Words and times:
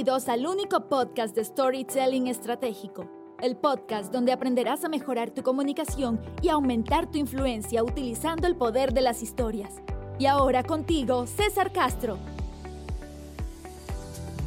Bienvenidos 0.00 0.30
al 0.30 0.46
único 0.46 0.88
podcast 0.88 1.36
de 1.36 1.44
Storytelling 1.44 2.26
Estratégico, 2.28 3.06
el 3.42 3.54
podcast 3.58 4.10
donde 4.10 4.32
aprenderás 4.32 4.82
a 4.82 4.88
mejorar 4.88 5.30
tu 5.30 5.42
comunicación 5.42 6.18
y 6.40 6.48
aumentar 6.48 7.10
tu 7.10 7.18
influencia 7.18 7.84
utilizando 7.84 8.46
el 8.46 8.56
poder 8.56 8.94
de 8.94 9.02
las 9.02 9.22
historias. 9.22 9.74
Y 10.18 10.24
ahora 10.24 10.62
contigo, 10.62 11.26
César 11.26 11.70
Castro. 11.70 12.16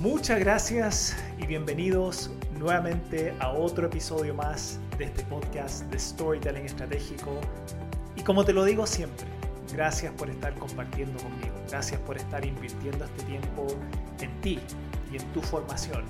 Muchas 0.01 0.39
gracias 0.39 1.15
y 1.37 1.45
bienvenidos 1.45 2.31
nuevamente 2.57 3.35
a 3.39 3.51
otro 3.51 3.85
episodio 3.85 4.33
más 4.33 4.79
de 4.97 5.03
este 5.03 5.21
podcast 5.25 5.83
de 5.91 5.99
Storytelling 5.99 6.65
Estratégico. 6.65 7.29
Y 8.15 8.23
como 8.23 8.43
te 8.43 8.53
lo 8.53 8.65
digo 8.65 8.87
siempre, 8.87 9.27
gracias 9.71 10.11
por 10.13 10.31
estar 10.31 10.55
compartiendo 10.55 11.21
conmigo, 11.21 11.53
gracias 11.69 12.01
por 12.01 12.17
estar 12.17 12.43
invirtiendo 12.43 13.05
este 13.05 13.23
tiempo 13.25 13.67
en 14.19 14.41
ti 14.41 14.59
y 15.13 15.17
en 15.17 15.33
tu 15.33 15.41
formación, 15.41 16.03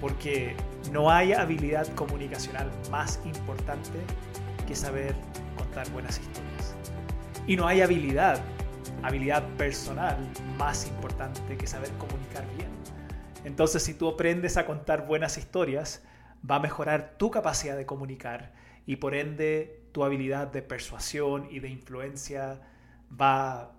porque 0.00 0.54
no 0.92 1.10
hay 1.10 1.32
habilidad 1.32 1.86
comunicacional 1.94 2.70
más 2.90 3.20
importante 3.24 3.98
que 4.66 4.76
saber 4.76 5.14
contar 5.56 5.90
buenas 5.90 6.18
historias. 6.18 6.76
Y 7.46 7.56
no 7.56 7.66
hay 7.66 7.80
habilidad, 7.80 8.40
habilidad 9.02 9.42
personal 9.56 10.16
más 10.58 10.86
importante 10.86 11.56
que 11.56 11.66
saber 11.66 11.90
comunicar 11.92 12.44
bien. 12.56 12.68
Entonces, 13.44 13.82
si 13.82 13.94
tú 13.94 14.08
aprendes 14.08 14.56
a 14.56 14.66
contar 14.66 15.06
buenas 15.06 15.38
historias, 15.38 16.02
va 16.48 16.56
a 16.56 16.60
mejorar 16.60 17.14
tu 17.16 17.30
capacidad 17.30 17.76
de 17.76 17.86
comunicar 17.86 18.52
y 18.86 18.96
por 18.96 19.14
ende 19.14 19.84
tu 19.92 20.04
habilidad 20.04 20.48
de 20.48 20.62
persuasión 20.62 21.48
y 21.50 21.60
de 21.60 21.68
influencia 21.68 22.60
va, 23.10 23.72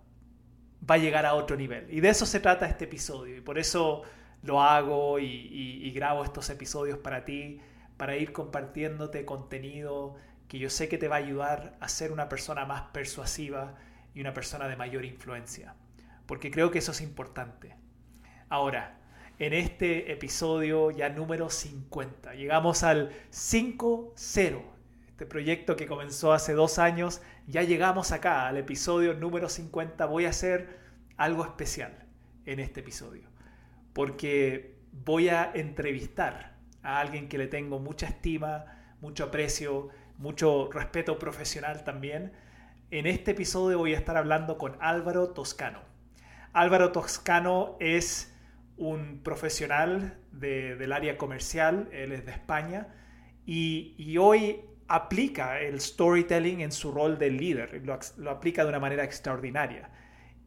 va 0.89 0.95
a 0.95 0.97
llegar 0.97 1.25
a 1.25 1.33
otro 1.33 1.55
nivel. 1.55 1.87
Y 1.89 1.99
de 1.99 2.09
eso 2.09 2.25
se 2.25 2.39
trata 2.39 2.67
este 2.67 2.85
episodio. 2.85 3.37
Y 3.37 3.41
por 3.41 3.57
eso 3.57 4.03
lo 4.41 4.61
hago 4.61 5.19
y, 5.19 5.91
grabo 5.91 6.23
estos 6.23 6.49
episodios 6.49 6.97
para 6.99 7.25
ti, 7.25 7.59
para 7.97 8.15
ir 8.15 8.31
compartiéndote 8.31 9.25
contenido 9.25 10.15
que 10.47 10.59
yo 10.59 10.69
sé 10.69 10.87
que 10.87 10.97
te 10.97 11.07
va 11.07 11.17
a 11.17 11.19
ayudar 11.19 11.77
a 11.79 11.89
ser 11.89 12.11
una 12.11 12.29
persona 12.29 12.65
más 12.65 12.83
persuasiva 12.91 13.75
y 14.13 14.21
una 14.21 14.33
persona 14.33 14.67
de 14.67 14.75
mayor 14.75 15.05
influencia. 15.05 15.75
Porque 16.25 16.51
creo 16.51 16.71
que 16.71 16.79
eso 16.79 16.91
es 16.91 17.01
importante. 17.01 17.75
Ahora, 18.47 18.97
en 19.37 19.53
este 19.53 20.11
episodio 20.11 20.89
ya 20.91 21.09
número 21.09 21.49
50, 21.49 22.33
llegamos 22.33 22.83
al 22.83 23.11
5-0. 23.31 24.61
Este 25.07 25.25
proyecto 25.25 25.75
que 25.75 25.85
comenzó 25.85 26.33
hace 26.33 26.53
dos 26.53 26.79
años, 26.79 27.21
ya 27.45 27.61
llegamos 27.63 28.11
acá, 28.11 28.47
al 28.47 28.57
episodio 28.57 29.13
número 29.13 29.49
50. 29.49 30.05
Voy 30.05 30.25
a 30.25 30.29
hacer 30.29 30.79
algo 31.17 31.43
especial 31.43 32.07
en 32.45 32.59
este 32.59 32.79
episodio 32.79 33.28
porque 33.99 34.77
voy 34.93 35.27
a 35.27 35.51
entrevistar 35.53 36.55
a 36.83 37.01
alguien 37.01 37.27
que 37.27 37.37
le 37.37 37.47
tengo 37.47 37.79
mucha 37.79 38.07
estima, 38.07 38.95
mucho 39.01 39.25
aprecio, 39.25 39.89
mucho 40.17 40.69
respeto 40.71 41.19
profesional 41.19 41.83
también. 41.83 42.31
En 42.91 43.07
este 43.07 43.31
episodio 43.31 43.77
voy 43.77 43.93
a 43.93 43.97
estar 43.97 44.15
hablando 44.15 44.57
con 44.57 44.77
Álvaro 44.79 45.31
Toscano. 45.31 45.81
Álvaro 46.53 46.93
Toscano 46.93 47.75
es 47.81 48.33
un 48.77 49.19
profesional 49.21 50.17
del 50.31 50.93
área 50.93 51.17
comercial, 51.17 51.89
él 51.91 52.13
es 52.13 52.25
de 52.25 52.31
España, 52.31 52.87
y, 53.45 54.17
hoy 54.17 54.61
aplica 54.87 55.59
el 55.59 55.81
storytelling 55.81 56.61
en 56.61 56.71
su 56.71 56.93
rol 56.93 57.19
de 57.19 57.31
líder, 57.31 57.81
lo, 57.83 58.31
aplica 58.31 58.63
de 58.63 58.69
una 58.69 58.79
manera 58.79 59.03
extraordinaria. 59.03 59.89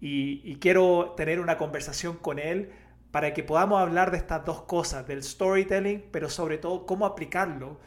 y 0.00 0.56
quiero 0.56 1.12
tener 1.18 1.38
una 1.38 1.58
conversación 1.58 2.16
con 2.16 2.38
él 2.38 2.72
para 3.12 3.34
que 3.34 3.44
podamos 3.44 3.80
hablar 3.80 4.10
de 4.10 4.16
estas 4.16 4.44
dos 4.44 4.62
cosas, 4.62 5.06
del 5.06 5.22
storytelling, 5.22 6.08
pero 6.10 6.30
sobre 6.30 6.56
todo 6.58 6.86
cómo 6.86 7.04
aplicarlo 7.04 7.78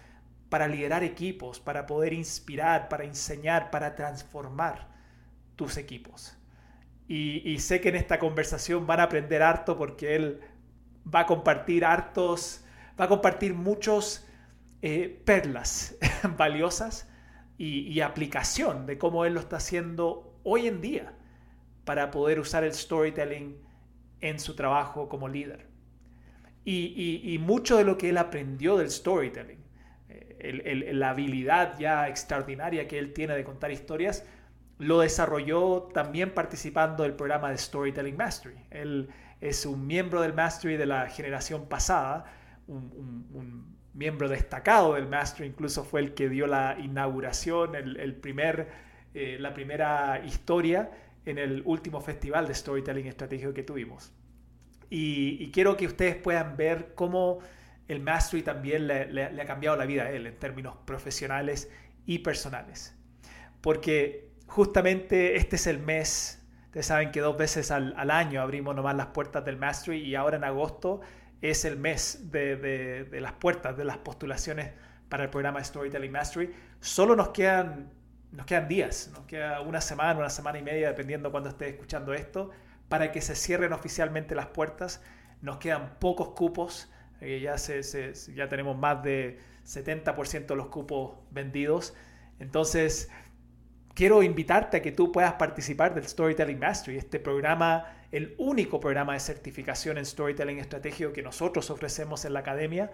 para 0.49 0.67
liderar 0.67 1.03
equipos, 1.03 1.59
para 1.59 1.87
poder 1.87 2.13
inspirar, 2.13 2.87
para 2.87 3.03
enseñar, 3.03 3.71
para 3.71 3.95
transformar 3.95 4.87
tus 5.55 5.77
equipos. 5.77 6.37
Y, 7.07 7.57
sé 7.59 7.81
que 7.81 7.89
en 7.89 7.95
esta 7.95 8.19
conversación 8.19 8.87
van 8.87 8.99
a 8.99 9.03
aprender 9.03 9.41
harto 9.43 9.77
porque 9.77 10.15
él 10.15 10.41
va 11.13 11.21
a 11.21 11.25
compartir 11.25 11.85
hartos, 11.85 12.63
va 12.99 13.05
a 13.05 13.07
compartir 13.07 13.53
muchos 13.53 14.27
eh, 14.81 15.21
perlas 15.25 15.95
valiosas 16.37 17.07
y, 17.57 17.81
y 17.91 18.01
aplicación 18.01 18.85
de 18.85 18.97
cómo 18.97 19.25
él 19.25 19.33
lo 19.33 19.39
está 19.39 19.57
haciendo 19.57 20.39
hoy 20.43 20.67
en 20.67 20.81
día 20.81 21.13
para 21.83 22.09
poder 22.09 22.39
usar 22.39 22.63
el 22.63 22.73
storytelling 22.73 23.64
en 24.21 24.39
su 24.39 24.55
trabajo 24.55 25.09
como 25.09 25.27
líder. 25.27 25.67
Y, 26.67 27.37
mucho 27.41 27.77
de 27.77 27.83
lo 27.83 27.97
que 27.97 28.09
él 28.09 28.17
aprendió 28.17 28.75
del 28.77 28.89
storytelling, 28.89 29.63
eh, 30.09 30.91
la 30.93 31.11
habilidad 31.11 31.77
ya 31.77 32.07
extraordinaria 32.07 32.87
que 32.87 32.97
él 32.97 33.13
tiene 33.13 33.35
de 33.35 33.43
contar 33.43 33.71
historias, 33.71 34.25
lo 34.79 34.99
desarrolló 34.99 35.83
también 35.93 36.33
participando 36.33 37.03
del 37.03 37.13
programa 37.13 37.51
de 37.51 37.57
Storytelling 37.57 38.17
Mastery. 38.17 38.55
Él 38.71 39.09
es 39.41 39.65
un 39.65 39.85
miembro 39.85 40.21
del 40.21 40.33
Mastery 40.33 40.75
de 40.75 40.85
la 40.85 41.07
generación 41.07 41.67
pasada, 41.67 42.25
un, 42.67 43.75
miembro 43.93 44.27
destacado 44.27 44.95
del 44.95 45.07
Mastery, 45.07 45.47
incluso 45.47 45.85
fue 45.85 46.01
el 46.01 46.13
que 46.13 46.27
dio 46.27 46.47
la 46.47 46.75
inauguración, 46.77 47.75
el, 47.75 48.13
primer, 48.15 48.67
eh, 49.13 49.37
la 49.39 49.53
primera 49.53 50.21
historia 50.25 50.91
en 51.25 51.37
el 51.37 51.61
último 51.65 52.01
festival 52.01 52.47
de 52.47 52.53
storytelling 52.53 53.07
estratégico 53.07 53.53
que 53.53 53.63
tuvimos. 53.63 54.13
Y, 54.89 55.51
quiero 55.51 55.75
que 55.75 55.87
ustedes 55.87 56.15
puedan 56.15 56.57
ver 56.57 56.93
cómo 56.95 57.39
el 57.87 57.99
Mastery 58.01 58.43
también 58.43 58.87
le, 58.87 59.23
ha 59.23 59.45
cambiado 59.45 59.75
la 59.75 59.85
vida 59.85 60.03
a 60.03 60.11
él 60.11 60.27
en 60.27 60.37
términos 60.37 60.77
profesionales 60.85 61.71
y 62.05 62.19
personales. 62.19 62.95
Porque 63.61 64.29
justamente 64.47 65.37
este 65.37 65.55
es 65.55 65.67
el 65.67 65.79
mes, 65.79 66.43
ustedes 66.65 66.85
saben 66.85 67.11
que 67.11 67.19
dos 67.19 67.37
veces 67.37 67.71
al, 67.71 68.11
año 68.11 68.41
abrimos 68.41 68.75
nomás 68.75 68.95
las 68.95 69.07
puertas 69.07 69.43
del 69.43 69.57
Mastery 69.57 69.99
y 69.99 70.15
ahora 70.15 70.37
en 70.37 70.43
agosto 70.43 71.01
es 71.41 71.65
el 71.65 71.77
mes 71.77 72.31
de, 72.31 72.55
de 72.55 73.21
las 73.21 73.33
puertas, 73.33 73.75
de 73.75 73.85
las 73.85 73.97
postulaciones 73.97 74.71
para 75.09 75.23
el 75.23 75.29
programa 75.29 75.63
Storytelling 75.63 76.11
Mastery. 76.11 76.53
Solo 76.79 77.15
nos 77.15 77.29
quedan 77.29 77.91
nos 78.35 78.45
quedan 78.45 78.67
días, 78.67 79.09
nos 79.13 79.25
queda 79.25 79.61
una 79.61 79.81
semana, 79.81 80.19
una 80.19 80.29
semana 80.29 80.59
y 80.59 80.63
media, 80.63 80.89
dependiendo 80.89 81.31
cuando 81.31 81.49
esté 81.49 81.69
escuchando 81.69 82.13
esto, 82.13 82.51
para 82.89 83.11
que 83.11 83.21
se 83.21 83.35
cierren 83.35 83.73
oficialmente 83.73 84.35
las 84.35 84.47
puertas. 84.47 85.01
Nos 85.41 85.57
quedan 85.57 85.97
pocos 85.99 86.29
cupos, 86.29 86.91
eh, 87.21 87.39
ya, 87.39 87.55
ya 87.55 88.49
tenemos 88.49 88.77
más 88.77 89.01
de 89.03 89.39
70% 89.65 90.47
de 90.47 90.55
los 90.55 90.67
cupos 90.67 91.17
vendidos. 91.31 91.93
Entonces, 92.39 93.09
quiero 93.93 94.21
invitarte 94.21 94.77
a 94.77 94.81
que 94.81 94.91
tú 94.91 95.11
puedas 95.11 95.33
participar 95.33 95.95
del 95.95 96.05
Storytelling 96.05 96.59
Mastery, 96.59 96.97
este 96.97 97.21
programa, 97.21 97.85
el 98.11 98.35
único 98.37 98.81
programa 98.81 99.13
de 99.13 99.21
certificación 99.21 99.97
en 99.97 100.05
Storytelling 100.05 100.59
Estratégico 100.59 101.13
que 101.13 101.23
nosotros 101.23 101.69
ofrecemos 101.69 102.25
en 102.25 102.33
la 102.33 102.41
academia. 102.41 102.91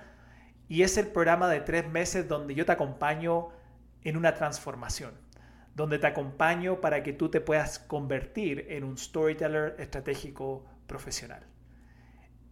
Y 0.68 0.84
es 0.84 0.98
el 0.98 1.08
programa 1.08 1.50
de 1.50 1.62
tres 1.62 1.90
meses 1.90 2.28
donde 2.28 2.54
yo 2.54 2.66
te 2.66 2.72
acompaño 2.72 3.50
en 4.04 4.18
una 4.18 4.36
transformación 4.36 5.31
donde 5.76 6.00
te 6.00 6.08
acompaño 6.08 6.82
para 6.82 7.04
que 7.04 7.14
tú 7.14 7.30
te 7.30 7.42
puedas 7.42 7.80
convertir 7.80 8.66
en 8.70 8.84
un 8.84 8.98
storyteller 8.98 9.76
estratégico 9.80 10.66
profesional. 10.88 11.46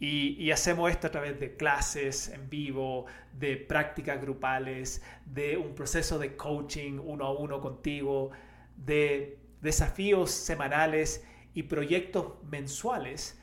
Y, 0.02 0.50
hacemos 0.52 0.90
esto 0.90 1.08
a 1.08 1.12
través 1.12 1.42
de 1.42 1.58
clases 1.58 2.30
en 2.30 2.50
vivo, 2.50 3.06
de 3.34 3.58
prácticas 3.58 4.22
grupales, 4.22 5.04
de 5.26 5.58
un 5.58 5.76
proceso 5.76 6.18
de 6.18 6.38
coaching 6.38 7.00
uno 7.04 7.26
a 7.26 7.38
uno 7.38 7.60
contigo, 7.60 8.32
de 8.78 9.40
desafíos 9.62 10.32
semanales 10.32 11.26
y 11.54 11.64
proyectos 11.64 12.42
mensuales 12.50 13.42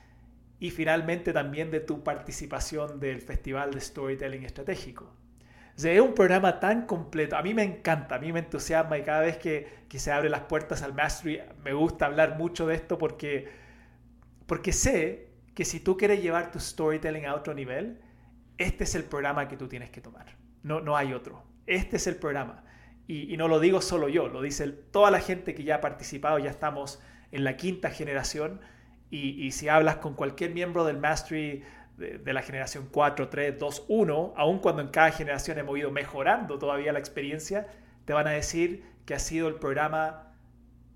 y 0.58 0.70
finalmente 0.70 1.34
también 1.34 1.70
de 1.70 1.80
tu 1.80 2.02
participación 2.02 3.00
del 3.00 3.20
Festival 3.20 3.74
de 3.74 3.80
Storytelling 3.82 4.44
Estratégico 4.44 5.12
es 5.84 6.00
un 6.00 6.14
programa 6.14 6.58
tan 6.58 6.86
completo. 6.86 7.36
A 7.36 7.42
mí 7.42 7.52
me 7.52 7.62
encanta, 7.62 8.16
a 8.16 8.18
mí 8.18 8.32
me 8.32 8.40
entusiasma 8.40 8.96
y 8.98 9.02
cada 9.02 9.20
vez 9.20 9.36
que, 9.36 9.86
se 9.96 10.12
abren 10.12 10.32
las 10.32 10.42
puertas 10.42 10.82
al 10.82 10.92
Mastery 10.92 11.40
me 11.64 11.72
gusta 11.72 12.04
hablar 12.04 12.36
mucho 12.36 12.66
de 12.66 12.74
esto 12.74 12.98
porque, 12.98 13.48
sé 14.72 15.30
que 15.54 15.64
si 15.64 15.80
tú 15.80 15.96
quieres 15.96 16.22
llevar 16.22 16.50
tu 16.50 16.60
storytelling 16.60 17.24
a 17.24 17.34
otro 17.34 17.54
nivel, 17.54 18.00
este 18.58 18.84
es 18.84 18.94
el 18.94 19.04
programa 19.04 19.48
que 19.48 19.56
tú 19.56 19.68
tienes 19.68 19.90
que 19.90 20.00
tomar. 20.00 20.36
No, 20.62 20.80
no 20.80 20.96
hay 20.96 21.14
otro. 21.14 21.42
Este 21.66 21.96
es 21.96 22.06
el 22.06 22.16
programa. 22.16 22.64
Y, 23.06 23.36
no 23.36 23.48
lo 23.48 23.60
digo 23.60 23.80
solo 23.80 24.08
yo, 24.08 24.28
lo 24.28 24.42
dice 24.42 24.68
toda 24.68 25.10
la 25.10 25.20
gente 25.20 25.54
que 25.54 25.62
ya 25.62 25.76
ha 25.76 25.80
participado, 25.80 26.38
ya 26.38 26.50
estamos 26.50 27.00
en 27.32 27.44
la 27.44 27.56
quinta 27.56 27.90
generación. 27.90 28.60
Y 29.08 29.52
si 29.52 29.68
hablas 29.68 29.96
con 29.96 30.14
cualquier 30.14 30.52
miembro 30.52 30.84
del 30.84 30.98
Mastery 30.98 31.62
de, 31.96 32.32
la 32.32 32.42
generación 32.42 32.88
4, 32.90 33.28
3, 33.28 33.58
2, 33.58 33.84
1, 33.88 34.34
aun 34.36 34.58
cuando 34.58 34.82
en 34.82 34.88
cada 34.88 35.10
generación 35.10 35.58
hemos 35.58 35.78
ido 35.78 35.90
mejorando 35.90 36.58
todavía 36.58 36.92
la 36.92 36.98
experiencia, 36.98 37.68
te 38.04 38.12
van 38.12 38.26
a 38.26 38.32
decir 38.32 38.84
que 39.06 39.14
ha 39.14 39.18
sido 39.18 39.48
el 39.48 39.54
programa 39.54 40.34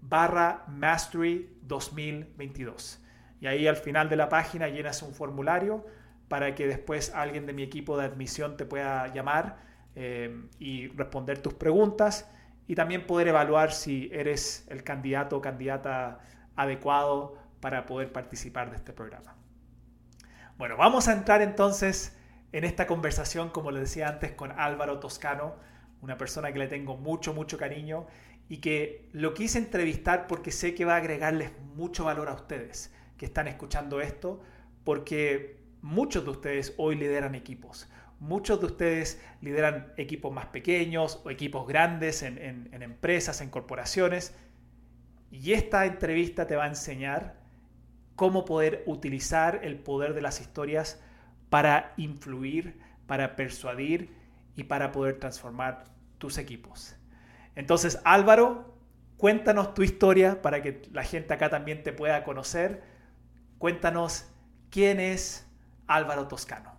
barra 0.00 0.64
Mastery 0.66 1.58
2022. 1.60 3.02
Y 3.42 3.48
ahí 3.48 3.66
al 3.66 3.76
final 3.76 4.08
de 4.08 4.16
la 4.16 4.30
página 4.30 4.68
llenas 4.68 5.02
un 5.02 5.12
formulario 5.12 5.84
para 6.28 6.54
que 6.54 6.66
después 6.66 7.12
alguien 7.14 7.44
de 7.44 7.52
mi 7.52 7.62
equipo 7.62 7.98
de 7.98 8.06
admisión 8.06 8.56
te 8.56 8.64
pueda 8.64 9.12
llamar 9.12 9.58
eh, 9.94 10.34
y 10.58 10.88
responder 10.88 11.42
tus 11.42 11.52
preguntas 11.52 12.30
y 12.66 12.74
también 12.74 13.06
poder 13.06 13.28
evaluar 13.28 13.72
si 13.72 14.08
eres 14.10 14.66
el 14.70 14.82
candidato 14.82 15.36
o 15.36 15.42
candidata 15.42 16.20
adecuado 16.56 17.36
para 17.60 17.86
poder 17.86 18.12
participar 18.12 18.70
de 18.70 18.76
este 18.76 18.92
programa. 18.92 19.36
Bueno, 20.58 20.76
vamos 20.76 21.08
a 21.08 21.12
entrar 21.12 21.42
entonces 21.42 22.16
en 22.52 22.64
esta 22.64 22.86
conversación, 22.86 23.50
como 23.50 23.70
les 23.70 23.82
decía 23.82 24.08
antes, 24.08 24.32
con 24.32 24.52
Álvaro 24.52 24.98
Toscano, 24.98 25.54
una 26.00 26.16
persona 26.16 26.52
que 26.52 26.58
le 26.58 26.68
tengo 26.68 26.96
mucho, 26.96 27.34
mucho 27.34 27.58
cariño 27.58 28.06
y 28.48 28.58
que 28.58 29.08
lo 29.12 29.34
quise 29.34 29.58
entrevistar 29.58 30.26
porque 30.26 30.50
sé 30.50 30.74
que 30.74 30.84
va 30.84 30.94
a 30.94 30.98
agregarles 30.98 31.50
mucho 31.74 32.04
valor 32.04 32.28
a 32.28 32.34
ustedes 32.34 32.94
que 33.16 33.26
están 33.26 33.48
escuchando 33.48 34.00
esto, 34.00 34.40
porque 34.84 35.58
muchos 35.82 36.24
de 36.24 36.30
ustedes 36.30 36.74
hoy 36.76 36.96
lideran 36.96 37.34
equipos. 37.34 37.90
Muchos 38.18 38.60
de 38.60 38.66
ustedes 38.66 39.20
lideran 39.42 39.92
equipos 39.96 40.32
más 40.32 40.46
pequeños 40.46 41.20
o 41.24 41.30
equipos 41.30 41.66
grandes 41.66 42.22
en, 42.22 42.38
en 42.38 42.82
empresas, 42.82 43.40
en 43.40 43.50
corporaciones. 43.50 44.34
Y 45.30 45.52
esta 45.52 45.86
entrevista 45.86 46.46
te 46.46 46.56
va 46.56 46.64
a 46.64 46.68
enseñar 46.68 47.36
cómo 48.14 48.44
poder 48.44 48.82
utilizar 48.86 49.60
el 49.62 49.78
poder 49.78 50.14
de 50.14 50.22
las 50.22 50.40
historias 50.40 51.00
para 51.50 51.92
influir, 51.96 52.78
para 53.06 53.36
persuadir 53.36 54.10
y 54.56 54.64
para 54.64 54.92
poder 54.92 55.18
transformar 55.18 55.84
tus 56.18 56.38
equipos. 56.38 56.96
Entonces, 57.54 58.00
Álvaro, 58.04 58.74
cuéntanos 59.16 59.74
tu 59.74 59.82
historia 59.82 60.42
para 60.42 60.62
que 60.62 60.82
la 60.92 61.04
gente 61.04 61.34
acá 61.34 61.50
también 61.50 61.82
te 61.82 61.92
pueda 61.92 62.24
conocer. 62.24 62.82
Cuéntanos 63.58 64.26
quién 64.70 65.00
es 65.00 65.46
Álvaro 65.86 66.26
Toscano. 66.28 66.74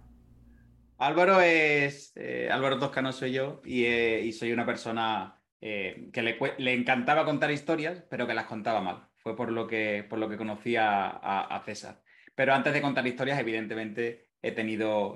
Álvaro 0.97 1.41
es, 1.41 2.13
eh, 2.15 2.49
Álvaro 2.51 2.79
Toscano 2.79 3.13
soy 3.13 3.31
yo 3.31 3.61
y, 3.63 3.85
eh, 3.85 4.31
soy 4.33 4.51
una 4.51 4.65
persona 4.65 5.36
eh, 5.61 6.09
que 6.13 6.21
le, 6.21 6.73
encantaba 6.73 7.25
contar 7.25 7.51
historias, 7.51 8.03
pero 8.09 8.27
que 8.27 8.33
las 8.33 8.45
contaba 8.45 8.81
mal. 8.81 9.07
Fue 9.17 9.35
por 9.35 9.51
lo 9.51 9.67
que, 9.67 10.05
por 10.07 10.19
lo 10.19 10.29
que 10.29 10.37
conocí 10.37 10.75
a, 10.77 11.61
César. 11.65 12.01
Pero 12.35 12.53
antes 12.53 12.73
de 12.73 12.81
contar 12.81 13.05
historias, 13.07 13.39
evidentemente 13.39 14.29
he 14.41 14.51
tenido 14.51 15.15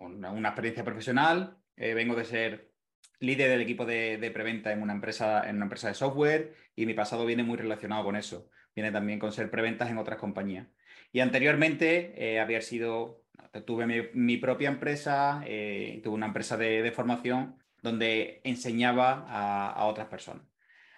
una, 0.00 0.48
experiencia 0.48 0.84
profesional. 0.84 1.58
vengo 1.76 2.14
de 2.16 2.24
ser 2.24 2.72
líder 3.20 3.50
del 3.50 3.60
equipo 3.60 3.84
de, 3.84 4.30
preventa 4.32 4.72
en 4.72 4.82
una, 4.82 4.94
empresa, 4.94 5.48
en 5.48 5.56
una 5.56 5.66
empresa 5.66 5.88
de 5.88 5.94
software 5.94 6.54
y 6.74 6.86
mi 6.86 6.94
pasado 6.94 7.24
viene 7.26 7.44
muy 7.44 7.56
relacionado 7.58 8.04
con 8.04 8.16
eso. 8.16 8.48
Viene 8.74 8.90
también 8.90 9.18
con 9.18 9.32
ser 9.32 9.50
preventas 9.50 9.90
en 9.90 9.98
otras 9.98 10.18
compañías. 10.18 10.66
Y 11.12 11.20
anteriormente 11.20 12.40
había 12.40 12.60
sido 12.60 13.24
tuve 13.62 14.10
mi, 14.14 14.36
propia 14.38 14.68
empresa, 14.68 15.42
eh, 15.46 16.00
tuve 16.02 16.14
una 16.14 16.26
empresa 16.26 16.56
de, 16.56 16.90
formación 16.92 17.56
donde 17.84 18.40
enseñaba 18.44 19.26
a, 19.28 19.84
otras 19.84 20.08
personas. 20.08 20.42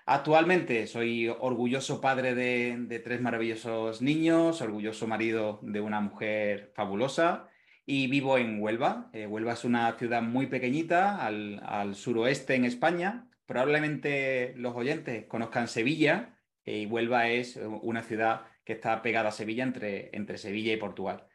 Actualmente 0.07 0.87
soy 0.87 1.29
orgulloso 1.29 2.01
padre 2.01 2.37
de, 2.37 3.01
tres 3.01 3.21
maravillosos 3.21 4.01
niños, 4.03 4.63
orgulloso 4.63 5.09
marido 5.09 5.59
de 5.63 5.81
una 5.81 6.01
mujer 6.01 6.71
fabulosa 6.77 7.49
y 7.85 8.07
vivo 8.07 8.39
en 8.39 8.63
Huelva. 8.63 9.11
Eh, 9.13 9.27
Huelva 9.27 9.55
es 9.55 9.65
una 9.65 9.93
ciudad 9.99 10.23
muy 10.23 10.47
pequeñita 10.47 11.27
al, 11.27 11.97
suroeste 11.97 12.55
en 12.55 12.65
España. 12.65 13.29
Probablemente 13.47 14.55
los 14.57 14.77
oyentes 14.77 15.27
conozcan 15.27 15.67
Sevilla 15.67 16.39
eh, 16.65 16.83
y 16.83 16.87
Huelva 16.87 17.29
es 17.29 17.57
una 17.57 18.03
ciudad 18.03 18.43
que 18.65 18.75
está 18.75 19.03
pegada 19.03 19.31
a 19.31 19.33
Sevilla 19.33 19.65
entre, 19.65 20.17
entre 20.17 20.39
Sevilla 20.39 20.73
y 20.73 20.77
Portugal. 20.77 21.27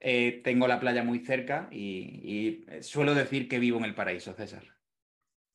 Eh, 0.00 0.42
tengo 0.44 0.68
la 0.68 0.78
playa 0.78 1.02
muy 1.02 1.20
cerca 1.20 1.68
y, 1.72 2.64
suelo 2.80 3.14
decir 3.14 3.48
que 3.48 3.58
vivo 3.58 3.78
en 3.78 3.84
el 3.84 3.94
paraíso, 3.94 4.32
César. 4.32 4.62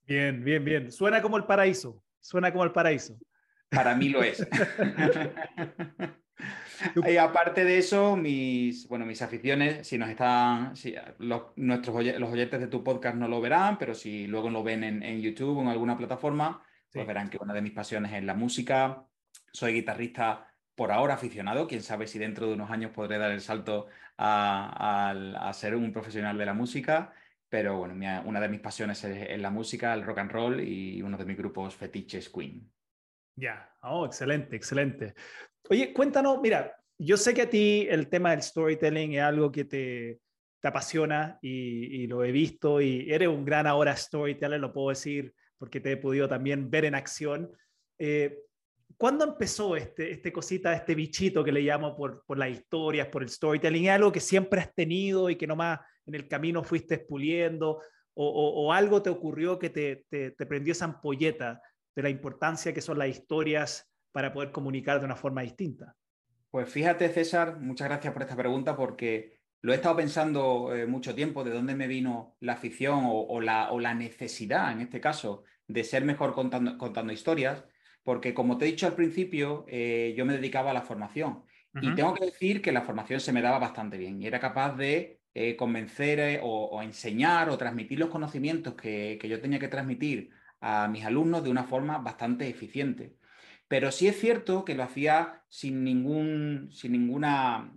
Bien, 0.05 0.43
bien, 0.43 0.65
bien. 0.65 0.91
Suena 0.91 1.21
como 1.21 1.37
el 1.37 1.45
paraíso. 1.45 2.03
Suena 2.19 2.51
como 2.51 2.65
el 2.65 2.71
paraíso. 2.71 3.17
Para 3.69 3.95
mí 3.95 4.09
lo 4.09 4.21
es. 4.21 4.45
y 7.07 7.17
aparte 7.17 7.63
de 7.63 7.77
eso, 7.77 8.17
mis, 8.17 8.87
bueno, 8.87 9.05
mis 9.05 9.21
aficiones, 9.21 9.87
si 9.87 9.97
nos 9.97 10.09
están, 10.09 10.73
los, 11.19 11.43
nuestros 11.55 12.05
los 12.19 12.29
oyentes 12.29 12.59
de 12.59 12.67
tu 12.67 12.83
podcast 12.83 13.15
no 13.15 13.27
lo 13.27 13.39
verán, 13.39 13.77
pero 13.77 13.95
si 13.95 14.27
luego 14.27 14.49
lo 14.49 14.61
ven 14.61 14.83
en, 14.83 15.03
en 15.03 15.21
YouTube 15.21 15.57
o 15.57 15.61
en 15.61 15.69
alguna 15.69 15.97
plataforma, 15.97 16.63
pues 16.91 17.07
verán 17.07 17.29
que 17.29 17.39
una 17.41 17.53
de 17.53 17.61
mis 17.61 17.71
pasiones 17.71 18.13
es 18.13 18.23
la 18.23 18.35
música. 18.35 19.07
Soy 19.51 19.73
guitarrista 19.73 20.52
por 20.75 20.91
ahora 20.91 21.15
aficionado, 21.15 21.67
quién 21.67 21.81
sabe 21.81 22.07
si 22.07 22.19
dentro 22.19 22.47
de 22.47 22.53
unos 22.53 22.71
años 22.71 22.91
podré 22.91 23.17
dar 23.17 23.31
el 23.31 23.41
salto 23.41 23.87
a, 24.17 25.51
ser 25.53 25.75
un 25.75 25.91
profesional 25.91 26.37
de 26.37 26.45
la 26.45 26.53
música, 26.53 27.13
pero 27.49 27.77
bueno, 27.77 27.93
una 28.25 28.39
de 28.39 28.49
mis 28.49 28.59
pasiones 28.59 29.03
es, 29.03 29.39
la 29.39 29.51
música, 29.51 29.93
el 29.93 30.03
rock 30.03 30.19
and 30.19 30.31
roll 30.31 30.59
y 30.59 31.01
uno 31.01 31.17
de 31.17 31.25
mis 31.25 31.37
grupos 31.37 31.75
fetiches 31.75 32.29
Queen. 32.29 32.69
Ya, 33.35 33.71
oh, 33.81 34.05
excelente, 34.05 34.55
excelente. 34.55 35.13
Oye, 35.69 35.93
cuéntanos, 35.93 36.39
mira, 36.41 36.75
yo 36.97 37.17
sé 37.17 37.33
que 37.33 37.43
a 37.43 37.49
ti 37.49 37.87
el 37.89 38.09
tema 38.09 38.31
del 38.31 38.41
storytelling 38.41 39.13
es 39.13 39.21
algo 39.21 39.51
que 39.51 39.65
te, 39.65 40.19
te 40.63 40.69
apasiona 40.69 41.37
y, 41.41 42.07
lo 42.07 42.23
he 42.23 42.31
visto 42.31 42.79
y 42.79 43.11
eres 43.11 43.27
un 43.27 43.43
gran 43.43 43.67
ahora 43.67 43.97
storyteller, 43.97 44.61
lo 44.61 44.71
puedo 44.71 44.89
decir 44.89 45.33
porque 45.57 45.81
te 45.81 45.91
he 45.91 45.97
podido 45.97 46.29
también 46.29 46.71
ver 46.71 46.85
en 46.85 46.95
acción. 46.95 47.51
Eh, 47.99 48.39
¿Cuándo 48.97 49.25
empezó 49.25 49.75
este, 49.75 50.11
este 50.11 50.31
cosita, 50.31 50.73
este 50.73 50.95
bichito 50.95 51.43
que 51.43 51.51
le 51.51 51.61
llamo 51.61 51.95
por, 51.95 52.23
por 52.25 52.37
las 52.37 52.49
historias, 52.49 53.07
por 53.07 53.23
el 53.23 53.29
storytelling? 53.29 53.85
¿Es 53.85 53.91
algo 53.91 54.11
que 54.11 54.19
siempre 54.19 54.61
has 54.61 54.73
tenido 54.73 55.29
y 55.29 55.35
que 55.35 55.47
nomás 55.47 55.79
en 56.05 56.15
el 56.15 56.27
camino 56.27 56.63
fuiste 56.63 56.95
expuliendo? 56.95 57.81
¿O, 58.15 58.71
algo 58.71 59.01
te 59.01 59.09
ocurrió 59.09 59.57
que 59.57 59.71
te, 59.71 60.05
te, 60.09 60.45
prendió 60.45 60.73
esa 60.73 60.85
ampolleta 60.85 61.59
de 61.95 62.03
la 62.03 62.09
importancia 62.09 62.71
que 62.71 62.81
son 62.81 62.99
las 62.99 63.09
historias 63.09 63.89
para 64.11 64.31
poder 64.31 64.51
comunicar 64.51 64.99
de 64.99 65.05
una 65.05 65.15
forma 65.15 65.41
distinta? 65.41 65.95
Pues 66.51 66.69
fíjate, 66.69 67.09
César, 67.09 67.59
muchas 67.59 67.87
gracias 67.87 68.13
por 68.13 68.21
esta 68.21 68.35
pregunta 68.35 68.75
porque 68.77 69.39
lo 69.61 69.71
he 69.71 69.75
estado 69.75 69.95
pensando 69.95 70.75
eh, 70.75 70.85
mucho 70.85 71.15
tiempo 71.15 71.43
de 71.43 71.51
dónde 71.51 71.73
me 71.73 71.87
vino 71.87 72.35
la 72.39 72.53
afición 72.53 73.01
o, 73.05 73.41
la, 73.41 73.71
o, 73.71 73.79
la, 73.79 73.95
necesidad, 73.95 74.71
en 74.71 74.81
este 74.81 75.01
caso, 75.01 75.43
de 75.67 75.83
ser 75.83 76.05
mejor 76.05 76.35
contando 76.35 77.11
historias 77.13 77.63
porque 78.03 78.33
como 78.33 78.57
te 78.57 78.65
he 78.65 78.71
dicho 78.71 78.85
al 78.85 78.95
principio, 78.95 79.65
eh, 79.67 80.13
yo 80.17 80.25
me 80.25 80.33
dedicaba 80.33 80.71
a 80.71 80.73
la 80.73 80.81
formación 80.81 81.43
y 81.81 81.95
tengo 81.95 82.13
que 82.13 82.25
decir 82.25 82.61
que 82.61 82.71
la 82.71 82.83
formación 82.83 83.19
se 83.19 83.33
me 83.33 83.41
daba 83.41 83.57
bastante 83.57 83.97
bien 83.97 84.21
y 84.21 84.27
era 84.27 84.39
capaz 84.39 84.75
de 84.77 85.21
eh, 85.33 85.55
convencer 85.55 86.19
eh, 86.19 86.39
o, 86.43 86.79
enseñar 86.83 87.49
o 87.49 87.57
transmitir 87.57 87.97
los 87.97 88.09
conocimientos 88.09 88.75
que, 88.75 89.19
yo 89.23 89.41
tenía 89.41 89.57
que 89.57 89.69
transmitir 89.69 90.29
a 90.61 90.87
mis 90.87 91.03
alumnos 91.03 91.43
de 91.43 91.49
una 91.49 91.63
forma 91.63 91.97
bastante 91.97 92.47
eficiente. 92.47 93.15
Pero 93.67 93.91
sí 93.91 94.07
es 94.07 94.19
cierto 94.19 94.65
que 94.65 94.75
lo 94.75 94.83
hacía 94.83 95.41
sin 95.49 95.83
ningún, 95.83 96.69
sin 96.71 96.91
ninguna, 96.91 97.73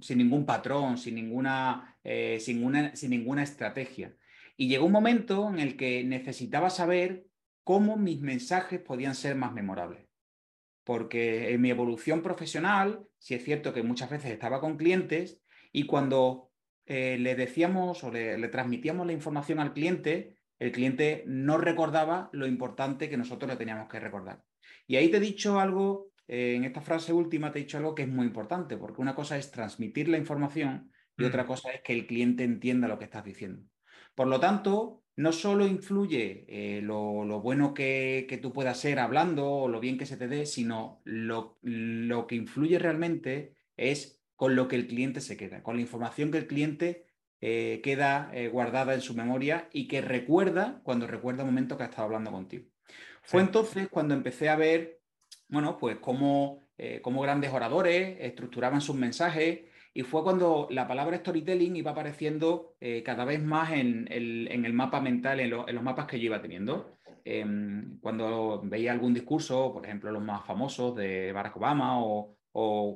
sin 0.00 0.18
ningún 0.18 0.44
patrón, 0.44 0.98
sin 0.98 1.14
ninguna, 1.14 1.96
sin, 2.02 2.90
sin 2.94 3.10
ninguna 3.10 3.44
estrategia. 3.44 4.16
Y 4.56 4.66
llegó 4.68 4.86
un 4.86 4.92
momento 4.92 5.48
en 5.48 5.60
el 5.60 5.76
que 5.76 6.02
necesitaba 6.02 6.68
saber 6.68 7.29
cómo 7.64 7.96
mis 7.96 8.20
mensajes 8.20 8.80
podían 8.80 9.14
ser 9.14 9.36
más 9.36 9.52
memorables. 9.52 10.06
Porque 10.84 11.52
en 11.52 11.60
mi 11.60 11.70
evolución 11.70 12.22
profesional, 12.22 13.06
sí 13.18 13.34
es 13.34 13.44
cierto 13.44 13.72
que 13.72 13.82
muchas 13.82 14.10
veces 14.10 14.32
estaba 14.32 14.60
con 14.60 14.76
clientes 14.76 15.40
y 15.72 15.86
cuando 15.86 16.50
eh, 16.86 17.18
le 17.18 17.36
decíamos 17.36 18.02
o 18.02 18.10
le, 18.10 18.48
transmitíamos 18.48 19.06
la 19.06 19.12
información 19.12 19.60
al 19.60 19.72
cliente, 19.72 20.36
el 20.58 20.72
cliente 20.72 21.22
no 21.26 21.58
recordaba 21.58 22.28
lo 22.32 22.46
importante 22.46 23.08
que 23.08 23.16
nosotros 23.16 23.50
le 23.50 23.56
teníamos 23.56 23.88
que 23.88 24.00
recordar. 24.00 24.42
Y 24.86 24.96
ahí 24.96 25.08
te 25.08 25.18
he 25.18 25.20
dicho 25.20 25.60
algo, 25.60 26.10
eh, 26.26 26.54
en 26.56 26.64
esta 26.64 26.80
frase 26.80 27.12
última 27.12 27.52
te 27.52 27.60
he 27.60 27.62
dicho 27.62 27.78
algo 27.78 27.94
que 27.94 28.02
es 28.02 28.08
muy 28.08 28.26
importante, 28.26 28.76
porque 28.76 29.00
una 29.00 29.14
cosa 29.14 29.38
es 29.38 29.50
transmitir 29.50 30.08
la 30.08 30.18
información 30.18 30.90
y 31.16 31.24
otra 31.24 31.44
mm. 31.44 31.46
cosa 31.46 31.70
es 31.70 31.82
que 31.82 31.92
el 31.92 32.06
cliente 32.06 32.42
entienda 32.42 32.88
lo 32.88 32.98
que 32.98 33.04
estás 33.04 33.24
diciendo. 33.24 33.62
Por 34.14 34.26
lo 34.26 34.40
tanto, 34.40 35.04
no 35.20 35.32
solo 35.32 35.66
influye 35.66 36.46
eh, 36.48 36.80
lo, 36.82 37.40
bueno 37.40 37.74
que, 37.74 38.38
tú 38.40 38.52
puedas 38.52 38.80
ser 38.80 38.98
hablando 38.98 39.50
o 39.50 39.68
lo 39.68 39.78
bien 39.78 39.98
que 39.98 40.06
se 40.06 40.16
te 40.16 40.28
dé, 40.28 40.46
sino 40.46 41.02
lo, 41.04 41.58
que 42.26 42.34
influye 42.34 42.78
realmente 42.78 43.54
es 43.76 44.22
con 44.34 44.56
lo 44.56 44.66
que 44.66 44.76
el 44.76 44.86
cliente 44.86 45.20
se 45.20 45.36
queda, 45.36 45.62
con 45.62 45.76
la 45.76 45.82
información 45.82 46.30
que 46.30 46.38
el 46.38 46.46
cliente 46.46 47.04
eh, 47.42 47.80
queda 47.84 48.30
eh, 48.32 48.48
guardada 48.48 48.94
en 48.94 49.02
su 49.02 49.14
memoria 49.14 49.68
y 49.72 49.88
que 49.88 50.00
recuerda 50.00 50.80
cuando 50.84 51.06
recuerda 51.06 51.42
el 51.42 51.48
momento 51.48 51.76
que 51.76 51.82
ha 51.82 51.86
estado 51.86 52.04
hablando 52.04 52.30
contigo. 52.30 52.64
Fue 53.22 53.42
entonces 53.42 53.88
cuando 53.88 54.14
empecé 54.14 54.48
a 54.48 54.56
ver, 54.56 55.02
bueno, 55.48 55.76
pues 55.76 55.98
cómo, 55.98 56.62
cómo 57.02 57.20
grandes 57.20 57.52
oradores 57.52 58.16
estructuraban 58.20 58.80
sus 58.80 58.96
mensajes, 58.96 59.60
y 59.92 60.02
fue 60.02 60.22
cuando 60.22 60.68
la 60.70 60.86
palabra 60.86 61.16
storytelling 61.18 61.76
iba 61.76 61.90
apareciendo 61.90 62.76
eh, 62.80 63.02
cada 63.02 63.24
vez 63.24 63.42
más 63.42 63.72
en 63.72 64.06
el, 64.10 64.72
mapa 64.72 65.00
mental, 65.00 65.40
en, 65.40 65.50
los 65.50 65.82
mapas 65.82 66.06
que 66.06 66.18
yo 66.18 66.26
iba 66.26 66.40
teniendo. 66.40 66.96
Em, 67.24 67.98
cuando 68.00 68.62
veía 68.64 68.92
algún 68.92 69.12
discurso, 69.12 69.72
por 69.72 69.84
ejemplo, 69.84 70.12
los 70.12 70.22
más 70.22 70.46
famosos 70.46 70.96
de 70.96 71.32
Barack 71.32 71.56
Obama 71.56 72.02
o, 72.02 72.36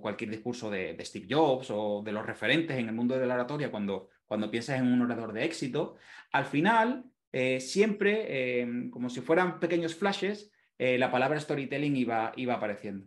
cualquier 0.00 0.30
discurso 0.30 0.70
de, 0.70 0.96
Steve 1.04 1.26
Jobs 1.30 1.70
o 1.70 2.02
de 2.04 2.12
los 2.12 2.26
referentes 2.26 2.76
en 2.76 2.88
el 2.88 2.94
mundo 2.94 3.18
de 3.18 3.26
la 3.26 3.34
oratoria, 3.34 3.70
cuando, 3.70 4.08
cuando 4.26 4.50
piensas 4.50 4.78
en 4.78 4.92
un 4.92 5.02
orador 5.02 5.32
de 5.32 5.44
éxito, 5.44 5.96
al 6.32 6.44
final, 6.44 7.04
eh, 7.32 7.60
siempre, 7.60 8.60
em, 8.60 8.90
como 8.90 9.08
si 9.10 9.20
fueran 9.20 9.60
pequeños 9.60 9.94
flashes, 9.94 10.52
eh, 10.78 10.98
la 10.98 11.10
palabra 11.10 11.40
storytelling 11.40 11.96
iba, 11.96 12.32
iba 12.36 12.54
apareciendo. 12.54 13.06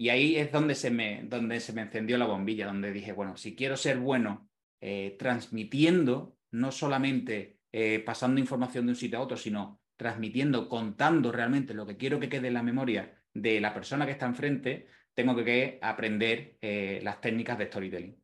Y 0.00 0.10
ahí 0.10 0.36
es 0.36 0.52
donde 0.52 0.76
se, 0.76 0.92
me, 0.92 1.24
donde 1.24 1.58
se 1.58 1.72
me 1.72 1.82
encendió 1.82 2.18
la 2.18 2.26
bombilla, 2.26 2.66
donde 2.66 2.92
dije, 2.92 3.10
bueno, 3.10 3.36
si 3.36 3.56
quiero 3.56 3.76
ser 3.76 3.98
bueno 3.98 4.48
eh, 4.80 5.16
transmitiendo, 5.18 6.36
no 6.52 6.70
solamente 6.70 7.58
eh, 7.72 7.98
pasando 7.98 8.40
información 8.40 8.86
de 8.86 8.92
un 8.92 8.96
sitio 8.96 9.18
a 9.18 9.22
otro, 9.22 9.36
sino 9.36 9.80
transmitiendo, 9.96 10.68
contando 10.68 11.32
realmente 11.32 11.74
lo 11.74 11.84
que 11.84 11.96
quiero 11.96 12.20
que 12.20 12.28
quede 12.28 12.46
en 12.46 12.54
la 12.54 12.62
memoria 12.62 13.12
de 13.34 13.60
la 13.60 13.74
persona 13.74 14.06
que 14.06 14.12
está 14.12 14.26
enfrente, 14.26 14.86
tengo 15.14 15.34
que, 15.34 15.80
aprender 15.82 16.56
eh, 16.60 17.00
las 17.02 17.20
técnicas 17.20 17.58
de 17.58 17.66
storytelling. 17.66 18.16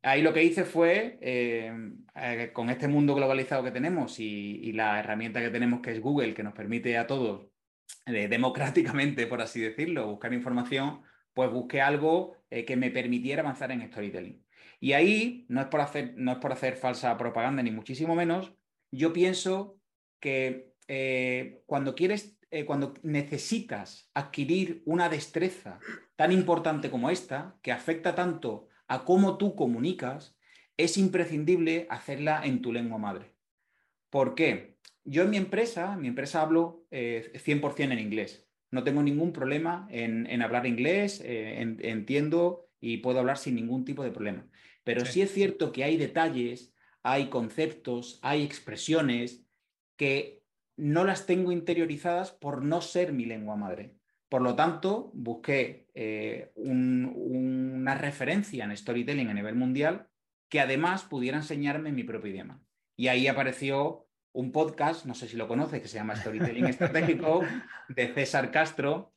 Ahí 0.00 0.22
lo 0.22 0.32
que 0.32 0.44
hice 0.44 0.64
fue, 0.64 1.18
con 2.54 2.70
este 2.70 2.88
mundo 2.88 3.14
globalizado 3.14 3.64
que 3.64 3.70
tenemos 3.70 4.18
y, 4.18 4.60
y, 4.62 4.72
la 4.72 4.98
herramienta 4.98 5.42
que 5.42 5.50
tenemos 5.50 5.80
que 5.80 5.92
es 5.92 6.00
Google, 6.00 6.32
que 6.32 6.42
nos 6.42 6.54
permite 6.54 6.96
a 6.96 7.06
todos 7.06 7.53
democráticamente, 8.06 9.26
por 9.26 9.40
así 9.40 9.60
decirlo, 9.60 10.06
buscar 10.06 10.32
información, 10.32 11.02
pues 11.34 11.50
busqué 11.50 11.80
algo 11.80 12.36
eh, 12.50 12.64
que 12.64 12.76
me 12.76 12.90
permitiera 12.90 13.42
avanzar 13.42 13.72
en 13.72 13.86
storytelling. 13.86 14.44
Y 14.80 14.92
ahí, 14.92 15.46
no 15.48 15.60
es, 15.60 15.66
por 15.66 15.80
hacer, 15.80 16.14
no 16.16 16.32
es 16.32 16.38
por 16.38 16.52
hacer 16.52 16.76
falsa 16.76 17.16
propaganda, 17.18 17.62
ni 17.62 17.70
muchísimo 17.70 18.14
menos, 18.14 18.54
yo 18.90 19.12
pienso 19.12 19.80
que 20.20 20.74
eh, 20.88 21.62
cuando 21.66 21.94
quieres, 21.94 22.38
eh, 22.50 22.64
cuando 22.64 22.94
necesitas 23.02 24.10
adquirir 24.14 24.82
una 24.84 25.08
destreza 25.08 25.78
tan 26.16 26.32
importante 26.32 26.90
como 26.90 27.10
esta, 27.10 27.56
que 27.62 27.72
afecta 27.72 28.14
tanto 28.14 28.68
a 28.86 29.04
cómo 29.04 29.38
tú 29.38 29.56
comunicas, 29.56 30.36
es 30.76 30.96
imprescindible 30.98 31.86
hacerla 31.90 32.44
en 32.44 32.60
tu 32.62 32.72
lengua 32.72 32.98
madre. 32.98 33.34
¿Por 34.10 34.34
qué? 34.34 34.76
Yo 35.04 35.22
en 35.22 35.30
mi 35.30 35.36
empresa, 35.36 35.96
mi 35.96 36.08
empresa 36.08 36.42
hablo 36.42 36.86
100% 36.90 37.78
eh, 37.78 37.92
en 37.92 37.98
inglés. 37.98 38.48
No 38.70 38.82
tengo 38.82 39.02
ningún 39.02 39.32
problema 39.32 39.86
en, 39.90 40.42
hablar 40.42 40.66
inglés, 40.66 41.20
eh, 41.24 41.60
entiendo 41.60 42.68
y 42.80 42.98
puedo 42.98 43.20
hablar 43.20 43.38
sin 43.38 43.54
ningún 43.54 43.84
tipo 43.84 44.02
de 44.02 44.10
problema. 44.10 44.48
Pero 44.82 45.04
sí. 45.04 45.22
es 45.22 45.32
cierto 45.32 45.72
que 45.72 45.84
hay 45.84 45.96
detalles, 45.96 46.74
hay 47.02 47.28
conceptos, 47.28 48.18
hay 48.22 48.42
expresiones 48.42 49.44
que 49.96 50.42
no 50.76 51.04
las 51.04 51.26
tengo 51.26 51.52
interiorizadas 51.52 52.32
por 52.32 52.62
no 52.62 52.80
ser 52.80 53.12
mi 53.12 53.26
lengua 53.26 53.56
madre. 53.56 53.94
Por 54.28 54.42
lo 54.42 54.56
tanto, 54.56 55.12
busqué 55.14 55.86
eh, 55.94 56.50
una 56.56 57.94
referencia 57.94 58.64
en 58.64 58.76
storytelling 58.76 59.28
a 59.28 59.34
nivel 59.34 59.54
mundial 59.54 60.08
que 60.48 60.60
además 60.60 61.04
pudiera 61.04 61.36
enseñarme 61.36 61.92
mi 61.92 62.04
propio 62.04 62.32
idioma. 62.32 62.60
Y 62.96 63.08
ahí 63.08 63.28
apareció 63.28 64.03
un 64.34 64.50
podcast, 64.50 65.06
no 65.06 65.14
sé 65.14 65.28
si 65.28 65.36
lo 65.36 65.48
conoces, 65.48 65.80
que 65.80 65.88
se 65.88 65.96
llama 65.96 66.16
Storytelling 66.16 66.66
Estratégico, 66.66 67.42
de 67.88 68.12
César 68.12 68.50
Castro, 68.50 69.14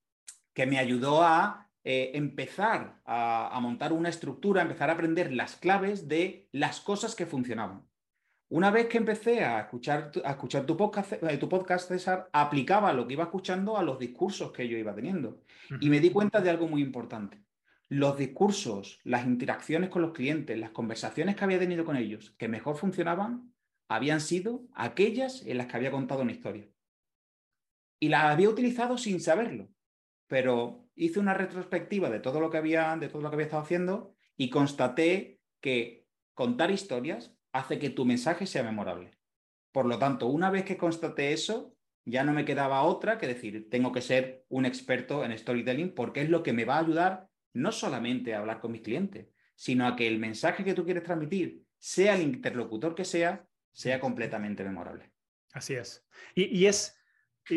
que 0.53 0.65
me 0.67 0.77
ayudó 0.77 1.24
a 1.24 1.69
eh, 1.83 2.12
empezar 2.13 3.01
a, 3.05 3.57
montar 3.62 3.93
una 3.93 4.09
estructura, 4.09 4.62
empezar 4.62 4.89
a 4.89 4.93
aprender 4.93 5.33
las 5.33 5.55
claves 5.55 6.07
de 6.07 6.47
las 6.51 6.81
cosas 6.81 7.15
que 7.15 7.25
funcionaban. 7.25 7.83
Una 8.50 8.69
vez 8.69 8.88
que 8.88 9.00
empecé 9.00 9.43
a 9.43 9.62
escuchar, 9.62 10.12
a 10.24 10.31
escuchar 10.31 10.65
tu, 10.65 10.77
podcast, 10.77 11.13
eh, 11.13 11.38
tu 11.38 11.50
podcast, 11.50 11.88
César, 11.88 12.29
aplicaba 12.31 12.93
lo 12.93 13.07
que 13.07 13.13
iba 13.13 13.24
escuchando 13.24 13.75
a 13.77 13.83
los 13.83 14.00
discursos 14.00 14.51
que 14.51 14.67
yo 14.67 14.77
iba 14.77 14.93
teniendo. 14.93 15.41
Y 15.81 15.89
me 15.89 16.00
di 16.00 16.12
cuenta 16.12 16.41
de 16.41 16.51
algo 16.51 16.67
muy 16.67 16.81
importante. 16.81 17.41
Los 17.89 18.17
discursos, 18.17 19.00
las 19.03 19.25
interacciones 19.25 19.89
con 19.89 20.03
los 20.03 20.13
clientes, 20.13 20.57
las 20.59 20.71
conversaciones 20.71 21.36
que 21.36 21.43
había 21.43 21.59
tenido 21.59 21.86
con 21.86 21.97
ellos, 21.97 22.36
que 22.38 22.47
mejor 22.47 22.77
funcionaban, 22.77 23.53
habían 23.88 24.22
sido 24.22 24.67
aquellas 24.74 25.46
en 25.46 25.58
las 25.58 25.67
que 25.67 25.77
había 25.77 25.91
contado 25.91 26.22
una 26.22 26.32
historia. 26.32 26.67
Y 28.00 28.10
las 28.10 28.25
había 28.25 28.50
utilizado 28.50 28.98
sin 28.98 29.20
saberlo, 29.20 29.70
pero 30.27 30.88
hice 30.96 31.20
una 31.20 31.34
retrospectiva 31.34 32.10
de 32.10 32.20
todo 32.20 32.39
lo 32.39 32.50
que 32.50 32.58
había, 32.58 32.96
de 32.98 33.10
todo 33.10 33.22
lo 33.22 33.29
que 33.29 33.36
había 33.36 33.46
estado 33.46 33.63
haciendo 33.63 34.15
y 34.36 34.50
constaté 34.50 35.39
que 35.62 36.06
contar 36.34 36.70
historias 36.72 37.34
hace 37.51 37.79
que 37.79 37.89
tu 37.89 38.06
mensaje 38.06 38.46
sea 38.46 38.63
memorable. 38.63 39.12
Por 39.72 39.86
lo 39.86 39.98
tanto, 39.98 40.27
una 40.27 40.50
vez 40.50 40.63
que 40.63 40.77
constaté 40.77 41.34
eso, 41.34 41.75
ya 42.06 42.24
no 42.24 42.34
me 42.34 42.46
quedaba 42.46 42.84
otra 42.84 43.17
que 43.17 43.27
decir, 43.27 43.70
tengo 43.70 43.91
que 43.91 44.01
ser 44.01 44.46
un 44.50 44.65
experto 44.65 45.25
en 45.25 45.38
storytelling 45.38 45.94
porque 45.94 46.22
es 46.22 46.29
lo 46.29 46.44
que 46.44 46.53
me 46.53 46.65
va 46.65 46.77
a 46.77 46.82
ayudar 46.82 47.27
no 47.53 47.72
solamente 47.72 48.34
a 48.34 48.39
hablar 48.39 48.60
con 48.60 48.72
mis 48.72 48.82
clientes, 48.82 49.27
sino 49.56 49.88
a 49.88 49.96
que 49.96 50.08
el 50.08 50.20
mensaje 50.20 50.63
que 50.63 50.74
tú 50.74 50.86
quieres 50.86 51.03
transmitir, 51.03 51.63
sea 51.79 52.15
el 52.15 52.22
interlocutor 52.22 52.96
que 52.96 53.06
sea, 53.06 53.48
sea 53.77 54.00
completamente 54.00 54.63
memorable. 54.63 55.12
Así 55.53 55.75
es. 55.75 56.03
Y, 56.34 56.65
es, 56.65 57.00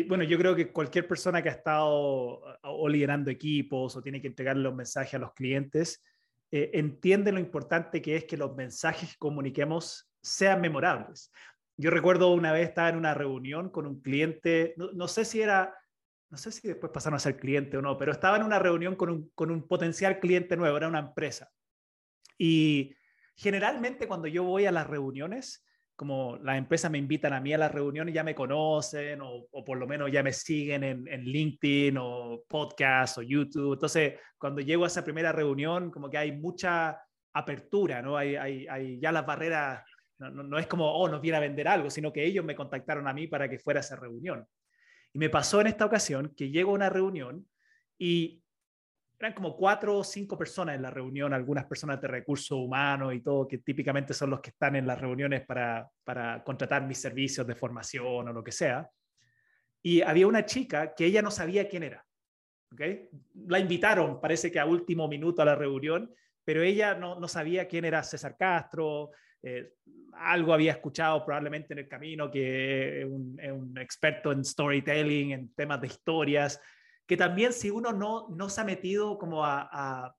bueno, 0.07 0.23
yo 0.23 0.37
creo 0.37 0.55
que 0.55 0.71
cualquier 0.71 1.07
persona 1.07 1.41
que 1.41 1.49
ha 1.49 1.53
estado 1.53 1.89
o 2.61 2.89
liderando 2.89 3.31
equipos 3.31 3.95
o 3.95 4.03
tiene 4.03 4.21
que 4.21 4.27
entregar 4.27 4.55
los 4.55 4.75
mensajes 4.75 5.15
a 5.15 5.17
los 5.17 5.33
clientes, 5.33 6.03
eh, 6.51 6.69
entiende 6.75 7.31
lo 7.31 7.39
importante 7.39 8.03
que 8.03 8.15
es 8.15 8.25
que 8.25 8.37
los 8.37 8.55
mensajes 8.55 9.09
que 9.09 9.17
comuniquemos 9.17 10.11
sean 10.21 10.61
memorables. 10.61 11.31
Yo 11.75 11.89
recuerdo 11.89 12.31
una 12.31 12.51
vez 12.51 12.69
estaba 12.69 12.89
en 12.89 12.97
una 12.97 13.15
reunión 13.15 13.71
con 13.71 13.87
un 13.87 13.99
cliente, 13.99 14.75
no, 14.77 15.07
sé 15.07 15.25
si 15.25 15.41
era, 15.41 15.75
no 16.29 16.37
sé 16.37 16.51
si 16.51 16.67
después 16.67 16.91
pasaron 16.93 17.17
a 17.17 17.19
ser 17.19 17.37
cliente 17.37 17.77
o 17.77 17.81
no, 17.81 17.97
pero 17.97 18.11
estaba 18.11 18.37
en 18.37 18.43
una 18.43 18.59
reunión 18.59 18.95
con 18.95 19.09
un, 19.09 19.31
con 19.33 19.49
un 19.49 19.67
potencial 19.67 20.19
cliente 20.19 20.55
nuevo, 20.55 20.77
era 20.77 20.87
una 20.87 20.99
empresa. 20.99 21.49
Y 22.37 22.95
generalmente 23.35 24.07
cuando 24.07 24.27
yo 24.27 24.43
voy 24.43 24.67
a 24.67 24.71
las 24.71 24.85
reuniones, 24.85 25.65
como 25.95 26.37
las 26.37 26.57
empresas 26.57 26.89
me 26.89 26.97
invitan 26.97 27.33
a 27.33 27.39
mí 27.39 27.53
a 27.53 27.57
las 27.57 27.71
reuniones, 27.71 28.13
ya 28.13 28.23
me 28.23 28.35
conocen 28.35 29.19
o, 29.21 29.47
por 29.63 29.77
lo 29.77 29.87
menos 29.87 30.11
ya 30.11 30.23
me 30.23 30.33
siguen 30.33 30.83
en, 30.83 31.23
LinkedIn 31.23 31.97
o 31.99 32.43
podcast 32.47 33.19
o 33.19 33.21
YouTube. 33.21 33.73
Entonces, 33.73 34.15
cuando 34.37 34.61
llego 34.61 34.83
a 34.83 34.87
esa 34.87 35.03
primera 35.03 35.31
reunión, 35.31 35.91
como 35.91 36.09
que 36.09 36.17
hay 36.17 36.31
mucha 36.31 36.99
apertura, 37.33 38.01
¿no? 38.01 38.17
Hay, 38.17 38.35
hay, 38.35 38.99
ya 38.99 39.11
las 39.11 39.25
barreras, 39.25 39.83
no, 40.17 40.31
no, 40.31 40.57
es 40.57 40.67
como, 40.67 40.91
oh, 40.91 41.07
nos 41.07 41.21
viene 41.21 41.37
a 41.37 41.41
vender 41.41 41.67
algo, 41.67 41.89
sino 41.89 42.11
que 42.11 42.25
ellos 42.25 42.43
me 42.43 42.55
contactaron 42.55 43.07
a 43.07 43.13
mí 43.13 43.27
para 43.27 43.49
que 43.49 43.59
fuera 43.59 43.79
a 43.79 43.81
esa 43.81 43.95
reunión. 43.95 44.45
Y 45.13 45.19
me 45.19 45.29
pasó 45.29 45.61
en 45.61 45.67
esta 45.67 45.85
ocasión 45.85 46.33
que 46.35 46.49
llego 46.49 46.71
a 46.71 46.75
una 46.75 46.89
reunión 46.89 47.47
y 47.97 48.40
eran 49.21 49.33
como 49.33 49.55
cuatro 49.55 49.97
o 49.97 50.03
cinco 50.03 50.37
personas 50.37 50.75
en 50.75 50.81
la 50.81 50.89
reunión, 50.89 51.33
algunas 51.33 51.65
personas 51.65 52.01
de 52.01 52.07
recursos 52.07 52.57
humanos 52.57 53.13
y 53.13 53.21
todo, 53.21 53.47
que 53.47 53.59
típicamente 53.59 54.13
son 54.13 54.31
los 54.31 54.41
que 54.41 54.49
están 54.49 54.75
en 54.75 54.87
las 54.87 54.99
reuniones 54.99 55.45
para, 55.45 55.87
para 56.03 56.43
contratar 56.43 56.85
mis 56.87 56.99
servicios 56.99 57.45
de 57.45 57.55
formación 57.55 58.27
o 58.27 58.33
lo 58.33 58.43
que 58.43 58.51
sea. 58.51 58.89
Y 59.83 60.01
había 60.01 60.27
una 60.27 60.45
chica 60.45 60.93
que 60.95 61.05
ella 61.05 61.21
no 61.21 61.31
sabía 61.31 61.69
quién 61.69 61.83
era. 61.83 62.05
¿okay? 62.73 63.09
La 63.47 63.59
invitaron, 63.59 64.19
parece 64.19 64.51
que 64.51 64.59
a 64.59 64.65
último 64.65 65.07
minuto 65.07 65.41
a 65.41 65.45
la 65.45 65.55
reunión, 65.55 66.13
pero 66.43 66.63
ella 66.63 66.95
no, 66.95 67.19
no 67.19 67.27
sabía 67.27 67.67
quién 67.67 67.85
era 67.85 68.03
César 68.03 68.35
Castro, 68.37 69.11
eh, 69.43 69.73
algo 70.13 70.53
había 70.53 70.73
escuchado 70.73 71.25
probablemente 71.25 71.73
en 71.73 71.79
el 71.79 71.87
camino, 71.87 72.29
que 72.29 73.01
es 73.01 73.05
un, 73.05 73.77
experto 73.79 74.31
en 74.31 74.43
storytelling, 74.43 75.31
en 75.31 75.53
temas 75.53 75.81
de 75.81 75.87
historias, 75.87 76.61
que 77.11 77.17
también 77.17 77.51
si 77.51 77.69
uno 77.69 77.91
no, 77.91 78.29
no 78.29 78.47
se 78.47 78.61
ha 78.61 78.63
metido 78.63 79.17
como 79.17 79.43
a, 79.43 79.67
a, 79.69 80.15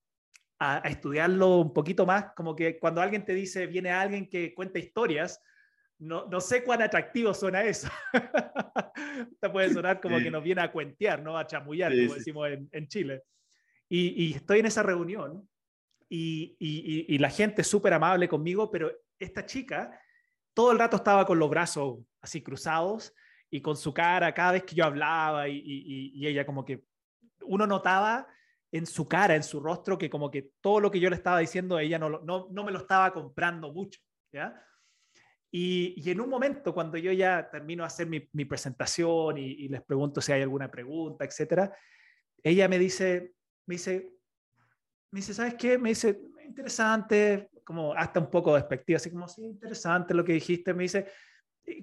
a, 0.59 0.89
estudiarlo 0.91 1.61
un 1.61 1.73
poquito 1.73 2.05
más, 2.05 2.35
como 2.37 2.55
que 2.55 2.79
cuando 2.79 3.01
alguien 3.01 3.25
te 3.25 3.33
dice, 3.33 3.67
viene 3.67 3.91
alguien 3.91 4.29
que 4.29 4.53
cuenta 4.53 4.79
historias, 4.79 5.41
no, 5.99 6.27
no 6.27 6.39
sé 6.39 6.63
cuán 6.63 6.83
atractivo 6.83 7.33
suena 7.33 7.65
eso. 7.65 7.89
te 9.41 9.49
puede 9.49 9.73
sonar 9.73 10.03
como 10.03 10.19
que 10.19 10.31
nos 10.31 10.45
viene 10.45 10.61
a 10.61 10.71
cuentear, 10.71 11.23
¿no? 11.23 11.39
A 11.39 11.47
chamullar, 11.47 11.93
como 11.93 12.13
decimos 12.13 12.51
en, 12.51 12.69
en 12.71 12.87
Chile. 12.89 13.23
Y, 13.89 14.27
y, 14.27 14.35
estoy 14.35 14.59
en 14.59 14.67
esa 14.67 14.83
reunión 14.83 15.49
y, 16.11 16.57
y, 16.59 17.07
y 17.09 17.17
la 17.17 17.31
gente 17.31 17.63
es 17.63 17.69
súper 17.69 17.95
amable 17.95 18.29
conmigo, 18.29 18.71
pero 18.71 18.93
esta 19.19 19.47
chica 19.47 19.99
todo 20.53 20.73
el 20.73 20.79
rato 20.79 20.99
estaba 20.99 21.25
con 21.25 21.39
los 21.39 21.49
brazos 21.49 22.01
así 22.21 22.43
cruzados 22.43 23.15
y 23.53 23.61
con 23.61 23.77
su 23.77 23.93
cara 23.93 24.33
cada 24.33 24.53
vez 24.53 24.65
que 24.65 24.75
yo 24.75 24.85
hablaba 24.85 25.47
y, 25.47 26.27
ella 26.27 26.47
como 26.47 26.65
que 26.65 26.87
uno 27.43 27.67
notaba 27.67 28.27
en 28.73 28.87
su 28.87 29.07
cara, 29.07 29.37
en 29.37 29.43
su 29.43 29.61
rostro, 29.61 29.99
que 29.99 30.09
como 30.09 30.31
que 30.31 30.53
todo 30.63 30.81
lo 30.81 30.91
que 30.91 30.99
yo 30.99 31.11
le 31.11 31.17
estaba 31.17 31.39
diciendo, 31.39 31.79
ella 31.79 31.99
no, 31.99 32.09
no, 32.09 32.49
no 32.51 32.65
me 32.65 32.73
lo 32.73 32.79
estaba 32.79 33.13
comprando 33.13 33.71
mucho, 33.71 34.01
¿ya? 34.33 34.59
Y, 35.51 36.11
en 36.11 36.23
un 36.23 36.31
momento, 36.31 36.73
cuando 36.73 36.97
yo 36.97 37.13
ya 37.13 37.51
termino 37.51 37.83
de 37.83 37.89
hacer 37.89 38.07
mi, 38.07 38.27
mi 38.33 38.47
presentación 38.47 39.37
y, 39.37 39.69
les 39.69 39.83
pregunto 39.83 40.23
si 40.23 40.33
hay 40.33 40.41
alguna 40.41 40.71
pregunta, 40.71 41.27
etcétera, 41.27 41.77
ella 42.43 42.67
me 42.69 42.79
dice, 42.79 43.35
me 43.67 43.75
dice, 43.75 44.15
me 45.11 45.21
dice, 45.21 45.35
¿sabes 45.35 45.57
qué? 45.57 45.77
Me 45.77 45.91
dice, 45.91 46.19
interesante, 46.43 47.51
como 47.65 47.93
hasta 47.93 48.19
un 48.19 48.31
poco 48.31 48.55
despectiva, 48.55 48.97
así 48.97 49.11
como, 49.11 49.29
sí, 49.29 49.45
interesante 49.45 50.15
lo 50.15 50.25
que 50.25 50.33
dijiste. 50.33 50.73
Me 50.73 50.85
dice, 50.85 51.07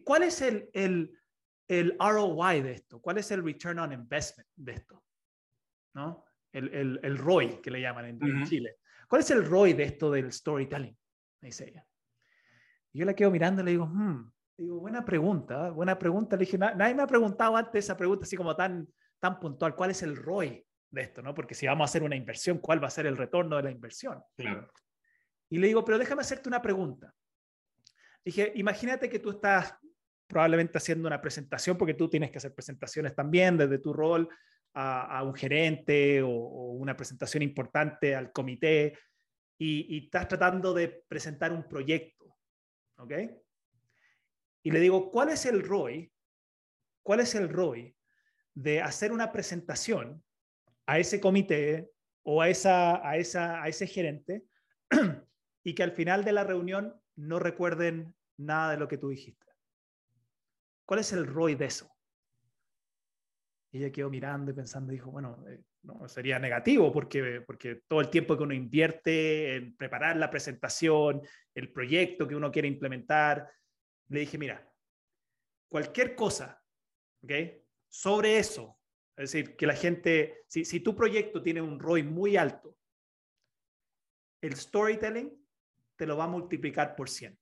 ¿cuál 0.04 0.24
es 0.24 0.42
el, 0.42 0.68
el, 0.74 1.19
el 1.70 1.96
ROI 2.00 2.62
de 2.62 2.72
esto? 2.74 3.00
¿Cuál 3.00 3.20
es 3.20 3.32
el 3.32 3.44
return 3.44 3.80
on 3.80 3.94
investment 3.94 4.50
de 4.56 4.74
esto? 4.74 5.04
¿No? 5.94 6.26
El, 6.52 6.74
el, 6.74 7.00
el 7.04 7.18
ROI, 7.18 7.62
que 7.62 7.70
le 7.70 7.80
llaman 7.80 8.06
en, 8.06 8.46
Chile. 8.46 8.78
¿Cuál 9.08 9.22
es 9.22 9.30
el 9.30 9.46
ROI 9.46 9.74
de 9.74 9.84
esto 9.84 10.12
del 10.12 10.34
storytelling? 10.34 10.98
Me 11.42 11.48
dice 11.48 11.70
ella. 11.70 11.86
Y 12.92 13.00
yo 13.00 13.06
la 13.06 13.14
quedo 13.14 13.30
mirando 13.30 13.62
y 13.62 13.66
le 13.66 13.72
digo, 13.72 13.86
hmm, 13.86 14.32
digo, 14.58 14.80
buena 14.80 15.06
pregunta, 15.06 15.70
buena 15.70 15.98
pregunta. 15.98 16.36
Le 16.36 16.46
dije, 16.46 16.58
nadie 16.58 16.96
me 16.96 17.04
ha 17.04 17.08
preguntado 17.08 17.56
antes 17.56 17.86
esa 17.86 17.96
pregunta 17.96 18.24
así 18.24 18.36
como 18.36 18.56
tan, 18.56 18.88
tan 19.20 19.40
puntual. 19.40 19.76
¿Cuál 19.76 19.92
es 19.92 20.02
el 20.02 20.16
ROI 20.16 20.66
de 20.90 21.02
esto? 21.02 21.22
¿no? 21.22 21.36
Porque 21.36 21.54
si 21.54 21.68
vamos 21.68 21.84
a 21.84 21.90
hacer 21.90 22.02
una 22.02 22.16
inversión, 22.16 22.58
¿cuál 22.58 22.84
va 22.84 22.88
a 22.88 22.92
ser 22.92 23.06
el 23.06 23.16
retorno 23.16 23.58
de 23.58 23.64
la 23.64 23.72
inversión? 23.72 24.24
Claro. 24.36 24.72
Y 25.52 25.60
le 25.60 25.68
digo, 25.68 25.86
pero 25.86 26.00
déjame 26.00 26.22
hacerte 26.22 26.50
una 26.50 26.64
pregunta. 26.64 27.14
Dije, 28.26 28.52
imagínate 28.56 29.08
que 29.08 29.20
tú 29.20 29.30
estás 29.30 29.76
probablemente 30.30 30.78
haciendo 30.78 31.08
una 31.08 31.20
presentación, 31.20 31.76
porque 31.76 31.96
tú 31.96 32.08
tienes 32.08 32.30
que 32.30 32.38
hacer 32.38 32.54
presentaciones 32.54 33.16
también 33.16 33.58
desde 33.58 33.80
tu 33.80 33.92
rol 33.92 34.30
a, 34.76 35.24
un 35.24 35.34
gerente 35.34 36.22
o, 36.22 36.30
una 36.30 36.96
presentación 36.96 37.42
importante 37.42 38.16
al 38.16 38.32
comité, 38.32 38.98
y, 39.58 39.98
y, 39.98 40.06
estás 40.06 40.28
tratando 40.30 40.74
de 40.74 41.04
presentar 41.08 41.52
un 41.52 41.68
proyecto, 41.68 42.38
¿ok? 42.98 43.14
Y 44.64 44.72
le 44.72 44.80
digo, 44.80 45.12
¿cuál 45.12 45.30
es 45.30 45.46
el 45.46 45.64
ROI? 45.64 46.10
¿Cuál 47.04 47.22
es 47.22 47.36
el 47.36 47.50
ROI 47.50 47.94
de 48.54 48.82
hacer 48.82 49.12
una 49.12 49.32
presentación 49.32 50.24
a 50.86 51.00
ese 51.00 51.20
comité 51.20 51.90
o 52.24 52.42
a, 52.42 52.50
esa, 52.50 53.06
a, 53.06 53.18
esa, 53.18 53.62
a 53.62 53.68
ese 53.68 53.88
gerente 53.88 54.44
y 55.64 55.74
que 55.74 55.84
al 55.84 55.92
final 55.92 56.24
de 56.24 56.32
la 56.32 56.44
reunión 56.44 56.94
no 57.16 57.40
recuerden 57.40 58.16
nada 58.38 58.72
de 58.72 58.78
lo 58.78 58.88
que 58.88 58.98
tú 58.98 59.10
dijiste. 59.10 59.49
¿Cuál 60.90 61.02
es 61.02 61.14
el 61.14 61.28
ROI 61.28 61.54
de 61.54 61.66
eso? 61.66 61.96
Y 63.72 63.78
ella 63.78 63.92
quedó 63.92 64.10
mirando 64.10 64.50
y 64.50 64.56
pensando, 64.56 64.92
dijo, 64.92 65.12
bueno, 65.12 65.46
eh, 65.48 65.62
no, 65.84 66.10
sería 66.10 66.40
negativo 66.40 66.92
porque, 66.92 67.42
porque 67.42 67.84
todo 67.88 68.02
el 68.02 68.10
tiempo 68.10 68.36
que 68.36 68.42
uno 68.42 68.56
invierte 68.56 69.56
en 69.56 69.78
preparar 69.78 70.18
la 70.18 70.32
presentación, 70.32 71.22
el 71.54 71.72
proyecto 71.72 72.28
que 72.28 72.36
uno 72.36 72.52
quiere 72.52 72.68
implementar, 72.68 73.52
le 74.08 74.22
dije, 74.22 74.40
mira, 74.40 74.68
cualquier 75.68 76.16
cosa, 76.16 76.60
¿ok? 77.24 77.34
Sobre 77.88 78.40
eso, 78.40 78.80
es 79.16 79.32
decir, 79.32 79.56
que 79.56 79.68
la 79.68 79.76
gente, 79.76 80.42
si, 80.48 80.66
si 80.66 80.80
tu 80.80 80.96
proyecto 80.96 81.44
tiene 81.44 81.62
un 81.62 81.80
ROI 81.80 82.02
muy 82.02 82.36
alto, 82.36 82.76
el 84.42 84.56
storytelling 84.56 85.40
te 85.96 86.08
lo 86.08 86.18
va 86.18 86.24
a 86.24 86.30
multiplicar 86.30 86.96
por 86.96 87.10
100. 87.10 87.38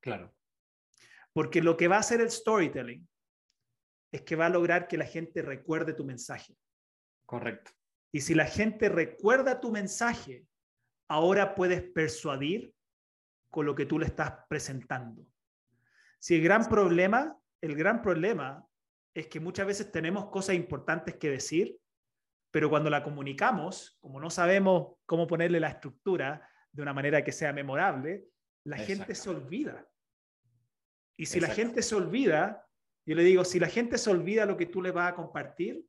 Claro. 0.00 0.34
Porque 1.32 1.62
lo 1.62 1.76
que 1.76 1.88
va 1.88 1.96
a 1.96 2.00
hacer 2.00 2.20
el 2.20 2.30
storytelling 2.30 3.06
es 4.12 4.22
que 4.22 4.36
va 4.36 4.46
a 4.46 4.50
lograr 4.50 4.88
que 4.88 4.96
la 4.96 5.04
gente 5.04 5.42
recuerde 5.42 5.92
tu 5.92 6.04
mensaje. 6.04 6.56
Correcto. 7.26 7.72
Y 8.12 8.22
si 8.22 8.34
la 8.34 8.46
gente 8.46 8.88
recuerda 8.88 9.60
tu 9.60 9.70
mensaje, 9.70 10.46
ahora 11.08 11.54
puedes 11.54 11.82
persuadir 11.82 12.72
con 13.50 13.66
lo 13.66 13.74
que 13.74 13.86
tú 13.86 13.98
le 13.98 14.06
estás 14.06 14.32
presentando. 14.48 15.26
Si 16.18 16.36
el 16.36 16.42
gran 16.42 16.68
problema, 16.68 17.38
el 17.60 17.76
gran 17.76 18.02
problema 18.02 18.66
es 19.14 19.26
que 19.26 19.40
muchas 19.40 19.66
veces 19.66 19.92
tenemos 19.92 20.30
cosas 20.30 20.54
importantes 20.56 21.16
que 21.16 21.30
decir, 21.30 21.78
pero 22.50 22.70
cuando 22.70 22.90
la 22.90 23.02
comunicamos, 23.02 23.98
como 24.00 24.20
no 24.20 24.30
sabemos 24.30 24.96
cómo 25.06 25.26
ponerle 25.26 25.60
la 25.60 25.68
estructura, 25.68 26.48
de 26.72 26.82
una 26.82 26.92
manera 26.92 27.24
que 27.24 27.32
sea 27.32 27.52
memorable, 27.52 28.26
la 28.64 28.78
gente 28.78 29.14
se 29.14 29.30
olvida. 29.30 29.87
Y 31.18 31.26
si 31.26 31.40
la 31.40 31.48
gente 31.48 31.82
se 31.82 31.96
olvida, 31.96 32.64
yo 33.04 33.16
le 33.16 33.24
digo, 33.24 33.44
si 33.44 33.58
la 33.58 33.66
gente 33.66 33.98
se 33.98 34.08
olvida 34.08 34.46
lo 34.46 34.56
que 34.56 34.66
tú 34.66 34.80
le 34.80 34.92
vas 34.92 35.10
a 35.10 35.14
compartir, 35.16 35.84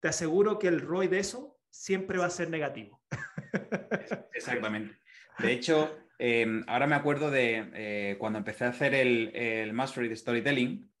te 0.00 0.08
aseguro 0.08 0.58
que 0.58 0.66
el 0.66 0.80
ROI 0.80 1.06
de 1.06 1.20
eso 1.20 1.56
siempre 1.70 2.18
va 2.18 2.26
a 2.26 2.30
ser 2.30 2.50
negativo. 2.50 3.00
Exactamente. 4.34 4.98
De 5.38 5.52
hecho, 5.52 5.96
em, 6.18 6.64
ahora 6.66 6.88
me 6.88 6.96
acuerdo 6.96 7.30
de 7.30 7.70
eh, 7.74 8.16
cuando 8.18 8.40
empecé 8.40 8.64
a 8.64 8.70
hacer 8.70 8.92
el, 8.94 9.30
el, 9.36 9.72
Mastery 9.72 10.08
de 10.08 10.16
Storytelling, 10.16 10.92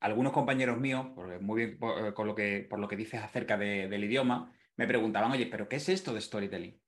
algunos 0.00 0.34
compañeros 0.34 0.78
míos, 0.78 1.06
muy 1.40 1.64
bien 1.64 1.78
por, 1.78 2.12
con 2.12 2.26
lo 2.26 2.34
que, 2.34 2.66
por 2.68 2.80
lo 2.80 2.86
que 2.88 2.96
dices 2.96 3.22
acerca 3.22 3.56
del 3.56 4.04
idioma, 4.04 4.54
me 4.76 4.86
preguntaban, 4.86 5.32
oye, 5.32 5.46
¿pero 5.46 5.70
qué 5.70 5.76
es 5.76 5.88
esto 5.88 6.12
de 6.12 6.20
storytelling? 6.20 6.81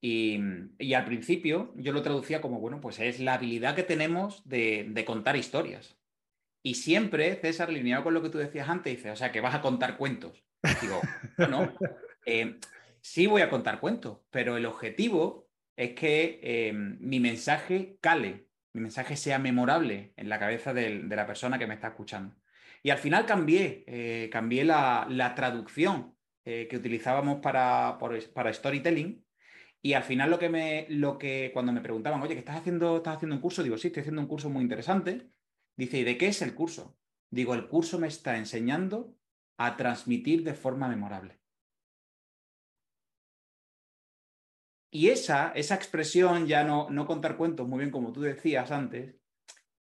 Y, 0.00 0.94
al 0.94 1.04
principio 1.04 1.72
yo 1.76 1.92
lo 1.92 2.02
traducía 2.02 2.40
como, 2.40 2.60
bueno, 2.60 2.80
pues 2.80 3.00
es 3.00 3.20
la 3.20 3.34
habilidad 3.34 3.74
que 3.74 3.82
tenemos 3.82 4.46
de, 4.48 5.04
contar 5.06 5.36
historias. 5.36 5.96
Y 6.62 6.74
siempre, 6.74 7.36
César, 7.36 7.68
alineado 7.68 8.04
con 8.04 8.14
lo 8.14 8.22
que 8.22 8.28
tú 8.28 8.38
decías 8.38 8.68
antes, 8.68 8.96
dice, 8.96 9.10
o 9.10 9.16
sea, 9.16 9.32
que 9.32 9.40
vas 9.40 9.54
a 9.54 9.62
contar 9.62 9.96
cuentos. 9.96 10.44
Digo, 10.82 11.00
no, 11.48 11.72
eh, 12.26 12.58
sí 13.00 13.26
voy 13.26 13.42
a 13.42 13.50
contar 13.50 13.78
cuentos, 13.78 14.18
pero 14.30 14.56
el 14.56 14.66
objetivo 14.66 15.48
es 15.76 15.92
que 15.92 16.40
eh, 16.42 16.72
mi 16.72 17.20
mensaje 17.20 17.98
cale, 18.00 18.48
mi 18.72 18.80
mensaje 18.80 19.16
sea 19.16 19.38
memorable 19.38 20.12
en 20.16 20.28
la 20.28 20.38
cabeza 20.38 20.74
de, 20.74 21.04
la 21.04 21.26
persona 21.26 21.58
que 21.58 21.66
me 21.66 21.74
está 21.74 21.88
escuchando. 21.88 22.34
Y 22.82 22.90
al 22.90 22.98
final 22.98 23.26
cambié, 23.26 23.84
eh, 23.86 24.28
cambié 24.30 24.64
la, 24.64 25.32
traducción 25.36 26.14
que 26.44 26.76
utilizábamos 26.76 27.40
para 27.40 27.98
storytelling 28.52 29.25
y 29.86 29.94
al 29.94 30.02
final 30.02 30.30
lo 30.30 30.38
que 30.40 30.48
me, 30.48 30.86
lo 30.88 31.16
que 31.16 31.52
cuando 31.52 31.70
me 31.70 31.80
preguntaban, 31.80 32.20
oye, 32.20 32.34
¿qué 32.34 32.40
estás 32.40 32.56
haciendo? 32.56 32.96
¿Estás 32.96 33.18
haciendo 33.18 33.36
un 33.36 33.40
curso? 33.40 33.62
Digo, 33.62 33.78
sí, 33.78 33.86
estoy 33.86 34.00
haciendo 34.00 34.20
un 34.20 34.26
curso 34.26 34.50
muy 34.50 34.62
interesante. 34.62 35.28
Dice, 35.76 35.98
¿y 35.98 36.02
de 36.02 36.18
qué 36.18 36.26
es 36.26 36.42
el 36.42 36.56
curso? 36.56 36.98
Digo, 37.30 37.54
el 37.54 37.68
curso 37.68 37.96
me 37.96 38.08
está 38.08 38.36
enseñando 38.36 39.16
a 39.58 39.76
transmitir 39.76 40.42
de 40.42 40.54
forma 40.54 40.88
memorable. 40.88 41.38
Y 44.90 45.10
esa, 45.10 45.52
esa 45.52 45.76
expresión, 45.76 46.48
ya 46.48 46.64
no, 46.64 46.90
no 46.90 47.06
contar 47.06 47.36
cuentos, 47.36 47.68
muy 47.68 47.78
bien 47.78 47.92
como 47.92 48.12
tú 48.12 48.22
decías 48.22 48.72
antes, 48.72 49.14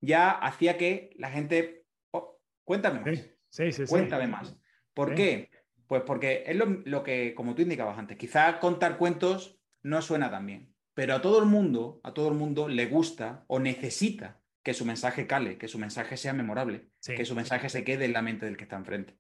ya 0.01 0.33
hacía 0.33 0.77
que 0.79 1.15
la 1.17 1.31
gente, 1.31 1.87
oh, 2.11 2.41
cuéntame 2.65 3.03
más. 3.03 3.31
Sí, 3.51 3.71
sí, 3.71 3.85
cuéntame 3.87 4.27
más. 4.27 4.59
¿Por 4.95 5.15
qué? 5.15 5.49
Pues 5.87 6.03
porque 6.05 6.43
es 6.45 6.57
lo, 6.57 6.67
lo, 6.87 7.05
que, 7.05 7.37
como 7.37 7.55
tú 7.55 7.63
indicabas 7.63 7.97
antes, 7.97 8.19
quizá 8.19 8.59
contar 8.59 8.99
cuentos 8.99 9.62
no 9.83 10.03
suena 10.03 10.31
tan 10.31 10.47
bien. 10.47 10.75
Pero 10.95 11.15
a 11.15 11.23
todo 11.23 11.39
el 11.39 11.47
mundo, 11.47 12.01
a 12.05 12.13
todo 12.13 12.29
el 12.29 12.35
mundo 12.35 12.69
le 12.69 12.87
gusta 12.87 13.45
o 13.47 13.59
necesita 13.59 14.41
que 14.63 14.75
su 14.75 14.85
mensaje 14.85 15.27
cale, 15.27 15.59
que 15.59 15.69
su 15.69 15.79
mensaje 15.79 16.17
sea 16.17 16.33
memorable, 16.33 16.89
que 17.05 17.25
su 17.25 17.35
mensaje 17.35 17.69
se 17.69 17.83
quede 17.83 18.05
en 18.05 18.13
la 18.13 18.23
mente 18.23 18.47
del 18.47 18.57
que 18.57 18.65
está 18.65 18.77
enfrente. 18.77 19.17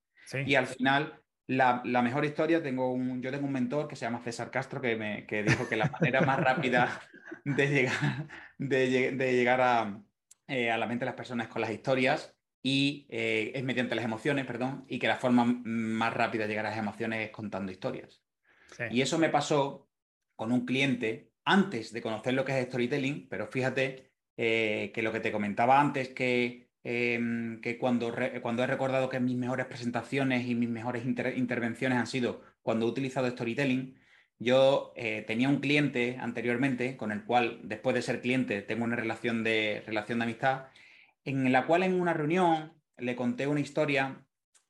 Y 0.46 0.54
al 0.54 0.66
final, 0.66 1.20
la, 1.46 1.82
mejor 1.84 2.24
historia, 2.24 2.62
tengo 2.62 2.92
un, 2.92 3.20
yo 3.22 3.30
tengo 3.30 3.46
un 3.46 3.52
mentor 3.52 3.88
que 3.88 3.96
se 3.96 4.04
llama 4.04 4.22
César 4.22 4.50
Castro 4.50 4.80
que, 4.80 4.96
me, 4.96 5.26
que 5.26 5.42
dijo 5.42 5.68
que 5.68 5.76
la 5.76 5.90
manera 5.90 6.20
más 6.20 6.38
rápida 6.38 7.00
de 7.44 7.68
llegar, 7.68 8.28
de, 8.58 9.32
llegar 9.32 9.60
a, 9.60 10.00
eh, 10.46 10.70
a, 10.70 10.78
la 10.78 10.86
mente 10.86 11.04
de 11.04 11.06
las 11.06 11.16
personas 11.16 11.48
con 11.48 11.60
las 11.60 11.70
historias 11.70 12.36
y 12.62 13.06
eh, 13.10 13.50
es 13.54 13.64
mediante 13.64 13.96
las 13.96 14.04
emociones, 14.04 14.46
perdón, 14.46 14.84
y 14.86 15.00
que 15.00 15.08
la 15.08 15.16
forma 15.16 15.44
más 15.44 16.14
rápida 16.14 16.44
de 16.44 16.50
llegar 16.50 16.66
a 16.66 16.70
las 16.70 16.78
emociones 16.78 17.26
es 17.26 17.30
contando 17.30 17.72
historias. 17.72 18.22
Y 18.90 19.02
eso 19.02 19.18
me 19.18 19.28
pasó 19.28 19.90
con 20.36 20.52
un 20.52 20.66
cliente 20.66 21.32
antes 21.44 21.92
de 21.92 22.02
conocer 22.02 22.34
lo 22.34 22.44
que 22.44 22.58
es 22.58 22.66
storytelling, 22.66 23.28
pero 23.28 23.46
fíjate 23.46 24.12
eh, 24.36 24.92
que 24.94 25.02
lo 25.02 25.12
que 25.12 25.20
te 25.20 25.32
comentaba 25.32 25.80
antes, 25.80 26.08
que, 26.10 26.70
em, 26.84 27.60
que 27.60 27.78
cuando, 27.78 28.14
cuando 28.42 28.62
he 28.64 28.66
recordado 28.66 29.08
que 29.08 29.20
mis 29.20 29.36
mejores 29.36 29.66
presentaciones 29.66 30.46
y 30.46 30.54
mis 30.54 30.68
mejores 30.68 31.04
intervenciones 31.04 31.98
han 31.98 32.06
sido 32.06 32.42
cuando 32.62 32.86
he 32.86 32.88
utilizado 32.90 33.28
storytelling, 33.30 33.96
yo 34.38 34.92
eh, 34.96 35.22
tenía 35.26 35.48
un 35.48 35.60
cliente 35.60 36.16
anteriormente 36.20 36.96
con 36.96 37.12
el 37.12 37.24
cual, 37.24 37.60
después 37.62 37.94
de 37.94 38.02
ser 38.02 38.20
cliente, 38.20 38.62
tengo 38.62 38.84
una 38.84 38.96
relación 38.96 39.44
de, 39.44 39.82
relación 39.86 40.18
de 40.18 40.24
amistad, 40.24 40.66
en 41.24 41.52
la 41.52 41.66
cual 41.66 41.84
en 41.84 42.00
una 42.00 42.12
reunión 42.12 42.72
le 42.96 43.14
conté 43.16 43.46
una 43.46 43.60
historia 43.60 44.24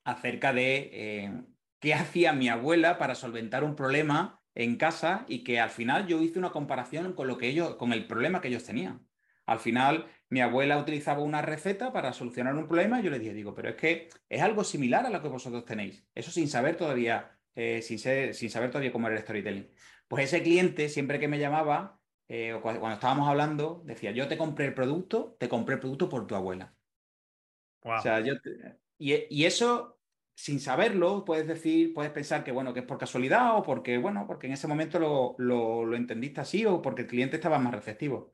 acerca 0.04 0.52
de 0.52 0.90
eh, 0.92 1.42
qué 1.80 1.94
hacía 1.94 2.32
mi 2.32 2.48
abuela 2.48 2.98
para 2.98 3.14
solventar 3.14 3.64
un 3.64 3.76
problema 3.76 4.41
en 4.54 4.76
casa 4.76 5.24
y 5.28 5.44
que 5.44 5.60
al 5.60 5.70
final 5.70 6.06
yo 6.06 6.20
hice 6.20 6.38
una 6.38 6.50
comparación 6.50 7.14
con 7.14 7.28
lo 7.28 7.38
que 7.38 7.48
ellos, 7.48 7.76
con 7.76 7.92
el 7.92 8.06
problema 8.06 8.40
que 8.40 8.48
ellos 8.48 8.64
tenían. 8.64 9.06
Al 9.46 9.58
final, 9.58 10.06
mi 10.28 10.40
abuela 10.40 10.78
utilizaba 10.78 11.22
una 11.22 11.42
receta 11.42 11.92
para 11.92 12.12
solucionar 12.12 12.54
un 12.54 12.68
problema 12.68 13.00
y 13.00 13.04
yo 13.04 13.10
le 13.10 13.18
dije, 13.18 13.34
digo, 13.34 13.54
pero 13.54 13.70
es 13.70 13.76
que 13.76 14.08
es 14.28 14.40
algo 14.40 14.64
similar 14.64 15.04
a 15.04 15.10
lo 15.10 15.20
que 15.20 15.28
vosotros 15.28 15.64
tenéis. 15.64 16.06
Eso 16.14 16.30
sin 16.30 16.48
saber 16.48 16.76
todavía, 16.76 17.38
eh, 17.54 17.82
sin, 17.82 17.98
sin 17.98 18.50
saber 18.50 18.70
todavía 18.70 18.92
cómo 18.92 19.08
era 19.08 19.16
el 19.16 19.22
storytelling. 19.22 19.68
Pues 20.06 20.24
ese 20.24 20.42
cliente, 20.42 20.88
siempre 20.88 21.18
que 21.18 21.28
me 21.28 21.38
llamaba, 21.38 22.00
eh, 22.28 22.52
o 22.52 22.62
cuando, 22.62 22.92
estábamos 22.92 23.28
hablando, 23.28 23.82
decía, 23.84 24.12
yo 24.12 24.28
te 24.28 24.38
compré 24.38 24.66
el 24.66 24.74
producto, 24.74 25.36
te 25.38 25.48
compré 25.48 25.74
el 25.74 25.80
producto 25.80 26.08
por 26.08 26.26
tu 26.26 26.34
abuela. 26.34 26.74
O 27.84 28.00
sea, 28.00 28.20
yo 28.20 28.34
y, 29.04 29.44
eso, 29.44 29.98
sin 30.34 30.60
saberlo, 30.60 31.24
puedes 31.24 31.46
decir, 31.46 31.92
puedes 31.92 32.10
pensar 32.12 32.44
que, 32.44 32.52
bueno, 32.52 32.72
que 32.72 32.80
es 32.80 32.86
por 32.86 32.98
casualidad 32.98 33.56
o 33.56 33.62
porque, 33.62 33.98
bueno, 33.98 34.26
porque 34.26 34.46
en 34.46 34.54
ese 34.54 34.66
momento 34.66 34.98
lo, 34.98 35.34
lo, 35.38 35.94
entendiste 35.94 36.40
así 36.40 36.64
o 36.66 36.80
porque 36.82 37.02
el 37.02 37.08
cliente 37.08 37.36
estaba 37.36 37.58
más 37.58 37.74
receptivo. 37.74 38.32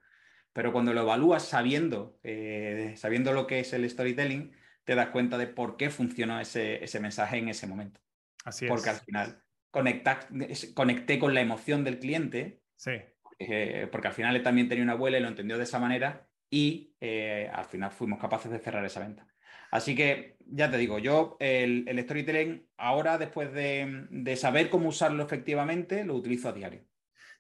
Pero 0.53 0.73
cuando 0.73 0.93
lo 0.93 1.03
evalúas 1.03 1.45
sabiendo, 1.45 2.19
eh, 2.23 2.95
sabiendo 2.97 3.33
lo 3.33 3.47
que 3.47 3.61
es 3.61 3.73
el 3.73 3.89
storytelling, 3.89 4.53
te 4.85 4.95
das 4.95 5.09
cuenta 5.09 5.37
de 5.39 5.47
por 5.47 5.77
qué 5.77 5.91
funcionó 5.91 6.41
ese, 6.41 6.83
ese 6.83 7.01
mensaje 7.01 7.39
en 7.39 7.49
ese 7.49 7.67
momento. 7.67 8.01
Así 8.45 8.65
es. 8.65 8.71
Porque 8.71 8.91
al 8.91 8.97
final 8.97 9.43
conecté 9.71 11.19
con 11.19 11.35
la 11.35 11.41
emoción 11.41 11.85
del 11.85 11.99
cliente. 11.99 12.63
Sí. 12.77 12.93
Eh, 13.39 13.89
porque 13.93 14.09
al 14.09 14.15
final 14.15 14.35
él 14.35 14.43
también 14.43 14.69
tenía 14.69 14.83
una 14.83 14.95
abuela 14.95 15.19
y 15.19 15.21
lo 15.21 15.29
entendió 15.29 15.59
de 15.59 15.65
esa 15.65 15.79
manera 15.79 16.27
y 16.51 16.95
eh, 17.01 17.49
al 17.53 17.67
final 17.67 17.91
fuimos 17.93 18.19
capaces 18.19 18.51
de 18.51 18.59
cerrar 18.59 18.85
esa 18.85 19.01
venta. 19.01 19.27
Así 19.71 19.95
que 19.95 20.37
ya 20.51 20.71
te 20.71 20.79
digo, 20.79 20.99
yo 20.99 21.37
el, 21.41 21.87
storytelling 22.03 22.67
ahora, 22.77 23.19
después 23.19 23.53
de, 23.53 24.37
saber 24.37 24.71
cómo 24.71 24.89
usarlo 24.89 25.23
efectivamente, 25.23 26.05
lo 26.05 26.15
utilizo 26.15 26.49
a 26.49 26.53
diario. 26.53 26.85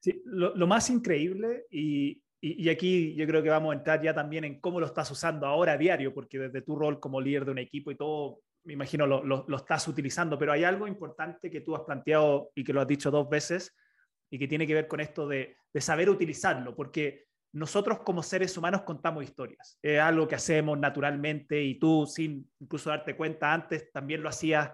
Sí, 0.01 0.23
lo, 0.25 0.67
más 0.67 0.91
increíble, 0.91 1.67
y, 1.71 2.23
aquí 2.69 3.15
yo 3.15 3.27
creo 3.27 3.43
que 3.43 3.49
vamos 3.49 3.73
a 3.73 3.79
entrar 3.79 4.03
ya 4.03 4.15
también 4.15 4.45
en 4.45 4.61
cómo 4.61 4.79
lo 4.79 4.87
estás 4.87 5.11
usando 5.11 5.47
ahora 5.47 5.73
a 5.73 5.79
diario, 5.79 6.13
porque 6.15 6.39
desde 6.39 6.63
tu 6.63 6.77
rol 6.77 7.01
como 7.01 7.21
líder 7.21 7.45
de 7.45 7.51
un 7.53 7.59
equipo 7.59 7.91
y 7.91 7.97
todo, 7.97 8.41
me 8.65 8.75
imagino 8.75 9.07
lo, 9.07 9.23
lo 9.25 9.57
estás 9.57 9.89
utilizando, 9.89 10.39
pero 10.39 10.53
hay 10.53 10.65
algo 10.65 10.87
importante 10.87 11.51
que 11.51 11.63
tú 11.63 11.75
has 11.75 11.83
planteado 11.83 12.51
y 12.55 12.63
que 12.63 12.73
lo 12.73 12.81
has 12.81 12.89
dicho 12.89 13.11
dos 13.11 13.29
veces 13.29 13.75
y 14.31 14.39
que 14.39 14.47
tiene 14.47 14.67
que 14.67 14.75
ver 14.75 14.87
con 14.87 15.01
esto 15.01 15.27
de, 15.27 15.57
de 15.73 15.81
saber 15.81 16.11
utilizarlo, 16.11 16.75
porque 16.77 17.28
nosotros 17.53 18.01
como 18.01 18.23
seres 18.23 18.57
humanos 18.57 18.83
contamos 18.83 19.25
historias. 19.25 19.79
Es 19.83 20.01
algo 20.01 20.29
que 20.29 20.35
hacemos 20.35 20.79
naturalmente 20.79 21.63
y 21.63 21.79
tú, 21.79 22.07
sin 22.07 22.51
incluso 22.61 22.91
darte 22.91 23.17
cuenta 23.17 23.53
antes, 23.53 23.91
también 23.91 24.23
lo 24.23 24.29
hacías 24.29 24.71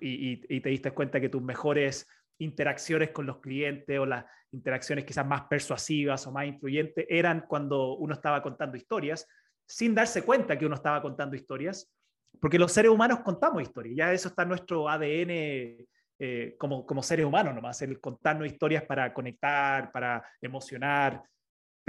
y, 0.00 0.60
te 0.60 0.68
diste 0.68 0.92
cuenta 0.92 1.20
que 1.20 1.28
tus 1.28 1.42
mejores 1.42 2.08
interacciones 2.38 3.10
con 3.10 3.26
los 3.26 3.38
clientes 3.40 3.98
o 3.98 4.06
las 4.06 4.24
interacciones 4.52 5.04
quizás 5.04 5.26
más 5.26 5.42
persuasivas 5.42 6.26
o 6.26 6.32
más 6.32 6.46
influyentes 6.46 7.06
eran 7.08 7.44
cuando 7.46 7.96
uno 7.96 8.14
estaba 8.14 8.42
contando 8.42 8.76
historias, 8.76 9.26
sin 9.66 9.94
darse 9.94 10.22
cuenta 10.22 10.58
que 10.58 10.66
uno 10.66 10.74
estaba 10.74 11.02
contando 11.02 11.36
historias, 11.36 11.92
porque 12.40 12.58
los 12.58 12.72
seres 12.72 12.90
humanos 12.90 13.20
contamos 13.20 13.62
historias, 13.62 13.96
ya 13.96 14.12
eso 14.12 14.28
está 14.28 14.42
en 14.42 14.48
nuestro 14.48 14.88
ADN 14.88 15.86
eh, 16.22 16.54
como, 16.58 16.84
como 16.84 17.02
seres 17.02 17.26
humanos 17.26 17.54
nomás, 17.54 17.80
el 17.82 18.00
contarnos 18.00 18.46
historias 18.46 18.84
para 18.84 19.12
conectar, 19.12 19.92
para 19.92 20.24
emocionar, 20.40 21.22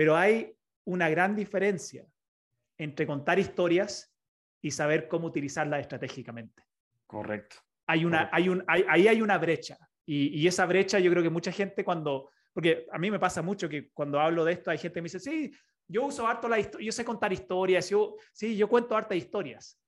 pero 0.02 0.18
hay 0.18 0.52
una 0.86 1.10
gran 1.10 1.36
diferencia 1.36 2.08
entre 2.76 3.06
contar 3.06 3.38
historias 3.38 4.12
y 4.60 4.72
saber 4.72 5.08
cómo 5.08 5.28
utilizarlas 5.28 5.82
estratégicamente. 5.82 6.64
Correcto. 7.06 7.58
Hay 7.86 8.04
una, 8.04 8.28
Hay 8.34 8.50
un, 8.50 8.64
ahí 8.66 9.08
hay 9.08 9.22
una 9.22 9.38
brecha. 9.38 9.78
Y, 10.04 10.48
esa 10.48 10.66
brecha 10.66 10.98
yo 10.98 11.12
creo 11.12 11.22
que 11.22 11.30
mucha 11.30 11.52
gente 11.52 11.86
cuando, 11.86 12.32
porque 12.52 12.88
a 12.92 12.98
mí 12.98 13.12
me 13.12 13.20
pasa 13.20 13.44
mucho 13.44 13.70
que 13.70 13.92
cuando 13.92 14.20
hablo 14.20 14.44
de 14.44 14.54
esto 14.54 14.72
hay 14.72 14.80
gente 14.80 14.96
que 14.96 15.02
me 15.04 15.06
dice, 15.06 15.20
sí, 15.20 15.52
yo 15.88 16.06
uso 16.06 16.26
harto 16.26 16.50
la 16.50 16.58
historia, 16.58 16.84
yo 16.84 16.92
sé 16.92 17.06
contar 17.06 17.32
historias, 17.32 17.88
yo, 17.92 18.16
sí, 18.34 18.58
yo 18.58 18.68
cuento 18.68 18.98
hartas 18.98 19.20
historias. 19.20 19.80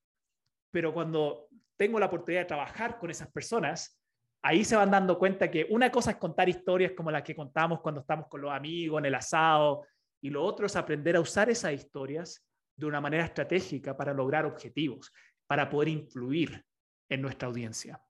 Pero 0.70 0.94
cuando 0.94 1.48
tengo 1.76 2.00
la 2.00 2.06
oportunidad 2.06 2.42
de 2.42 2.50
trabajar 2.50 3.00
con 3.00 3.10
esas 3.10 3.32
personas, 3.32 4.00
ahí 4.44 4.64
se 4.64 4.76
van 4.76 4.92
dando 4.92 5.18
cuenta 5.18 5.50
que 5.50 5.66
una 5.72 5.90
cosa 5.90 6.12
es 6.12 6.18
contar 6.18 6.48
historias 6.50 6.92
como 6.92 7.10
las 7.10 7.24
que 7.24 7.36
contamos 7.36 7.82
cuando 7.82 8.02
estamos 8.02 8.28
con 8.28 8.42
los 8.42 8.52
amigos, 8.52 9.00
en 9.00 9.06
el 9.06 9.16
asado, 9.16 9.88
y 10.24 10.30
lo 10.30 10.42
otro 10.42 10.66
es 10.66 10.78
aprender 10.78 11.18
a 11.18 11.20
usar 11.20 11.50
esas 11.50 11.74
historias 11.74 12.48
de 12.78 12.86
una 12.86 13.02
manera 13.02 13.26
estratégica 13.26 13.98
para 13.98 14.14
lograr 14.14 14.46
objetivos, 14.46 15.12
para 15.46 15.70
poder 15.70 15.90
influir 15.90 16.64
en 17.10 17.22
nuestra 17.22 17.50
audiencia. 17.50 18.02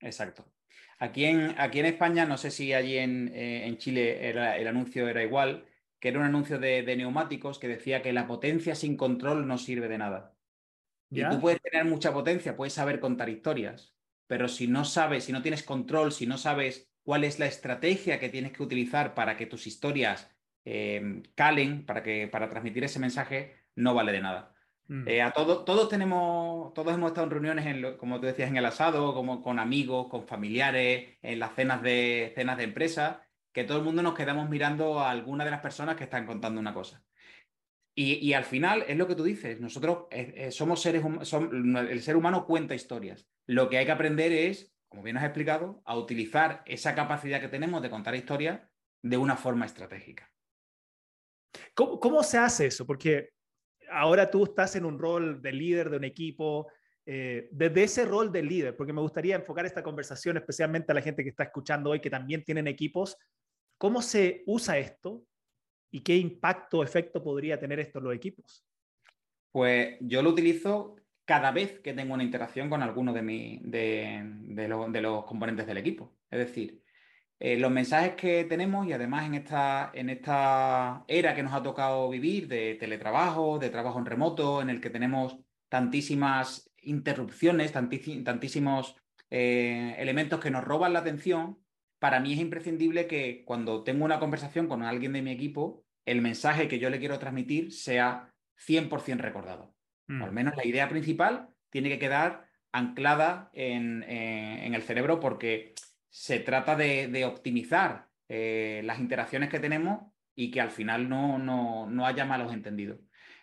Exacto. 0.00 0.52
Aquí 1.00 1.24
en, 1.24 1.52
aquí 1.58 1.80
en 1.80 1.86
España, 1.86 2.26
no 2.26 2.38
sé 2.38 2.52
si 2.52 2.72
allí 2.72 2.96
en, 2.96 3.28
eh, 3.34 3.66
en 3.66 3.76
Chile 3.76 4.30
el 4.30 4.68
anuncio 4.68 5.08
era 5.08 5.20
igual, 5.24 5.66
que 5.98 6.10
era 6.10 6.20
un 6.20 6.26
anuncio 6.26 6.60
de, 6.60 6.96
neumáticos 6.96 7.58
que 7.58 7.66
decía 7.66 8.02
que 8.02 8.12
la 8.12 8.28
potencia 8.28 8.76
sin 8.76 8.96
control 8.96 9.48
no 9.48 9.58
sirve 9.58 9.88
de 9.88 9.98
nada. 9.98 10.32
Y 11.10 11.28
tú 11.28 11.40
puedes 11.40 11.60
tener 11.60 11.84
mucha 11.86 12.12
potencia, 12.12 12.56
puedes 12.56 12.72
saber 12.72 13.00
contar 13.00 13.28
historias, 13.28 13.96
pero 14.28 14.46
si 14.46 14.68
no 14.68 14.84
sabes, 14.84 15.24
si 15.24 15.32
no 15.32 15.42
tienes 15.42 15.64
control, 15.64 16.12
si 16.12 16.26
no 16.26 16.38
sabes 16.38 16.88
cuál 17.02 17.24
es 17.24 17.40
la 17.40 17.46
estrategia 17.46 18.20
que 18.20 18.28
tienes 18.28 18.52
que 18.52 18.62
utilizar 18.62 19.14
para 19.14 19.36
que 19.36 19.46
tus 19.46 19.66
historias 19.66 20.35
eh, 20.66 21.22
calen 21.36 21.86
para, 21.86 22.02
que, 22.02 22.28
para 22.28 22.50
transmitir 22.50 22.84
ese 22.84 22.98
mensaje, 22.98 23.54
no 23.76 23.94
vale 23.94 24.12
de 24.12 24.20
nada. 24.20 24.52
Mm. 24.88 25.08
Eh, 25.08 25.22
a 25.22 25.30
todos, 25.30 25.64
todos 25.64 25.88
tenemos, 25.88 26.74
todos 26.74 26.92
hemos 26.92 27.10
estado 27.10 27.26
en 27.26 27.30
reuniones, 27.30 27.66
en 27.66 27.96
como 27.96 28.20
tú 28.20 28.26
decías, 28.26 28.50
en 28.50 28.56
el 28.56 28.66
asado, 28.66 29.14
como 29.14 29.42
con 29.42 29.60
amigos, 29.60 30.08
con 30.08 30.26
familiares, 30.26 31.16
en 31.22 31.38
las 31.38 31.54
cenas 31.54 31.82
de, 31.82 32.32
cenas 32.34 32.58
de 32.58 32.64
empresa, 32.64 33.22
que 33.52 33.64
todo 33.64 33.78
el 33.78 33.84
mundo 33.84 34.02
nos 34.02 34.14
quedamos 34.14 34.50
mirando 34.50 35.00
a 35.00 35.10
alguna 35.10 35.44
de 35.44 35.52
las 35.52 35.60
personas 35.60 35.96
que 35.96 36.04
están 36.04 36.26
contando 36.26 36.60
una 36.60 36.74
cosa. 36.74 37.02
Y, 37.98 38.34
al 38.34 38.44
final 38.44 38.84
es 38.88 38.98
lo 38.98 39.08
que 39.08 39.14
tú 39.14 39.24
dices, 39.24 39.58
nosotros 39.58 40.04
eh, 40.10 40.50
somos 40.50 40.82
seres 40.82 41.02
humanos, 41.02 41.32
el 41.90 42.02
ser 42.02 42.16
humano 42.16 42.44
cuenta 42.44 42.74
historias. 42.74 43.26
Lo 43.46 43.70
que 43.70 43.78
hay 43.78 43.86
que 43.86 43.92
aprender 43.92 44.32
es, 44.32 44.74
como 44.90 45.02
bien 45.02 45.16
has 45.16 45.24
explicado, 45.24 45.80
a 45.86 45.96
utilizar 45.96 46.62
esa 46.66 46.94
capacidad 46.94 47.40
que 47.40 47.48
tenemos 47.48 47.80
de 47.80 47.88
contar 47.88 48.14
historias 48.14 48.60
de 49.00 49.16
una 49.16 49.36
forma 49.36 49.64
estratégica. 49.64 50.30
¿Cómo, 51.74 52.22
se 52.22 52.38
hace 52.38 52.66
eso? 52.66 52.86
Porque 52.86 53.30
ahora 53.90 54.30
tú 54.30 54.44
estás 54.44 54.76
en 54.76 54.84
un 54.84 54.98
rol 54.98 55.40
de 55.42 55.52
líder 55.52 55.90
de 55.90 55.96
un 55.96 56.04
equipo, 56.04 56.68
eh, 57.04 57.48
desde 57.52 57.84
ese 57.84 58.04
rol 58.04 58.32
de 58.32 58.42
líder, 58.42 58.76
porque 58.76 58.92
me 58.92 59.00
gustaría 59.00 59.36
enfocar 59.36 59.66
esta 59.66 59.82
conversación 59.82 60.36
especialmente 60.36 60.92
a 60.92 60.94
la 60.94 61.02
gente 61.02 61.22
que 61.22 61.30
está 61.30 61.44
escuchando 61.44 61.90
hoy, 61.90 62.00
que 62.00 62.10
también 62.10 62.42
tienen 62.44 62.66
equipos, 62.66 63.16
¿cómo 63.78 64.02
se 64.02 64.42
usa 64.46 64.78
esto 64.78 65.24
y 65.90 66.00
qué 66.00 66.16
impacto 66.16 66.78
o 66.78 66.84
efecto 66.84 67.22
podría 67.22 67.58
tener 67.58 67.78
esto 67.78 67.98
en 67.98 68.04
los 68.04 68.14
equipos? 68.14 68.64
Pues 69.52 69.96
yo 70.00 70.22
lo 70.22 70.30
utilizo 70.30 70.96
cada 71.24 71.50
vez 71.50 71.80
que 71.80 71.94
tengo 71.94 72.14
una 72.14 72.24
interacción 72.24 72.68
con 72.68 72.82
alguno 72.82 73.12
de, 73.12 73.22
mi, 73.22 73.60
de 73.64 74.68
los 74.68 75.24
componentes 75.24 75.66
del 75.66 75.78
equipo. 75.78 76.16
Es 76.30 76.38
decir, 76.38 76.82
eh, 77.38 77.58
los 77.58 77.70
mensajes 77.70 78.14
que 78.14 78.44
tenemos 78.44 78.86
y 78.86 78.92
además 78.92 79.26
en 79.26 79.34
esta, 79.34 79.90
en 79.92 80.08
esta 80.08 81.04
era 81.06 81.34
que 81.34 81.42
nos 81.42 81.52
ha 81.52 81.62
tocado 81.62 82.08
vivir 82.08 82.48
de 82.48 82.76
teletrabajo, 82.76 83.58
de 83.58 83.68
trabajo 83.68 83.98
en 83.98 84.06
remoto, 84.06 84.62
en 84.62 84.70
el 84.70 84.80
que 84.80 84.90
tenemos 84.90 85.38
tantísimas 85.68 86.70
interrupciones, 86.80 87.72
tantísimos 87.72 88.96
eh, 89.30 89.94
elementos 89.98 90.40
que 90.40 90.50
nos 90.50 90.64
roban 90.64 90.92
la 90.92 91.00
atención, 91.00 91.58
para 91.98 92.20
mí 92.20 92.32
es 92.32 92.40
imprescindible 92.40 93.06
que 93.06 93.42
cuando 93.44 93.82
tengo 93.82 94.04
una 94.04 94.18
conversación 94.18 94.68
con 94.68 94.82
alguien 94.82 95.12
de 95.12 95.22
mi 95.22 95.32
equipo, 95.32 95.84
el 96.04 96.22
mensaje 96.22 96.68
que 96.68 96.78
yo 96.78 96.88
le 96.88 96.98
quiero 96.98 97.18
transmitir 97.18 97.72
sea 97.72 98.32
100% 98.66 99.18
recordado. 99.18 99.74
Mm. 100.08 100.22
al 100.22 100.32
menos 100.32 100.56
la 100.56 100.64
idea 100.64 100.88
principal 100.88 101.48
tiene 101.68 101.88
que 101.88 101.98
quedar 101.98 102.46
anclada 102.70 103.50
en, 103.52 104.04
eh, 104.04 104.64
en 104.64 104.74
el 104.74 104.82
cerebro 104.82 105.18
porque 105.18 105.74
se 106.16 106.40
trata 106.40 106.76
de, 106.76 107.24
optimizar 107.26 108.08
eh, 108.26 108.80
las 108.84 109.00
interacciones 109.00 109.50
que 109.50 109.60
tenemos 109.60 110.10
y 110.34 110.50
que 110.50 110.62
al 110.62 110.70
final 110.70 111.10
no, 111.10 111.38
no, 111.38 112.06
haya 112.06 112.24
malos 112.24 112.54
entendidos. 112.54 113.00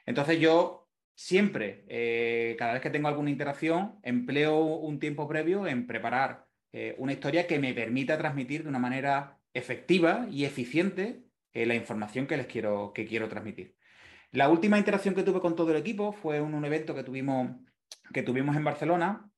Entonces 0.07 0.39
yo 0.39 0.89
siempre, 1.13 1.85
eh, 1.87 2.55
cada 2.57 2.73
vez 2.73 2.81
que 2.81 2.89
tengo 2.89 3.07
alguna 3.07 3.29
interacción, 3.29 3.99
empleo 4.01 4.57
un 4.57 4.99
tiempo 4.99 5.27
previo 5.27 5.67
en 5.67 5.85
preparar 5.85 6.47
eh, 6.71 6.95
una 6.97 7.13
historia 7.13 7.45
que 7.45 7.59
me 7.59 7.75
permita 7.75 8.17
transmitir 8.17 8.63
de 8.63 8.69
una 8.69 8.79
manera 8.79 9.37
efectiva 9.53 10.27
y 10.31 10.45
eficiente 10.45 11.25
la 11.53 11.75
información 11.75 12.25
que 12.25 12.37
les 12.37 12.47
quiero, 12.47 12.91
que 12.91 13.05
quiero 13.05 13.29
transmitir. 13.29 13.77
La 14.31 14.49
última 14.49 14.79
interacción 14.79 15.13
que 15.13 15.21
tuve 15.21 15.41
con 15.41 15.55
todo 15.55 15.69
el 15.69 15.77
equipo 15.77 16.11
fue 16.11 16.37
en 16.37 16.55
un 16.55 16.65
evento 16.65 16.95
que 16.95 17.03
tuvimos, 17.03 17.51
que 18.11 18.23
tuvimos 18.23 18.55
en 18.55 18.63
Barcelona 18.63 19.29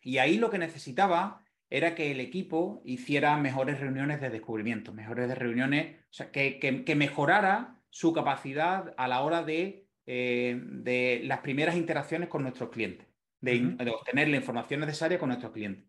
y 0.00 0.18
ahí 0.18 0.38
lo 0.38 0.48
que 0.48 0.58
necesitaba 0.58 1.43
era 1.70 1.94
que 1.94 2.10
el 2.10 2.20
equipo 2.20 2.82
hiciera 2.84 3.36
mejores 3.36 3.80
reuniones 3.80 4.20
de 4.20 4.30
descubrimiento, 4.30 4.92
mejores 4.92 5.36
reuniones, 5.36 5.96
o 6.02 6.12
sea, 6.12 6.30
que, 6.30 6.94
mejorara 6.96 7.80
su 7.90 8.12
capacidad 8.12 8.94
a 8.96 9.08
la 9.08 9.22
hora 9.22 9.42
de, 9.42 9.86
eh, 10.06 10.60
de 10.60 11.22
las 11.24 11.40
primeras 11.40 11.76
interacciones 11.76 12.28
con 12.28 12.42
nuestros 12.42 12.70
clientes, 12.70 13.06
de, 13.40 13.76
obtener 13.90 14.28
la 14.28 14.36
información 14.36 14.80
necesaria 14.80 15.18
con 15.18 15.28
nuestros 15.28 15.52
clientes. 15.52 15.84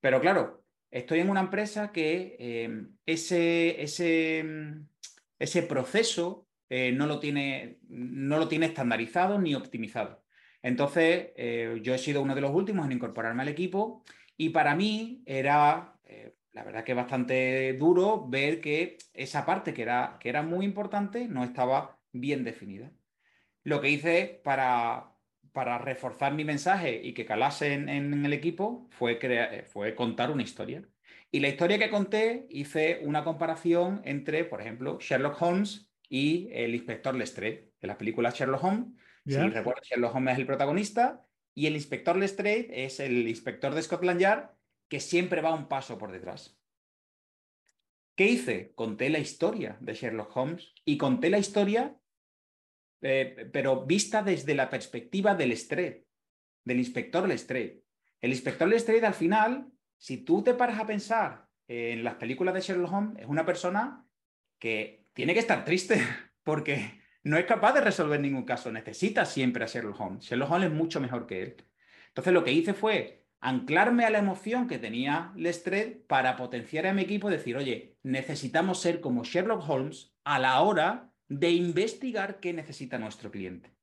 Pero 0.00 0.20
claro, 0.20 0.64
estoy 0.90 1.20
en 1.20 1.30
una 1.30 1.40
empresa 1.40 1.92
que 1.92 2.36
eh, 2.38 2.86
ese, 3.06 3.82
ese, 3.82 4.44
ese 5.38 5.62
proceso 5.62 6.46
eh, 6.68 6.92
no, 6.92 7.06
lo 7.06 7.18
tiene, 7.18 7.78
no 7.88 8.38
lo 8.38 8.48
tiene 8.48 8.66
estandarizado 8.66 9.40
ni 9.40 9.54
optimizado. 9.54 10.24
Entonces, 10.62 11.28
yo 11.82 11.94
he 11.94 11.98
sido 11.98 12.22
uno 12.22 12.34
de 12.34 12.40
los 12.40 12.50
últimos 12.50 12.86
en 12.86 12.92
incorporarme 12.92 13.42
al 13.42 13.48
equipo 13.48 14.02
y 14.36 14.50
para 14.50 14.74
mí 14.74 15.22
era, 15.26 15.96
la 16.56 16.64
verdad 16.64 16.84
que 16.84 16.94
bastante 16.94 17.74
duro 17.74 18.26
ver 18.28 18.62
que 18.62 18.96
esa 19.12 19.44
parte 19.44 19.74
que 19.74 19.82
era, 19.82 20.16
que 20.18 20.30
era 20.30 20.42
muy 20.42 20.64
importante 20.64 21.28
no 21.28 21.44
estaba 21.44 21.98
bien 22.12 22.44
definida. 22.44 22.90
Lo 23.62 23.82
que 23.82 23.90
hice 23.90 24.40
para, 24.42 25.12
para 25.52 25.76
reforzar 25.76 26.32
mi 26.32 26.44
mensaje 26.44 26.98
y 27.02 27.12
que 27.12 27.26
calase 27.26 27.74
en, 27.74 28.24
el 28.24 28.32
equipo 28.32 28.88
fue, 28.90 29.18
fue 29.70 29.94
contar 29.94 30.30
una 30.30 30.42
historia. 30.42 30.82
Y 31.30 31.40
la 31.40 31.48
historia 31.48 31.78
que 31.78 31.90
conté 31.90 32.46
hice 32.48 33.00
una 33.02 33.22
comparación 33.22 34.00
entre, 34.04 34.44
por 34.44 34.62
ejemplo, 34.62 34.98
Sherlock 34.98 35.42
Holmes 35.42 35.90
y 36.08 36.48
el 36.52 36.74
inspector 36.74 37.14
Lestrade, 37.14 37.72
de 37.80 37.86
la 37.86 37.98
película 37.98 38.30
Sherlock 38.30 38.64
Holmes. 38.64 38.86
Si 39.26 39.36
recuerdo, 39.36 39.82
Sherlock 39.82 40.14
Holmes 40.14 40.32
es 40.34 40.38
el 40.38 40.46
protagonista 40.46 41.25
y 41.56 41.66
el 41.66 41.74
inspector 41.74 42.16
Lestrade 42.16 42.68
es 42.70 43.00
el 43.00 43.26
inspector 43.26 43.74
de 43.74 43.82
Scotland 43.82 44.20
Yard 44.20 44.50
que 44.88 45.00
siempre 45.00 45.40
va 45.40 45.54
un 45.54 45.66
paso 45.66 45.98
por 45.98 46.12
detrás. 46.12 46.56
¿Qué 48.14 48.26
hice? 48.26 48.72
Conté 48.74 49.08
la 49.10 49.18
historia 49.18 49.76
de 49.80 49.94
Sherlock 49.94 50.36
Holmes 50.36 50.72
y 50.84 50.96
conté 50.96 51.30
la 51.30 51.38
historia, 51.38 51.98
eh, 53.02 53.48
pero 53.52 53.84
vista 53.84 54.22
desde 54.22 54.54
la 54.54 54.70
perspectiva 54.70 55.34
del 55.34 55.48
Lestrade, 55.48 56.06
del 56.64 56.78
inspector 56.78 57.26
Lestrade. 57.26 57.82
El 58.20 58.30
inspector 58.30 58.68
Lestrade 58.68 59.06
al 59.06 59.14
final 59.14 59.72
si 59.98 60.18
tú 60.18 60.42
te 60.42 60.54
paras 60.54 60.78
a 60.78 60.86
pensar 60.86 61.48
en 61.68 62.04
las 62.04 62.14
películas 62.14 62.54
de 62.54 62.60
Sherlock 62.60 62.92
Holmes, 62.92 63.18
es 63.18 63.26
una 63.26 63.44
persona 63.44 64.06
que 64.58 65.06
tiene 65.12 65.34
que 65.34 65.40
estar 65.40 65.64
triste 65.64 66.00
porque 66.42 67.00
no 67.26 67.36
es 67.36 67.44
capaz 67.44 67.72
de 67.72 67.80
resolver 67.80 68.20
ningún 68.20 68.44
caso, 68.44 68.70
necesita 68.70 69.24
siempre 69.24 69.64
a 69.64 69.66
Sherlock 69.66 70.00
Holmes. 70.00 70.24
Sherlock 70.24 70.50
Holmes 70.50 70.70
es 70.70 70.76
mucho 70.76 71.00
mejor 71.00 71.26
que 71.26 71.42
él. 71.42 71.56
Entonces 72.08 72.32
lo 72.32 72.44
que 72.44 72.52
hice 72.52 72.72
fue 72.72 73.26
anclarme 73.40 74.04
a 74.04 74.10
la 74.10 74.18
emoción 74.18 74.68
que 74.68 74.78
tenía 74.78 75.32
Lestrade 75.36 76.04
para 76.06 76.36
potenciar 76.36 76.86
a 76.86 76.92
mi 76.92 77.02
equipo 77.02 77.28
y 77.28 77.32
decir, 77.32 77.56
oye, 77.56 77.98
necesitamos 78.02 78.80
ser 78.80 79.00
como 79.00 79.24
Sherlock 79.24 79.68
Holmes 79.68 80.14
a 80.24 80.38
la 80.38 80.60
hora 80.60 81.12
de 81.28 81.50
investigar 81.50 82.38
qué 82.38 82.52
necesita 82.52 82.98
nuestro 82.98 83.30
cliente. 83.30 83.74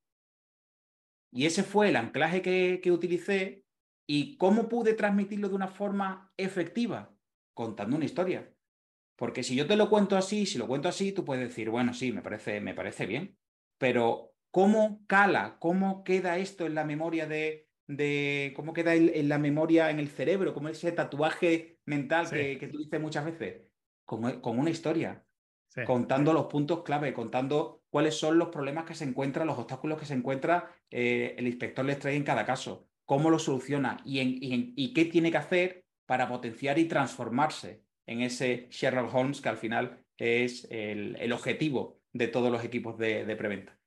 Y 1.31 1.45
ese 1.45 1.63
fue 1.63 1.89
el 1.89 1.97
anclaje 1.97 2.41
que, 2.41 2.79
que 2.81 2.91
utilicé 2.91 3.63
¿Y 4.05 4.37
cómo 4.37 4.67
pude 4.67 4.93
transmitirlo 4.93 5.47
de 5.49 5.55
una 5.55 5.69
forma 5.69 6.31
efectiva? 6.37 7.15
Contando 7.53 7.95
una 7.95 8.05
historia. 8.05 8.53
Porque 9.23 9.41
si 9.41 9.55
yo 9.55 9.65
te 9.65 9.77
lo 9.77 9.89
cuento 9.89 10.17
así, 10.17 10.45
si 10.45 10.57
lo 10.57 10.67
cuento 10.67 10.89
así, 10.89 11.13
tú 11.13 11.23
puedes 11.23 11.47
decir, 11.47 11.69
bueno, 11.69 11.93
sí, 11.93 12.11
me 12.11 12.21
parece, 12.21 12.59
me 12.59 12.73
parece 12.73 13.05
bien. 13.05 13.37
Pero 13.77 14.33
¿cómo 14.51 14.99
cala? 15.07 15.55
¿Cómo 15.59 16.03
queda 16.03 16.37
esto 16.39 16.65
en 16.65 16.75
la 16.75 16.83
memoria 16.83 17.25
de, 17.25 17.69
de 17.87 18.51
cómo 18.53 18.73
queda 18.73 18.95
en, 18.95 19.29
la 19.29 19.37
memoria, 19.37 19.91
en 19.91 19.99
el 19.99 20.09
cerebro? 20.09 20.53
¿Cómo 20.53 20.67
ese 20.67 20.91
tatuaje 20.91 21.79
mental 21.85 22.29
que, 22.29 22.67
tú 22.69 22.79
dices 22.79 22.99
muchas 22.99 23.23
veces? 23.23 23.61
Con, 24.03 24.41
con 24.41 24.59
una 24.59 24.71
historia. 24.71 25.23
Contando 25.85 26.33
los 26.33 26.47
puntos 26.47 26.83
clave, 26.83 27.13
contando 27.13 27.81
cuáles 27.89 28.15
son 28.15 28.37
los 28.37 28.49
problemas 28.49 28.83
que 28.83 28.93
se 28.93 29.05
encuentran, 29.05 29.47
los 29.47 29.57
obstáculos 29.57 30.01
que 30.01 30.05
se 30.05 30.15
encuentra 30.15 30.69
eh, 30.91 31.33
el 31.37 31.47
inspector 31.47 31.85
les 31.85 31.99
trae 31.99 32.17
en 32.17 32.25
cada 32.25 32.45
caso 32.45 32.89
cómo 33.05 33.29
lo 33.29 33.39
soluciona 33.39 34.01
y, 34.03 34.93
qué 34.93 35.05
tiene 35.05 35.31
que 35.31 35.37
hacer 35.37 35.85
para 36.05 36.27
potenciar 36.27 36.77
y 36.77 36.89
transformarse 36.89 37.85
en 38.05 38.21
ese 38.21 38.67
Sherlock 38.69 39.13
Holmes 39.13 39.41
que 39.41 39.49
al 39.49 39.57
final 39.57 40.03
es 40.17 40.67
el, 40.69 41.31
objetivo 41.31 42.01
de 42.11 42.27
todos 42.27 42.51
los 42.51 42.63
equipos 42.63 42.97
de, 42.97 43.35
preventa. 43.35 43.77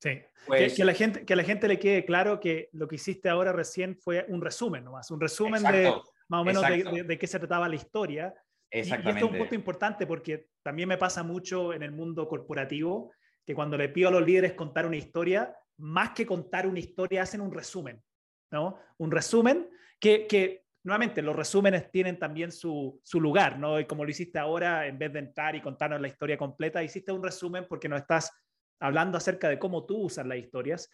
Sí, 0.00 0.10
pues 0.46 0.74
que, 0.74 0.84
la 0.84 0.94
gente, 0.94 1.24
que 1.24 1.32
a 1.32 1.36
la 1.36 1.42
gente 1.42 1.66
le 1.66 1.78
quede 1.78 2.04
claro 2.04 2.38
que 2.38 2.68
lo 2.72 2.86
que 2.86 2.94
hiciste 2.96 3.28
ahora 3.28 3.52
recién 3.52 3.96
fue 3.96 4.24
un 4.28 4.40
resumen 4.40 4.84
nomás, 4.84 5.10
un 5.10 5.20
resumen 5.20 5.62
de 5.62 5.92
más 6.28 6.42
o 6.42 6.44
menos 6.44 6.62
de, 6.62 7.18
qué 7.18 7.26
se 7.26 7.38
trataba 7.38 7.68
la 7.68 7.74
historia. 7.74 8.32
Exactamente. 8.70 9.08
Y, 9.08 9.14
esto 9.14 9.26
es 9.26 9.32
un 9.32 9.38
punto 9.38 9.54
importante 9.54 10.06
porque 10.06 10.48
también 10.62 10.88
me 10.88 10.98
pasa 10.98 11.22
mucho 11.22 11.72
en 11.72 11.82
el 11.82 11.90
mundo 11.90 12.28
corporativo 12.28 13.12
que 13.44 13.54
cuando 13.54 13.76
le 13.76 13.88
pido 13.88 14.08
a 14.08 14.12
los 14.12 14.24
líderes 14.24 14.52
contar 14.52 14.86
una 14.86 14.96
historia, 14.96 15.56
más 15.78 16.10
que 16.10 16.26
contar 16.26 16.66
una 16.66 16.78
historia, 16.78 17.22
hacen 17.22 17.40
un 17.40 17.52
resumen. 17.52 18.00
¿no? 18.50 18.78
Un 18.98 19.10
resumen 19.10 19.68
que, 19.98 20.64
nuevamente, 20.84 21.22
los 21.22 21.36
resúmenes 21.36 21.90
tienen 21.90 22.18
también 22.18 22.52
su, 22.52 23.00
lugar, 23.14 23.58
¿no? 23.58 23.80
Y 23.80 23.86
como 23.86 24.04
lo 24.04 24.10
hiciste 24.10 24.38
ahora, 24.38 24.86
en 24.86 24.98
vez 24.98 25.12
de 25.12 25.20
entrar 25.20 25.54
y 25.56 25.60
contarnos 25.60 26.00
la 26.00 26.08
historia 26.08 26.38
completa, 26.38 26.82
hiciste 26.82 27.12
un 27.12 27.22
resumen 27.22 27.66
porque 27.68 27.88
no 27.88 27.96
estás 27.96 28.32
hablando 28.80 29.18
acerca 29.18 29.48
de 29.48 29.58
cómo 29.58 29.86
tú 29.86 29.98
usas 30.04 30.26
las 30.26 30.38
historias, 30.38 30.90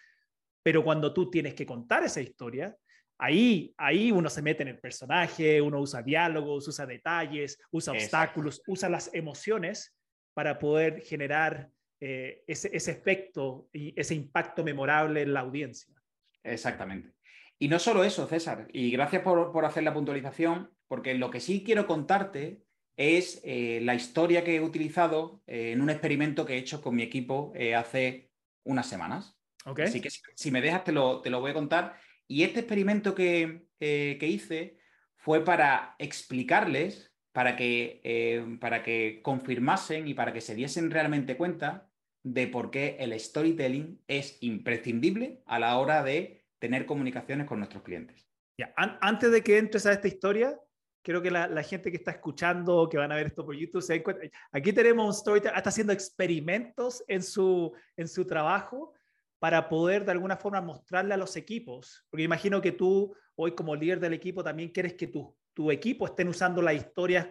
pero 0.63 0.83
cuando 0.83 1.13
tú 1.13 1.31
tienes 1.31 1.55
que 1.55 1.67
contar 1.67 2.03
esa 2.03 2.21
historia, 2.21 2.75
ahí, 3.19 3.75
ahí 3.77 4.11
uno 4.11 4.31
se 4.31 4.43
mete 4.43 4.63
en 4.63 4.69
el 4.69 4.79
personaje, 4.79 5.61
uno 5.61 5.81
usa 5.81 6.03
diálogos, 6.03 6.67
usa 6.67 6.87
detalles, 6.87 7.59
usa 7.71 7.93
obstáculos, 7.93 8.63
usa 8.67 8.89
las 8.89 9.13
emociones 9.15 9.95
para 10.33 10.59
poder 10.59 11.03
generar 11.03 11.71
eh, 12.01 12.43
ese, 12.47 12.71
ese 12.75 12.91
efecto 12.91 13.69
y 13.73 13.99
ese 13.99 14.15
impacto 14.15 14.65
memorable 14.65 15.23
en 15.23 15.35
la 15.35 15.41
audiencia. 15.41 15.95
Exactamente. 16.43 17.15
Y 17.59 17.69
no 17.69 17.79
solo 17.79 18.05
eso, 18.05 18.27
César, 18.27 18.69
y 18.73 18.91
gracias 18.91 19.23
por, 19.23 19.65
hacer 19.65 19.85
la 19.85 19.95
puntualización, 19.95 20.71
porque 20.89 21.15
lo 21.15 21.31
que 21.31 21.41
sí 21.41 21.63
quiero 21.65 21.87
contarte 21.87 22.63
es 22.97 23.41
eh, 23.45 23.81
la 23.83 23.95
historia 23.95 24.45
que 24.45 24.57
he 24.57 24.61
utilizado 24.61 25.43
eh, 25.47 25.73
en 25.73 25.81
un 25.81 25.91
experimento 25.91 26.45
que 26.45 26.55
he 26.55 26.59
hecho 26.59 26.81
con 26.81 26.95
mi 26.95 27.03
equipo 27.03 27.53
eh, 27.55 27.75
hace 27.75 28.31
unas 28.65 28.89
semanas. 28.89 29.37
Así 29.65 30.01
que 30.01 30.11
si, 30.11 30.51
me 30.51 30.61
dejas, 30.61 30.85
te 30.85 30.93
lo, 30.93 31.23
te 31.23 31.31
lo, 31.31 31.41
voy 31.41 31.53
a 31.53 31.55
contar. 31.55 31.97
Y 32.29 32.43
este 32.43 32.61
experimento 32.61 33.15
que, 33.15 33.67
que 33.79 34.29
hice 34.29 34.77
fue 35.17 35.43
para 35.43 35.97
explicarles, 35.99 37.15
para 37.33 37.57
que, 37.57 38.59
para 38.61 38.83
que 38.83 39.21
confirmasen 39.23 40.07
y 40.07 40.13
para 40.13 40.35
que 40.35 40.43
se 40.43 40.55
diesen 40.55 40.91
realmente 40.91 41.39
cuenta 41.39 41.89
de 42.23 42.47
por 42.47 42.71
qué 42.71 42.97
el 43.01 43.19
storytelling 43.19 44.03
es 44.07 44.37
imprescindible 44.43 45.43
a 45.47 45.59
la 45.59 45.79
hora 45.79 46.03
de 46.03 46.44
tener 46.65 46.87
comunicaciones 46.87 47.47
con 47.47 47.59
nuestros 47.59 47.83
clientes. 47.83 48.27
Ya, 48.57 48.73
antes 48.77 49.31
de 49.31 49.43
que 49.43 49.59
entres 49.59 49.85
a 49.85 49.93
esta 49.93 50.09
historia, 50.09 50.59
creo 51.03 51.21
que 51.21 51.31
la, 51.31 51.63
gente 51.63 51.91
que 51.91 51.99
está 51.99 52.13
escuchando, 52.13 52.89
que 52.89 52.97
van 52.97 53.13
a 53.13 53.17
ver 53.17 53.27
esto 53.27 53.45
por 53.45 53.55
YouTube, 53.55 53.83
se 53.83 53.97
encuentra, 53.97 54.27
aquí 54.51 54.73
tenemos 54.73 55.05
un 55.05 55.13
storyteller, 55.13 55.59
está 55.59 55.69
haciendo 55.69 55.93
experimentos 55.93 57.05
en 57.07 57.23
su, 57.23 57.75
en 57.99 58.09
su 58.09 58.27
trabajo 58.27 58.95
para 59.39 59.69
poder 59.69 60.07
de 60.07 60.13
alguna 60.13 60.39
forma 60.39 60.63
mostrarle 60.63 61.13
a 61.13 61.19
los 61.19 61.37
equipos, 61.37 62.07
porque 62.09 62.23
imagino 62.23 62.63
que 62.63 62.73
tú 62.73 63.15
hoy 63.35 63.55
como 63.55 63.77
líder 63.77 64.01
del 64.01 64.15
equipo 64.15 64.43
también 64.43 64.71
quieres 64.71 64.95
que 64.95 65.09
tu, 65.09 65.37
tu 65.53 65.71
equipo 65.71 66.07
estén 66.07 66.29
usando 66.29 66.63
las 66.63 66.77
historias 66.77 67.29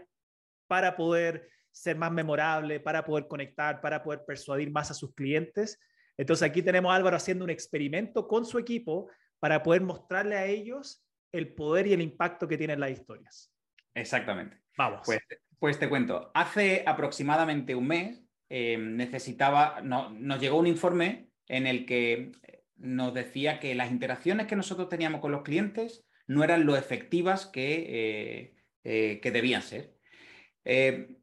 para 0.67 0.96
poder 0.96 1.50
ser 1.72 1.98
más 1.98 2.12
memorable, 2.12 2.80
para 2.80 3.04
poder 3.04 3.28
conectar, 3.28 3.82
para 3.82 4.04
poder 4.04 4.26
persuadir 4.28 4.69
más 4.69 4.91
a 4.91 4.93
sus 4.93 5.15
clientes. 5.15 5.80
Entonces 6.17 6.48
aquí 6.48 6.62
tenemos 6.62 6.91
a 6.91 6.96
Álvaro 6.96 7.17
haciendo 7.17 7.43
un 7.43 7.50
experimento 7.50 8.28
con 8.28 8.46
su 8.46 8.60
equipo 8.60 9.10
para 9.43 9.62
poder 9.62 9.82
mostrarle 9.82 10.38
a 10.38 10.45
ellos 10.45 11.03
el 11.34 11.53
poder 11.53 11.88
y 11.88 11.91
el 11.91 12.01
impacto 12.01 12.47
que 12.47 12.58
tienen 12.58 12.79
las 12.79 12.91
historias. 12.91 13.51
Exactamente. 13.93 14.56
Vamos. 14.77 15.01
Pues, 15.03 15.19
pues 15.60 15.77
te 15.77 15.89
cuento, 15.89 16.32
hace 16.34 16.86
aproximadamente 16.88 17.75
un 17.75 17.88
mes 17.88 18.23
eh, 18.47 18.77
necesitaba, 18.77 19.82
no, 19.84 20.12
nos 20.12 20.39
llegó 20.39 20.58
un 20.58 20.67
informe 20.67 21.27
en 21.49 21.67
el 21.67 21.86
que 21.86 22.32
nos 22.77 23.13
decía 23.13 23.60
que 23.60 23.75
las 23.75 23.91
interacciones 23.91 24.47
que 24.47 24.56
nosotros 24.56 24.88
teníamos 24.88 25.19
con 25.19 25.34
los 25.34 25.41
clientes 25.41 26.06
no 26.25 26.45
eran 26.45 26.65
lo 26.65 26.77
efectivas 26.77 27.45
que, 27.45 27.84
eh, 27.89 28.56
eh, 28.86 29.19
que 29.21 29.32
debían 29.32 29.62
ser. 29.62 29.97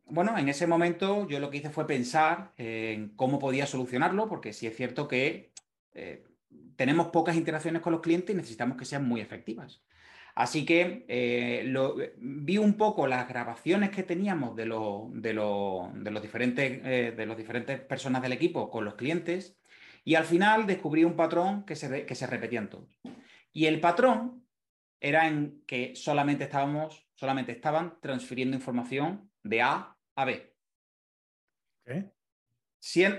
bueno, 0.05 0.37
en 0.37 0.51
ese 0.51 0.67
momento 0.67 1.27
yo 1.27 1.41
lo 1.41 1.49
que 1.49 1.57
hice 1.57 1.71
fue 1.71 1.87
pensar 1.87 2.53
en 2.59 3.17
cómo 3.17 3.39
podía 3.39 3.65
solucionarlo, 3.65 4.29
porque 4.29 4.53
sí 4.53 4.67
es 4.67 4.77
cierto 4.77 5.09
que 5.09 5.53
tenemos 6.77 7.09
pocas 7.09 7.37
interacciones 7.37 7.83
con 7.83 7.93
los 7.93 8.01
clientes 8.01 8.35
y 8.35 8.37
necesitamos 8.37 8.77
que 8.77 8.85
sean 8.85 9.07
muy 9.07 9.21
efectivas. 9.21 9.83
Así 10.35 10.65
que 10.65 11.05
eh, 11.09 12.15
vi 12.19 12.59
un 12.59 12.75
poco 12.75 13.07
las 13.07 13.29
grabaciones 13.29 13.91
que 13.91 14.03
teníamos 14.03 14.57
de, 14.57 14.65
los, 14.65 15.13
diferentes, 16.23 16.81
eh, 16.85 17.15
de 17.17 17.27
los 17.27 17.37
diferentes 17.37 17.81
personas 17.81 18.23
del 18.23 18.33
equipo 18.33 18.71
con 18.71 18.85
los 18.85 18.95
clientes 18.95 19.59
y 20.05 20.15
al 20.15 20.25
final 20.25 20.67
descubrí 20.67 21.05
un 21.05 21.17
patrón 21.17 21.65
que 21.65 21.77
se, 21.77 22.07
que 22.07 22.15
se 22.15 22.27
repetía 22.27 22.61
en 22.61 22.71
todos. 22.71 23.01
Y 23.53 23.67
el 23.67 23.81
patrón 23.81 24.47
era 25.01 25.29
en 25.29 25.63
que 25.67 25.95
solamente, 25.97 26.45
estábamos, 26.45 27.09
solamente 27.15 27.53
estaban 27.53 27.99
transfiriendo 28.01 28.57
información 28.57 29.31
de 29.43 29.63
A 29.63 29.97
a 30.15 30.25
B 30.25 30.51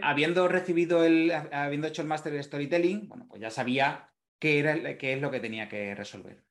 habiendo 0.02 0.48
recibido 0.48 1.04
el, 1.04 1.32
habiendo 1.32 1.88
hecho 1.88 2.02
el 2.02 2.08
máster 2.08 2.34
de 2.34 2.44
storytelling, 2.44 3.08
bueno, 3.08 3.28
pues 3.30 3.42
ya 3.42 3.50
sabía 3.50 4.10
qué, 4.40 4.60
era, 4.60 4.98
qué 4.98 5.14
es 5.14 5.22
lo 5.22 5.32
que 5.32 5.40
tenía 5.40 5.70
que 5.70 5.96
resolver. 5.96 6.44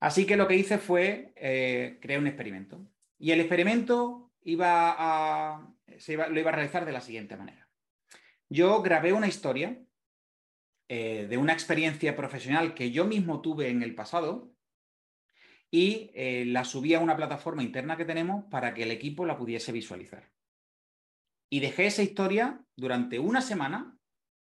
Así 0.00 0.26
que 0.26 0.36
lo 0.36 0.46
que 0.46 0.56
hice 0.56 0.78
fue 0.78 1.32
eh, 1.36 1.98
crear 2.00 2.20
un 2.20 2.26
experimento. 2.26 2.86
Y 3.18 3.32
el 3.32 3.40
experimento 3.40 4.30
iba 4.42 4.94
a, 4.96 5.74
se 5.98 6.12
iba, 6.12 6.28
lo 6.28 6.38
iba 6.38 6.50
a 6.50 6.54
realizar 6.54 6.84
de 6.84 6.92
la 6.92 7.00
siguiente 7.00 7.36
manera. 7.36 7.68
yo 8.48 8.80
grabé 8.82 9.12
una 9.12 9.26
historia 9.26 9.78
eh, 10.88 11.26
de 11.28 11.36
una 11.36 11.52
experiencia 11.52 12.16
profesional 12.16 12.74
que 12.74 12.90
yo 12.90 13.04
mismo 13.04 13.42
tuve 13.42 13.68
en 13.68 13.82
el 13.82 13.94
pasado 13.94 14.54
y 15.70 16.10
eh, 16.14 16.44
la 16.46 16.64
subí 16.64 16.94
a 16.94 17.00
una 17.00 17.16
plataforma 17.16 17.62
interna 17.62 17.96
que 17.96 18.06
tenemos 18.06 18.44
para 18.50 18.72
que 18.72 18.84
el 18.84 18.90
equipo 18.90 19.26
la 19.26 19.36
pudiese 19.36 19.72
visualizar. 19.72 20.30
Y 21.48 21.60
dejé 21.60 21.86
esa 21.86 22.02
historia 22.02 22.60
durante 22.76 23.18
una 23.18 23.40
semana 23.40 23.96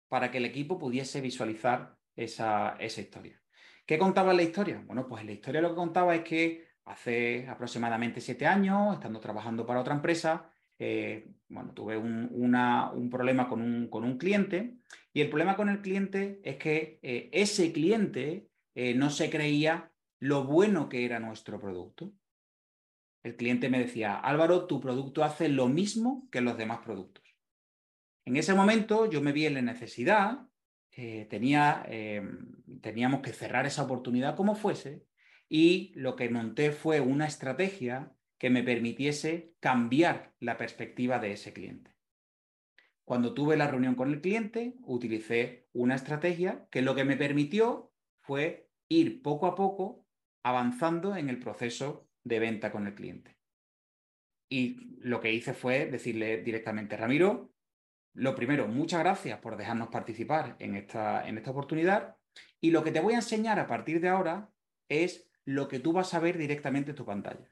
para 0.08 0.32
que 0.32 0.38
el 0.38 0.46
equipo 0.46 0.78
pudiese 0.78 1.22
visualizar 1.22 1.98
esa, 2.16 2.76
esa 2.80 3.02
historia. 3.02 3.42
¿Qué 3.86 3.98
contaba 3.98 4.34
la 4.34 4.44
historia? 4.44 4.82
Bueno, 4.86 5.08
pues 5.08 5.26
la 5.26 5.32
historia 5.32 5.62
lo 5.62 5.70
que 5.70 5.76
contaba 5.76 6.16
es 6.16 6.24
que 6.24 6.68
hace 6.86 7.48
aproximadamente 7.48 8.22
siete 8.22 8.46
años, 8.46 8.94
estando 8.94 9.20
trabajando 9.20 9.66
para 9.66 9.82
otra 9.82 9.96
empresa, 9.96 10.50
eh, 10.80 11.32
bueno, 11.48 11.74
tuve 11.74 11.98
un, 11.98 13.10
problema 13.12 13.48
con 13.48 13.62
un, 13.62 14.18
cliente 14.18 14.78
y 15.14 15.22
el 15.22 15.30
problema 15.30 15.56
con 15.56 15.70
el 15.70 15.82
cliente 15.82 16.42
es 16.44 16.58
que 16.58 17.00
eh, 17.02 17.30
ese 17.32 17.72
cliente 17.72 18.50
eh, 18.76 18.94
no 18.96 19.10
se 19.10 19.30
creía 19.30 19.92
lo 20.20 20.46
bueno 20.46 20.90
que 20.90 21.06
era 21.06 21.20
nuestro 21.20 21.60
producto. 21.60 22.12
El 23.24 23.38
cliente 23.38 23.70
me 23.70 23.80
decía, 23.80 24.20
Álvaro, 24.20 24.68
tu 24.68 24.80
producto 24.80 25.24
hace 25.24 25.48
lo 25.48 25.70
mismo 25.70 26.28
que 26.30 26.42
los 26.42 26.58
demás 26.58 26.80
productos. 26.80 27.24
En 28.26 28.36
ese 28.36 28.54
momento 28.54 29.10
yo 29.10 29.22
me 29.22 29.32
vi 29.32 29.46
en 29.46 29.56
la 29.56 29.62
necesidad, 29.62 30.48
tenía, 30.92 31.86
teníamos 32.82 33.22
que 33.22 33.34
cerrar 33.34 33.66
esa 33.66 33.84
oportunidad 33.84 34.36
como 34.36 34.56
fuese 34.56 35.06
y 35.50 35.94
lo 35.96 36.16
que 36.16 36.30
monté 36.30 36.72
fue 36.72 37.00
una 37.00 37.26
estrategia 37.26 38.14
que 38.38 38.50
me 38.50 38.64
permitiese 38.64 39.56
cambiar 39.60 40.34
la 40.40 40.58
perspectiva 40.58 41.20
de 41.20 41.32
ese 41.32 41.54
cliente. 41.54 41.96
Cuando 43.06 43.34
tuve 43.34 43.58
la 43.58 43.68
reunión 43.68 43.96
con 43.96 44.12
el 44.12 44.22
cliente, 44.22 44.76
utilicé 44.84 45.68
una 45.74 45.96
estrategia 45.96 46.68
que 46.72 46.82
lo 46.82 46.96
que 46.96 47.06
me 47.06 47.18
permitió 47.18 47.94
fue 48.22 48.70
ir 48.88 49.22
poco 49.22 49.48
a 49.48 49.56
poco 49.56 50.06
avanzando 50.44 51.16
en 51.16 51.30
el 51.30 51.40
proceso 51.40 52.10
de 52.24 52.40
venta 52.40 52.72
con 52.72 52.88
el 52.88 52.96
cliente. 52.96 53.38
Y 54.50 55.00
lo 55.00 55.20
que 55.20 55.34
hice 55.34 55.54
fue 55.54 55.88
decirle 55.88 56.44
directamente, 56.44 56.96
Ramiro, 56.96 57.54
lo 58.14 58.36
primero, 58.36 58.68
muchas 58.68 59.00
gracias 59.00 59.40
por 59.40 59.58
dejarnos 59.58 59.90
participar 59.90 60.56
en 60.60 60.76
esta, 60.76 61.28
en 61.28 61.38
esta 61.38 61.52
oportunidad. 61.52 62.18
Y 62.62 62.72
lo 62.72 62.84
que 62.84 62.92
te 62.92 63.00
voy 63.00 63.14
a 63.14 63.18
enseñar 63.18 63.60
a 63.60 63.68
partir 63.68 64.00
de 64.00 64.10
ahora 64.10 64.52
es 64.88 65.28
lo 65.46 65.68
que 65.68 65.80
tú 65.80 65.92
vas 65.92 66.14
a 66.14 66.20
ver 66.20 66.38
directamente 66.38 66.92
en 66.92 66.96
tu 66.96 67.06
pantalla. 67.06 67.52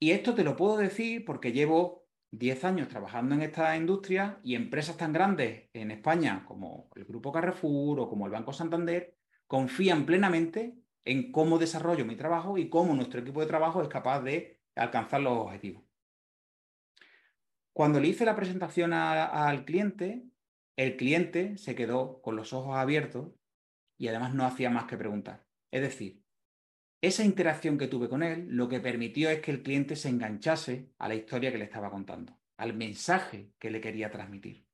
Y 0.00 0.10
esto 0.10 0.34
te 0.34 0.42
lo 0.42 0.56
puedo 0.56 0.76
decir 0.76 1.24
porque 1.24 1.52
llevo 1.52 2.08
10 2.32 2.64
años 2.64 2.88
trabajando 2.88 3.34
en 3.34 3.42
esta 3.42 3.76
industria 3.76 4.40
y 4.42 4.56
empresas 4.56 4.96
tan 4.96 5.12
grandes 5.12 5.68
en 5.72 5.90
España 5.90 6.44
como 6.46 6.88
el 6.96 7.04
Grupo 7.04 7.30
Carrefour 7.30 8.00
o 8.00 8.08
como 8.08 8.26
el 8.26 8.32
Banco 8.32 8.52
Santander 8.52 9.16
confían 9.46 10.04
plenamente 10.06 10.81
en 11.04 11.32
cómo 11.32 11.58
desarrollo 11.58 12.04
mi 12.04 12.16
trabajo 12.16 12.58
y 12.58 12.68
cómo 12.68 12.94
nuestro 12.94 13.20
equipo 13.20 13.40
de 13.40 13.46
trabajo 13.46 13.82
es 13.82 13.88
capaz 13.88 14.22
de 14.22 14.60
alcanzar 14.74 15.20
los 15.20 15.38
objetivos. 15.38 15.82
Cuando 17.72 18.00
le 18.00 18.08
hice 18.08 18.24
la 18.24 18.36
presentación 18.36 18.92
al 18.92 19.64
cliente, 19.64 20.24
el 20.76 20.96
cliente 20.96 21.56
se 21.56 21.74
quedó 21.74 22.20
con 22.20 22.36
los 22.36 22.52
ojos 22.52 22.76
abiertos 22.76 23.32
y 23.98 24.08
además 24.08 24.34
no 24.34 24.44
hacía 24.44 24.70
más 24.70 24.84
que 24.84 24.98
preguntar. 24.98 25.46
Es 25.70 25.80
decir, 25.80 26.22
esa 27.00 27.24
interacción 27.24 27.78
que 27.78 27.88
tuve 27.88 28.08
con 28.08 28.22
él 28.22 28.46
lo 28.48 28.68
que 28.68 28.80
permitió 28.80 29.30
es 29.30 29.40
que 29.40 29.50
el 29.50 29.62
cliente 29.62 29.96
se 29.96 30.08
enganchase 30.08 30.90
a 30.98 31.08
la 31.08 31.14
historia 31.14 31.50
que 31.50 31.58
le 31.58 31.64
estaba 31.64 31.90
contando, 31.90 32.38
al 32.58 32.74
mensaje 32.74 33.52
que 33.58 33.70
le 33.70 33.80
quería 33.80 34.10
transmitir. 34.10 34.66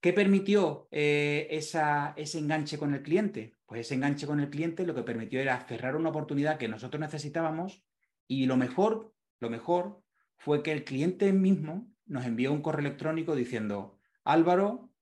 ¿Qué 0.00 0.12
permitió 0.14 0.88
eh, 0.90 1.46
ese 1.50 2.38
enganche 2.38 2.78
con 2.78 2.94
el 2.94 3.02
cliente? 3.02 3.59
Pues 3.70 3.82
ese 3.82 3.94
enganche 3.94 4.26
con 4.26 4.40
el 4.40 4.50
cliente 4.50 4.84
lo 4.84 4.96
que 4.96 5.04
permitió 5.04 5.40
era 5.40 5.60
cerrar 5.60 5.94
una 5.94 6.08
oportunidad 6.08 6.58
que 6.58 6.66
nosotros 6.66 7.00
necesitábamos 7.00 7.84
y 8.26 8.46
lo 8.46 8.56
mejor, 8.56 9.14
lo 9.38 9.48
mejor 9.48 10.02
fue 10.36 10.64
que 10.64 10.72
el 10.72 10.82
cliente 10.82 11.32
mismo 11.32 11.88
nos 12.04 12.26
envió 12.26 12.52
un 12.52 12.62
correo 12.62 12.80
electrónico 12.80 13.36
diciendo, 13.36 14.00
Álvaro, 14.24 14.92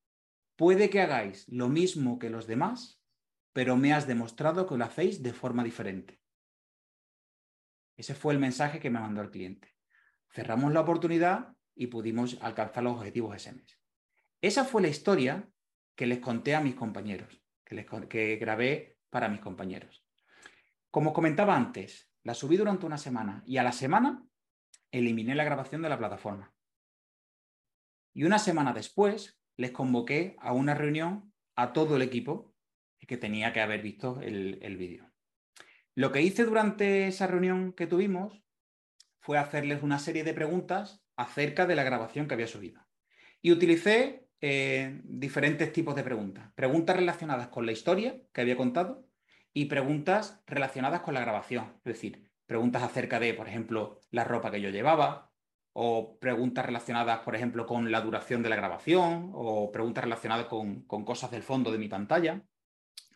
puede 0.54 0.90
que 0.90 1.00
hagáis 1.00 1.48
lo 1.48 1.70
mismo 1.70 2.18
que 2.18 2.28
los 2.28 2.46
demás, 2.46 3.02
pero 3.54 3.78
me 3.78 3.94
has 3.94 4.06
demostrado 4.06 4.66
que 4.66 4.76
lo 4.76 4.84
hacéis 4.84 5.22
de 5.22 5.32
forma 5.32 5.64
diferente. 5.64 6.20
Ese 7.96 8.14
fue 8.14 8.34
el 8.34 8.38
mensaje 8.38 8.80
que 8.80 8.90
me 8.90 9.00
mandó 9.00 9.22
el 9.22 9.30
cliente. 9.30 9.74
Cerramos 10.28 10.74
la 10.74 10.82
oportunidad 10.82 11.56
y 11.74 11.86
pudimos 11.86 12.36
alcanzar 12.42 12.84
los 12.84 12.98
objetivos 12.98 13.34
ese 13.34 13.52
mes. 13.52 13.80
Esa 14.42 14.66
fue 14.66 14.82
la 14.82 14.88
historia 14.88 15.48
que 15.94 16.06
les 16.06 16.18
conté 16.18 16.54
a 16.54 16.60
mis 16.60 16.74
compañeros, 16.74 17.37
que, 17.68 18.36
grabé 18.36 18.98
para 19.10 19.28
mis 19.28 19.40
compañeros. 19.40 20.04
Como 20.90 21.12
comentaba 21.12 21.56
antes, 21.56 22.10
la 22.22 22.34
subí 22.34 22.56
durante 22.56 22.86
una 22.86 22.98
semana 22.98 23.42
y 23.46 23.58
a 23.58 23.62
la 23.62 23.72
semana 23.72 24.24
eliminé 24.90 25.34
la 25.34 25.44
grabación 25.44 25.82
de 25.82 25.88
la 25.88 25.98
plataforma. 25.98 26.54
Y 28.14 28.24
una 28.24 28.38
semana 28.38 28.72
después 28.72 29.40
les 29.56 29.70
convoqué 29.70 30.36
a 30.40 30.52
una 30.52 30.74
reunión 30.74 31.32
a 31.56 31.72
todo 31.72 31.96
el 31.96 32.02
equipo 32.02 32.54
que 33.06 33.16
tenía 33.16 33.52
que 33.52 33.60
haber 33.60 33.82
visto 33.82 34.20
el, 34.20 34.76
vídeo. 34.76 35.10
Lo 35.94 36.12
que 36.12 36.22
hice 36.22 36.44
durante 36.44 37.08
esa 37.08 37.26
reunión 37.26 37.72
que 37.72 37.86
tuvimos 37.86 38.42
fue 39.18 39.38
hacerles 39.38 39.82
una 39.82 39.98
serie 39.98 40.24
de 40.24 40.34
preguntas 40.34 41.02
acerca 41.16 41.66
de 41.66 41.74
la 41.74 41.84
grabación 41.84 42.28
que 42.28 42.34
había 42.34 42.46
subido. 42.46 42.86
Y 43.40 43.50
utilicé 43.50 44.27
eh, 44.40 45.00
diferentes 45.04 45.72
tipos 45.72 45.94
de 45.94 46.02
preguntas. 46.02 46.50
Preguntas 46.54 46.96
relacionadas 46.96 47.48
con 47.48 47.66
la 47.66 47.72
historia 47.72 48.16
que 48.32 48.40
había 48.40 48.56
contado 48.56 49.06
y 49.52 49.66
preguntas 49.66 50.42
relacionadas 50.46 51.00
con 51.00 51.14
la 51.14 51.20
grabación. 51.20 51.72
Es 51.78 51.94
decir, 51.94 52.30
preguntas 52.46 52.82
acerca 52.82 53.18
de, 53.18 53.34
por 53.34 53.48
ejemplo, 53.48 54.00
la 54.10 54.24
ropa 54.24 54.50
que 54.50 54.60
yo 54.60 54.70
llevaba, 54.70 55.30
o 55.72 56.18
preguntas 56.18 56.66
relacionadas, 56.66 57.20
por 57.20 57.36
ejemplo, 57.36 57.66
con 57.66 57.92
la 57.92 58.00
duración 58.00 58.42
de 58.42 58.48
la 58.48 58.56
grabación, 58.56 59.30
o 59.34 59.70
preguntas 59.70 60.04
relacionadas 60.04 60.46
con 60.46 60.84
cosas 60.86 61.30
del 61.30 61.42
fondo 61.42 61.70
de 61.70 61.78
mi 61.78 61.88
pantalla. 61.88 62.42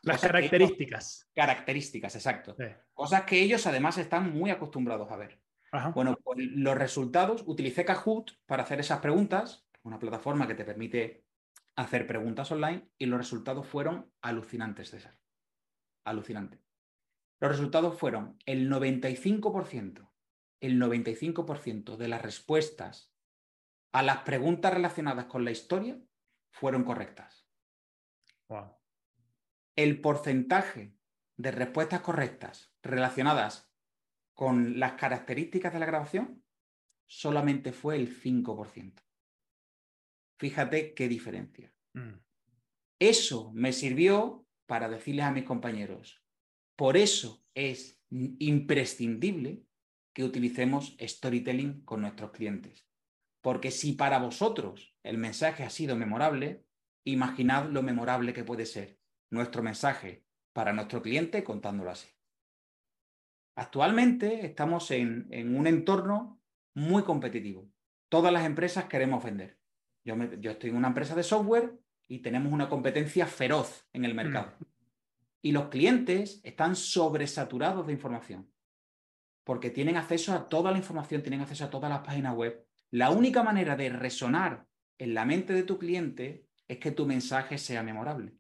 Las 0.03 0.21
características. 0.21 1.29
características, 1.35 2.15
exacto. 2.17 2.57
Cosas 2.93 3.23
que 3.23 3.41
ellos 3.41 3.67
además 3.67 3.99
están 3.99 4.33
muy 4.33 4.51
acostumbrados 4.51 5.11
a 5.11 5.17
ver. 5.17 5.41
Bueno, 5.95 6.19
pues 6.23 6.39
los 6.39 6.77
resultados, 6.77 7.45
utilicé 7.47 7.85
Kahoot 7.85 8.33
para 8.47 8.65
hacer 8.65 8.81
esas 8.81 9.01
preguntas, 9.01 9.65
una 9.85 9.99
plataforma 9.99 10.47
que 10.47 10.55
te 10.55 10.65
permite 10.65 11.25
hacer 11.77 12.07
preguntas 12.07 12.51
online, 12.53 12.91
y 12.99 13.07
los 13.07 13.19
resultados 13.19 13.67
fueron 13.67 14.13
alucinantes, 14.21 14.91
César. 14.91 15.19
Alucinante. 16.05 16.63
Los 17.41 17.53
resultados 17.53 17.99
fueron 17.99 18.39
el 18.47 18.71
95%, 18.71 20.11
el 20.61 20.81
95% 20.81 21.97
de 21.97 22.09
las 22.09 22.23
respuestas 22.23 23.13
a 23.93 24.03
las 24.03 24.19
preguntas 24.19 24.73
relacionadas 24.73 25.27
con 25.27 25.45
la 25.45 25.51
historia 25.51 26.01
fueron 26.51 26.85
correctas. 26.85 27.47
Wow 28.49 28.83
el 29.77 30.01
porcentaje 30.01 30.95
de 31.37 31.51
respuestas 31.51 32.01
correctas 32.03 32.75
relacionadas 32.83 33.73
con 34.35 34.79
las 34.79 34.93
características 34.93 35.73
de 35.73 35.79
la 35.79 35.87
grabación 35.87 36.45
solamente 37.07 37.73
fue 37.73 37.97
el 37.97 38.15
5%. 38.15 39.02
Fíjate 40.43 40.93
qué 40.95 41.07
diferencia. 41.07 41.73
Mm. 41.95 42.19
Eso 42.99 43.53
me 43.55 43.73
sirvió 43.73 44.45
para 44.67 44.89
decirles 44.89 45.25
a 45.25 45.31
mis 45.31 45.45
compañeros, 45.45 46.21
por 46.75 46.97
eso 46.97 47.45
es 47.55 48.03
imprescindible 48.11 49.63
que 50.13 50.25
utilicemos 50.25 50.97
storytelling 51.01 51.85
con 51.85 52.01
nuestros 52.01 52.33
clientes. 52.33 52.89
Porque 53.41 53.71
si 53.71 53.93
para 53.93 54.19
vosotros 54.19 54.97
el 55.05 55.17
mensaje 55.17 55.63
ha 55.63 55.71
sido 55.71 55.95
memorable, 55.95 56.67
imaginad 57.05 57.71
lo 57.71 57.85
memorable 57.85 58.33
que 58.33 58.43
puede 58.43 58.67
ser 58.67 58.99
nuestro 59.31 59.63
mensaje 59.63 60.27
para 60.53 60.73
nuestro 60.73 61.03
cliente 61.03 61.45
contándolo 61.45 61.93
así. 61.93 62.09
Actualmente 63.55 64.45
estamos 64.45 64.91
en, 64.91 65.57
un 65.57 65.69
entorno 65.69 66.43
muy 66.75 67.05
competitivo. 67.05 67.71
Todas 68.09 68.33
las 68.33 68.45
empresas 68.45 68.87
queremos 68.87 69.23
vender. 69.23 69.62
Yo, 70.05 70.15
estoy 70.51 70.71
en 70.71 70.77
una 70.77 70.89
empresa 70.89 71.15
de 71.15 71.23
software 71.23 71.79
y 72.09 72.21
tenemos 72.21 72.53
una 72.53 72.69
competencia 72.69 73.27
feroz 73.27 73.87
en 73.93 74.05
el 74.05 74.15
mercado. 74.15 74.53
Mm. 74.59 74.65
Y 75.43 75.53
los 75.53 75.69
clientes 75.69 76.41
están 76.45 76.77
sobresaturados 76.77 77.87
de 77.87 77.93
información 77.93 78.53
porque 79.45 79.71
tienen 79.71 79.97
acceso 79.97 80.33
a 80.33 80.49
toda 80.49 80.71
la 80.71 80.79
información, 80.79 81.23
tienen 81.23 81.41
acceso 81.41 81.65
a 81.65 81.71
todas 81.71 81.91
las 81.91 82.01
páginas 82.01 82.35
web. 82.35 82.65
La 82.91 83.11
única 83.11 83.43
manera 83.43 83.77
de 83.77 83.89
resonar 83.89 84.67
en 84.99 85.15
la 85.15 85.25
mente 85.25 85.53
de 85.53 85.65
tu 85.65 85.79
cliente 85.79 86.47
es 86.69 86.79
que 86.79 86.93
tu 86.93 87.07
mensaje 87.07 87.59
sea 87.59 87.83
memorable. 87.83 88.35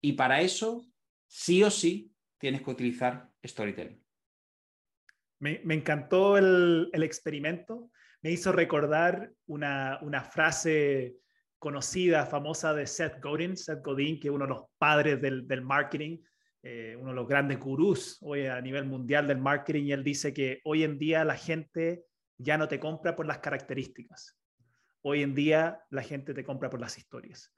Y 0.00 0.12
para 0.12 0.40
eso, 0.40 0.84
sí 1.26 1.62
o 1.62 1.70
sí, 1.70 2.12
tienes 2.38 2.62
que 2.62 2.70
utilizar 2.70 3.30
storytelling. 3.44 4.02
Me, 5.38 5.60
encantó 5.74 6.38
el, 6.38 6.90
experimento. 6.92 7.90
Me 8.22 8.30
hizo 8.30 8.52
recordar 8.52 9.32
una, 9.46 9.98
frase 10.30 11.16
conocida, 11.58 12.24
famosa 12.24 12.72
de 12.72 12.86
Seth 12.86 13.20
Godin, 13.20 13.56
Seth 13.56 13.84
Godin, 13.84 14.20
que 14.20 14.28
es 14.28 14.34
uno 14.34 14.44
de 14.44 14.50
los 14.50 14.64
padres 14.78 15.20
del, 15.20 15.62
marketing, 15.62 16.18
eh, 16.62 16.96
uno 16.98 17.10
de 17.10 17.16
los 17.16 17.26
grandes 17.26 17.58
gurús 17.58 18.18
hoy 18.20 18.46
a 18.46 18.60
nivel 18.60 18.84
mundial 18.84 19.26
del 19.26 19.38
marketing, 19.38 19.86
y 19.86 19.92
él 19.92 20.04
dice 20.04 20.32
que 20.32 20.60
hoy 20.62 20.84
en 20.84 20.98
día 20.98 21.24
la 21.24 21.34
gente 21.34 22.04
ya 22.38 22.56
no 22.56 22.68
te 22.68 22.78
compra 22.78 23.16
por 23.16 23.26
las 23.26 23.38
características. 23.38 24.38
Hoy 25.02 25.22
en 25.22 25.34
día 25.34 25.80
la 25.90 26.02
gente 26.02 26.32
te 26.32 26.44
compra 26.44 26.70
por 26.70 26.80
las 26.80 26.96
historias. 26.98 27.52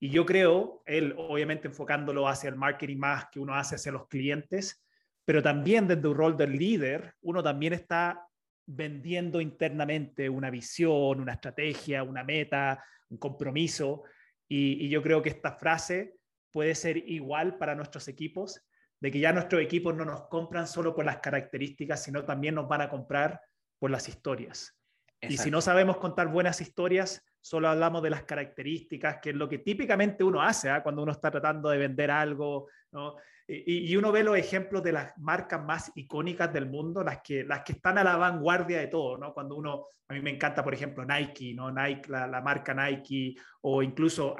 Y 0.00 0.10
yo 0.10 0.26
creo, 0.26 0.82
él 0.86 1.14
obviamente 1.16 1.68
enfocándolo 1.68 2.26
hacia 2.26 2.48
el 2.48 2.56
marketing 2.56 2.96
más 2.96 3.26
que 3.30 3.38
uno 3.38 3.54
hace 3.54 3.76
hacia 3.76 3.92
los 3.92 4.08
clientes, 4.08 4.84
pero 5.24 5.40
también 5.40 5.86
desde 5.86 6.08
un 6.08 6.16
rol 6.16 6.36
del 6.36 6.56
líder, 6.56 7.14
uno 7.20 7.44
también 7.44 7.74
está 7.74 8.26
vendiendo 8.66 9.40
internamente 9.40 10.28
una 10.28 10.50
visión, 10.50 11.20
una 11.20 11.32
estrategia, 11.32 12.02
una 12.02 12.24
meta, 12.24 12.84
un 13.08 13.18
compromiso. 13.18 14.04
Y, 14.48 14.88
yo 14.88 15.02
creo 15.02 15.22
que 15.22 15.30
esta 15.30 15.52
frase 15.52 16.16
puede 16.52 16.74
ser 16.74 16.96
igual 16.96 17.58
para 17.58 17.74
nuestros 17.74 18.08
equipos, 18.08 18.60
de 19.00 19.10
que 19.10 19.20
ya 19.20 19.32
nuestros 19.32 19.62
equipos 19.62 19.94
no 19.94 20.04
nos 20.04 20.28
compran 20.28 20.66
solo 20.66 20.94
por 20.94 21.04
las 21.04 21.18
características, 21.18 22.02
sino 22.02 22.24
también 22.24 22.54
nos 22.54 22.68
van 22.68 22.82
a 22.82 22.88
comprar 22.88 23.40
por 23.78 23.90
las 23.90 24.08
historias. 24.08 24.76
Y 25.22 25.36
si 25.36 25.50
no 25.50 25.60
sabemos 25.60 25.98
contar 25.98 26.28
buenas 26.28 26.60
historias, 26.60 27.22
solo 27.40 27.68
hablamos 27.68 28.02
de 28.02 28.10
las 28.10 28.24
características, 28.24 29.18
que 29.20 29.30
es 29.30 29.36
lo 29.36 29.48
que 29.48 29.58
típicamente 29.58 30.24
uno 30.24 30.42
hace 30.42 30.70
¿ah? 30.70 30.82
cuando 30.82 31.02
uno 31.02 31.12
está 31.12 31.30
tratando 31.30 31.68
de 31.68 31.78
vender 31.78 32.10
algo. 32.10 32.68
¿no? 32.92 33.16
Y, 33.52 33.96
uno 33.96 34.12
ve 34.12 34.22
los 34.22 34.36
ejemplos 34.36 34.80
de 34.84 34.92
las 34.92 35.18
marcas 35.18 35.60
más 35.64 35.90
icónicas 35.96 36.52
del 36.52 36.66
mundo, 36.66 37.02
las 37.02 37.20
que, 37.20 37.42
las 37.42 37.62
que 37.62 37.72
están 37.72 37.98
a 37.98 38.04
la 38.04 38.16
vanguardia 38.16 38.78
de 38.78 38.86
todo, 38.86 39.18
¿no? 39.18 39.34
Cuando 39.34 39.56
uno, 39.56 39.86
a 40.06 40.14
mí 40.14 40.20
me 40.20 40.30
encanta, 40.30 40.62
por 40.62 40.72
ejemplo, 40.72 41.04
Nike, 41.04 41.52
¿no? 41.52 41.72
Nike, 41.72 42.08
la, 42.08 42.40
marca 42.40 42.72
Nike, 42.72 43.34
o 43.62 43.82
incluso 43.82 44.36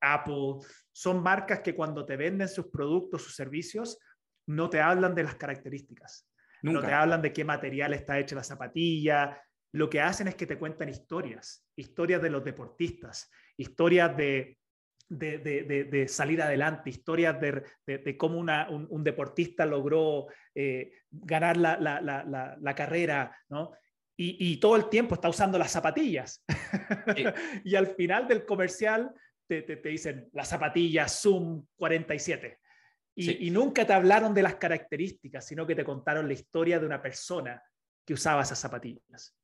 Apple, 0.00 0.56
son 0.90 1.22
marcas 1.22 1.60
que 1.60 1.76
cuando 1.76 2.04
te 2.04 2.16
venden 2.16 2.48
sus 2.48 2.66
productos, 2.66 3.22
sus 3.22 3.36
servicios, 3.36 3.96
no 4.48 4.68
te 4.68 4.80
hablan 4.80 5.14
de 5.14 5.22
las 5.22 5.36
características. 5.36 6.28
No 6.62 6.80
te 6.80 6.92
hablan 6.92 7.22
de 7.22 7.32
qué 7.32 7.44
material 7.44 7.94
está 7.94 8.18
hecha 8.18 8.34
la 8.34 8.42
zapatilla. 8.42 9.40
Lo 9.72 9.88
que 9.88 10.00
hacen 10.00 10.26
es 10.26 10.34
que 10.34 10.46
te 10.46 10.58
cuentan 10.58 10.88
historias, 10.88 11.64
historias 11.76 12.20
de 12.20 12.30
los 12.30 12.42
deportistas, 12.42 13.30
historias 13.56 14.16
de 14.16 14.58
de, 15.08 16.06
salir 16.08 16.42
adelante, 16.42 16.90
historias 16.90 17.36
de, 17.40 18.16
cómo 18.16 18.38
un, 18.38 19.04
deportista 19.04 19.64
logró 19.64 20.26
eh, 20.54 20.92
ganar 21.10 21.56
la, 21.56 22.74
carrera, 22.76 23.36
¿no? 23.48 23.72
Y, 24.16 24.56
todo 24.58 24.76
el 24.76 24.88
tiempo 24.88 25.14
está 25.14 25.28
usando 25.28 25.58
las 25.58 25.70
zapatillas. 25.70 26.44
y 27.64 27.76
al 27.76 27.86
final 27.88 28.26
del 28.26 28.44
comercial 28.44 29.12
te, 29.46 29.62
dicen 29.84 30.28
las 30.32 30.48
zapatillas 30.48 31.22
Zoom 31.22 31.64
47. 31.76 32.58
Y, 33.14 33.46
y, 33.46 33.50
nunca 33.50 33.86
te 33.86 33.92
hablaron 33.92 34.34
de 34.34 34.42
las 34.42 34.56
características, 34.56 35.46
sino 35.46 35.66
que 35.66 35.74
te 35.74 35.84
contaron 35.84 36.26
la 36.26 36.34
historia 36.34 36.78
de 36.78 36.86
una 36.86 37.02
persona 37.02 37.62
que 38.04 38.14
usaba 38.14 38.42
esas 38.42 38.58
zapatillas. 38.58 39.36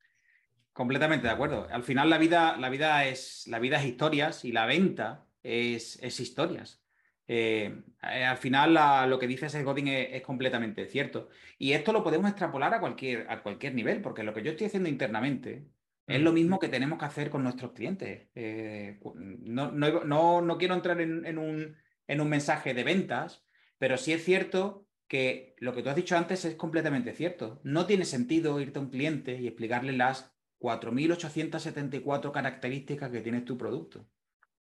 Completamente 0.73 1.29
de 1.29 1.33
acuerdo. 1.33 1.69
Al 1.71 1.85
final 1.85 2.11
la 2.11 2.19
vida, 2.19 2.57
la 2.57 2.69
vida, 2.69 3.05
es, 3.05 3.47
la 3.47 3.61
vida 3.61 3.79
es 3.79 3.85
historias 3.85 4.45
y 4.45 4.51
la 4.51 4.67
venta 4.67 5.25
es, 5.45 6.20
historias. 6.20 6.82
Eh, 7.26 7.82
eh, 8.03 8.24
al 8.24 8.36
final 8.36 9.09
lo 9.09 9.18
que 9.18 9.26
dice 9.26 9.49
Seth 9.49 9.64
Godin 9.64 9.88
es, 9.88 10.22
completamente 10.22 10.86
cierto. 10.86 11.28
Y 11.59 11.72
esto 11.72 11.92
lo 11.92 12.03
podemos 12.03 12.28
extrapolar 12.30 12.74
a 12.74 12.80
cualquier, 12.80 13.30
a 13.30 13.42
cualquier 13.42 13.74
nivel, 13.74 14.03
porque 14.03 14.22
lo 14.24 14.34
que 14.34 14.42
yo 14.42 14.51
estoy 14.53 14.66
haciendo 14.66 14.88
internamente 14.88 15.68
es 16.07 16.20
lo 16.20 16.32
mismo 16.32 16.59
que 16.59 16.68
tenemos 16.68 16.99
que 16.99 17.05
hacer 17.07 17.30
con 17.30 17.42
nuestros 17.42 17.72
clientes. 17.72 18.28
Eh, 18.34 19.01
no, 19.14 19.70
no, 19.72 20.59
quiero 20.59 20.74
entrar 20.74 21.01
en, 21.01 21.38
un, 21.38 21.76
en 22.07 22.20
un 22.20 22.28
mensaje 22.28 22.74
de 22.74 22.84
ventas, 22.84 23.45
pero 23.78 23.97
sí 23.97 24.12
es 24.12 24.24
cierto 24.24 24.86
que 25.09 25.55
lo 25.59 25.74
que 25.74 25.82
tú 25.82 25.90
has 25.90 25.97
dicho 25.97 26.16
antes 26.16 26.45
es 26.45 26.57
completamente 26.57 27.14
cierto. 27.14 27.61
No 27.64 27.86
tiene 27.86 28.05
sentido 28.05 28.61
irte 28.61 28.78
a 28.78 28.82
un 28.82 28.90
cliente 28.90 29.40
y 29.40 29.47
explicarle 29.47 29.92
las 29.92 30.34
4.874 30.59 32.32
características 32.32 33.11
que 33.11 33.20
tiene 33.20 33.42
tu 33.42 33.57
producto. 33.59 34.07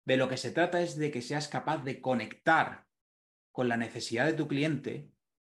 De 0.05 0.16
lo 0.16 0.28
que 0.28 0.36
se 0.36 0.50
trata 0.50 0.80
es 0.82 0.96
de 0.96 1.11
que 1.11 1.22
seas 1.22 1.48
capaz 1.48 1.84
de 1.84 2.00
conectar 2.00 2.86
con 3.53 3.68
la 3.68 3.76
necesidad 3.76 4.26
de 4.26 4.32
tu 4.32 4.48
cliente 4.48 5.11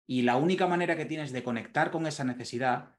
y 0.07 0.21
la 0.21 0.35
única 0.35 0.67
manera 0.67 0.95
que 0.95 1.05
tienes 1.05 1.31
de 1.31 1.43
conectar 1.43 1.89
con 1.91 2.05
esa 2.05 2.23
necesidad, 2.23 2.95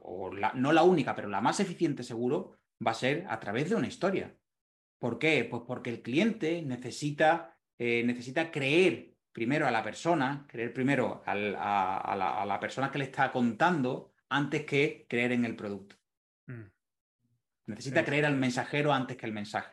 o 0.00 0.30
no 0.54 0.72
la 0.72 0.82
única, 0.82 1.14
pero 1.14 1.28
la 1.28 1.40
más 1.40 1.60
eficiente 1.60 2.02
seguro, 2.02 2.58
va 2.84 2.90
a 2.90 2.94
ser 2.94 3.24
a 3.28 3.40
través 3.40 3.70
de 3.70 3.76
una 3.76 3.86
historia. 3.86 4.36
¿Por 4.98 5.18
qué? 5.18 5.44
Pues 5.44 5.62
porque 5.66 5.90
el 5.90 6.02
cliente 6.02 6.62
necesita, 6.62 7.56
eh, 7.78 8.02
necesita 8.04 8.50
creer 8.50 9.14
primero 9.32 9.66
a 9.66 9.70
la 9.70 9.82
persona, 9.82 10.46
creer 10.46 10.72
primero 10.72 11.22
a, 11.24 11.34
la, 11.34 12.58
persona 12.60 12.90
que 12.90 12.98
le 12.98 13.04
está 13.04 13.32
contando 13.32 14.12
antes 14.28 14.66
que 14.66 15.06
creer 15.08 15.32
en 15.32 15.44
el 15.44 15.56
producto. 15.56 15.96
Mm. 16.46 16.64
Necesita 17.66 18.04
creer 18.04 18.26
al 18.26 18.36
mensajero 18.36 18.92
antes 18.92 19.16
que 19.16 19.26
el 19.26 19.32
mensaje. 19.32 19.72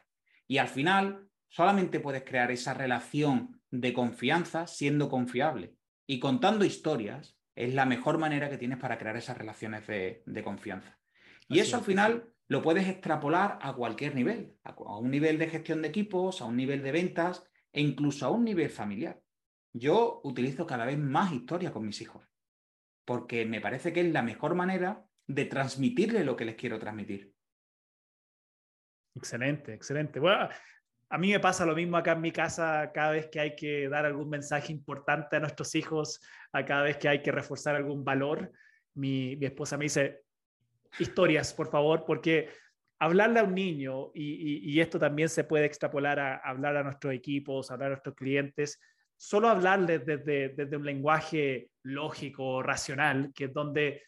Y 0.49 0.57
al 0.57 0.67
final, 0.67 1.29
solamente 1.47 1.99
puedes 1.99 2.23
crear 2.23 2.49
esa 2.49 2.73
relación 2.73 3.61
de 3.69 3.93
confianza 3.93 4.65
siendo 4.65 5.07
confiable. 5.07 5.75
Y 6.07 6.19
contando 6.19 6.65
historias 6.65 7.37
es 7.55 7.75
la 7.75 7.85
mejor 7.85 8.17
manera 8.17 8.49
que 8.49 8.57
tienes 8.57 8.79
para 8.79 8.97
crear 8.97 9.15
esas 9.15 9.37
relaciones 9.37 9.85
de, 9.85 10.41
confianza. 10.43 10.97
Y 11.47 11.59
eso 11.59 11.77
al 11.77 11.83
final 11.83 12.33
lo 12.47 12.63
puedes 12.63 12.87
extrapolar 12.87 13.59
a 13.61 13.73
cualquier 13.73 14.15
nivel, 14.15 14.55
a, 14.63 14.73
un 14.97 15.11
nivel 15.11 15.37
de 15.37 15.49
gestión 15.49 15.83
de 15.83 15.89
equipos, 15.89 16.41
a 16.41 16.45
un 16.45 16.57
nivel 16.57 16.81
de 16.81 16.93
ventas 16.93 17.43
e 17.71 17.81
incluso 17.81 18.25
a 18.25 18.31
un 18.31 18.43
nivel 18.43 18.71
familiar. 18.71 19.21
Yo 19.71 20.19
utilizo 20.23 20.65
cada 20.65 20.85
vez 20.85 20.97
más 20.97 21.31
historias 21.31 21.71
con 21.71 21.85
mis 21.85 22.01
hijos, 22.01 22.27
porque 23.05 23.45
me 23.45 23.61
parece 23.61 23.93
que 23.93 24.01
es 24.01 24.11
la 24.11 24.23
mejor 24.23 24.55
manera 24.55 25.05
de 25.27 25.45
transmitirle 25.45 26.23
lo 26.23 26.35
que 26.35 26.45
les 26.45 26.55
quiero 26.55 26.79
transmitir. 26.79 27.35
Excelente, 29.19 29.73
excelente. 29.73 30.17
Bueno, 30.17 30.47
a 31.09 31.17
mí 31.17 31.31
me 31.31 31.41
pasa 31.41 31.65
lo 31.65 31.75
mismo 31.75 31.97
acá 31.97 32.13
en 32.13 32.21
mi 32.21 32.31
casa 32.31 32.89
cada 32.93 33.11
vez 33.11 33.27
que 33.27 33.41
hay 33.41 33.53
que 33.53 33.89
dar 33.89 34.05
algún 34.05 34.29
mensaje 34.29 34.71
importante 34.71 35.35
a 35.35 35.41
nuestros 35.41 35.75
hijos, 35.75 36.21
a 36.53 36.63
cada 36.63 36.83
vez 36.83 36.95
que 36.97 37.09
hay 37.09 37.21
que 37.21 37.33
reforzar 37.33 37.75
algún 37.75 38.05
valor. 38.05 38.49
Mi, 38.93 39.33
esposa 39.41 39.77
me 39.77 39.85
dice, 39.85 40.21
historias, 40.99 41.53
por 41.53 41.69
favor, 41.69 42.05
porque 42.05 42.49
hablarle 42.97 43.41
a 43.41 43.43
un 43.43 43.55
niño, 43.55 44.11
y, 44.13 44.79
esto 44.79 44.97
también 44.97 45.27
se 45.27 45.43
puede 45.43 45.65
extrapolar 45.65 46.17
a, 46.17 46.37
hablar 46.37 46.77
a 46.77 46.83
nuestros 46.83 47.13
equipos, 47.13 47.69
a 47.69 47.73
hablar 47.73 47.87
a 47.87 47.95
nuestros 47.95 48.15
clientes, 48.15 48.79
solo 49.17 49.49
hablarles 49.49 50.05
desde, 50.05 50.49
desde 50.49 50.77
un 50.77 50.85
lenguaje 50.85 51.71
lógico, 51.83 52.63
racional, 52.63 53.33
que 53.35 53.45
es 53.45 53.53
donde 53.53 54.03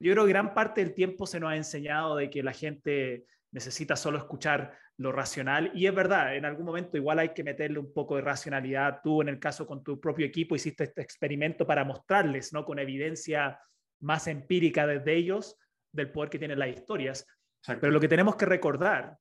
yo 0.00 0.12
creo 0.12 0.24
que 0.24 0.30
gran 0.30 0.54
parte 0.54 0.82
del 0.82 0.94
tiempo 0.94 1.26
se 1.26 1.40
nos 1.40 1.50
ha 1.50 1.56
enseñado 1.56 2.16
de 2.16 2.30
que 2.30 2.42
la 2.42 2.52
gente 2.52 3.26
necesita 3.52 3.96
solo 3.96 4.18
escuchar 4.18 4.76
lo 4.96 5.12
racional. 5.12 5.70
Y 5.74 5.86
es 5.86 5.94
verdad, 5.94 6.36
en 6.36 6.44
algún 6.44 6.66
momento 6.66 6.96
igual 6.96 7.18
hay 7.18 7.30
que 7.30 7.44
meterle 7.44 7.78
un 7.78 7.92
poco 7.92 8.16
de 8.16 8.22
racionalidad. 8.22 9.00
Tú, 9.02 9.22
en 9.22 9.28
el 9.28 9.38
caso 9.38 9.66
con 9.66 9.82
tu 9.82 10.00
propio 10.00 10.26
equipo, 10.26 10.54
hiciste 10.54 10.84
este 10.84 11.02
experimento 11.02 11.66
para 11.66 11.84
mostrarles, 11.84 12.52
¿no? 12.52 12.64
Con 12.64 12.78
evidencia 12.78 13.58
más 14.00 14.26
empírica 14.26 14.86
desde 14.86 15.14
ellos 15.14 15.56
del 15.92 16.10
poder 16.10 16.30
que 16.30 16.38
tienen 16.38 16.58
las 16.58 16.68
historias. 16.68 17.26
Pero 17.66 17.90
lo 17.90 18.00
que 18.00 18.08
tenemos 18.08 18.36
que 18.36 18.46
recordar 18.46 19.16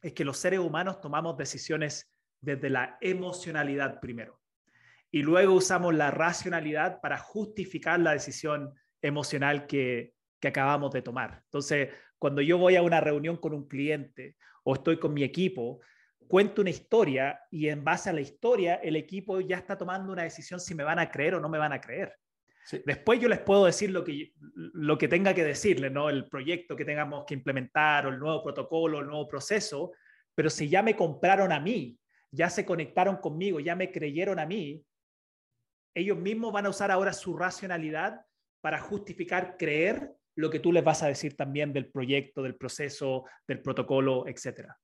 es 0.00 0.12
que 0.12 0.24
los 0.24 0.38
seres 0.38 0.60
humanos 0.60 1.00
tomamos 1.00 1.36
decisiones 1.36 2.10
desde 2.40 2.70
la 2.70 2.96
emocionalidad 3.00 4.00
primero. 4.00 4.40
Y 5.10 5.22
luego 5.22 5.54
usamos 5.54 5.94
la 5.94 6.10
racionalidad 6.10 7.00
para 7.00 7.18
justificar 7.18 8.00
la 8.00 8.12
decisión 8.12 8.74
emocional 9.06 9.66
que, 9.66 10.14
que 10.40 10.48
acabamos 10.48 10.92
de 10.92 11.02
tomar. 11.02 11.42
Entonces, 11.44 11.90
cuando 12.18 12.40
yo 12.40 12.58
voy 12.58 12.76
a 12.76 12.82
una 12.82 13.00
reunión 13.00 13.36
con 13.36 13.52
un 13.52 13.68
cliente 13.68 14.36
o 14.64 14.74
estoy 14.74 14.98
con 14.98 15.12
mi 15.12 15.22
equipo, 15.22 15.80
cuento 16.26 16.62
una 16.62 16.70
historia 16.70 17.38
y 17.50 17.68
en 17.68 17.84
base 17.84 18.10
a 18.10 18.14
la 18.14 18.22
historia 18.22 18.76
el 18.76 18.96
equipo 18.96 19.40
ya 19.40 19.56
está 19.58 19.76
tomando 19.76 20.12
una 20.12 20.22
decisión 20.22 20.58
si 20.58 20.74
me 20.74 20.84
van 20.84 20.98
a 20.98 21.10
creer 21.10 21.34
o 21.34 21.40
no 21.40 21.48
me 21.48 21.58
van 21.58 21.72
a 21.72 21.80
creer. 21.80 22.14
Después 22.86 23.20
yo 23.20 23.28
les 23.28 23.40
puedo 23.40 23.66
decir 23.66 23.90
lo 23.90 24.02
que, 24.04 24.32
lo 24.54 24.96
que 24.96 25.06
tenga 25.06 25.34
que 25.34 25.44
decirles, 25.44 25.92
¿no? 25.92 26.08
el 26.08 26.26
proyecto 26.28 26.74
que 26.74 26.86
tengamos 26.86 27.26
que 27.26 27.34
implementar 27.34 28.06
o 28.06 28.08
el 28.08 28.18
nuevo 28.18 28.42
protocolo, 28.42 29.00
el 29.00 29.06
nuevo 29.06 29.28
proceso, 29.28 29.92
pero 30.34 30.48
si 30.48 30.70
ya 30.70 30.82
me 30.82 30.96
compraron 30.96 31.52
a 31.52 31.60
mí, 31.60 31.98
ya 32.30 32.48
se 32.48 32.64
conectaron 32.64 33.18
conmigo, 33.18 33.60
ya 33.60 33.76
me 33.76 33.92
creyeron 33.92 34.38
a 34.38 34.46
mí, 34.46 34.82
ellos 35.94 36.16
mismos 36.16 36.54
van 36.54 36.64
a 36.64 36.70
usar 36.70 36.90
ahora 36.90 37.12
su 37.12 37.36
racionalidad 37.36 38.24
para 38.64 38.80
justificar 38.80 39.58
creer 39.58 40.14
lo 40.36 40.48
que 40.48 40.58
tú 40.58 40.72
les 40.72 40.82
vas 40.82 41.02
a 41.02 41.08
decir 41.08 41.36
también 41.36 41.74
del 41.74 41.90
proyecto, 41.90 42.42
del 42.42 42.56
proceso, 42.56 43.26
del 43.46 43.60
protocolo, 43.60 44.26
etcétera. 44.26 44.78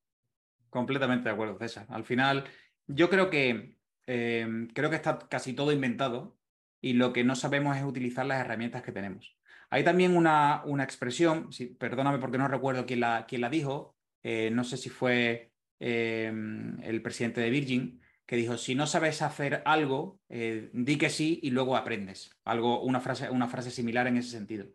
Completamente 0.68 1.30
de 1.30 1.34
acuerdo, 1.34 1.56
César. 1.58 1.86
Al 1.88 2.04
final, 2.04 2.44
yo 2.86 3.08
creo 3.08 3.30
que 3.30 3.78
eh, 4.06 4.68
creo 4.74 4.90
que 4.90 4.96
está 4.96 5.18
casi 5.30 5.54
todo 5.54 5.72
inventado 5.72 6.36
y 6.82 6.92
lo 6.92 7.14
que 7.14 7.24
no 7.24 7.34
sabemos 7.34 7.74
es 7.74 7.82
utilizar 7.82 8.26
las 8.26 8.44
herramientas 8.44 8.82
que 8.82 8.92
tenemos. 8.92 9.38
Hay 9.70 9.82
también 9.82 10.14
una, 10.14 10.60
una 10.66 10.84
expresión, 10.84 11.48
perdóname 11.78 12.18
porque 12.18 12.36
no 12.36 12.48
recuerdo 12.48 12.84
quién 12.84 13.00
la, 13.00 13.24
quién 13.26 13.40
la 13.40 13.48
dijo, 13.48 13.96
eh, 14.22 14.50
no 14.52 14.62
sé 14.62 14.76
si 14.76 14.90
fue 14.90 15.52
em, 15.78 16.78
el 16.82 17.00
presidente 17.00 17.40
de 17.40 17.48
Virgin, 17.48 18.02
que 18.30 18.36
dijo, 18.36 18.56
si 18.58 18.76
no 18.76 18.86
sabes 18.86 19.22
hacer 19.22 19.60
algo, 19.64 20.20
eh, 20.28 20.70
di 20.72 20.96
que 20.98 21.10
sí 21.10 21.40
y 21.42 21.50
luego 21.50 21.76
aprendes. 21.76 22.30
Algo, 22.44 22.80
una, 22.80 23.00
frase, 23.00 23.28
una 23.28 23.48
frase 23.48 23.72
similar 23.72 24.06
en 24.06 24.18
ese 24.18 24.30
sentido. 24.30 24.68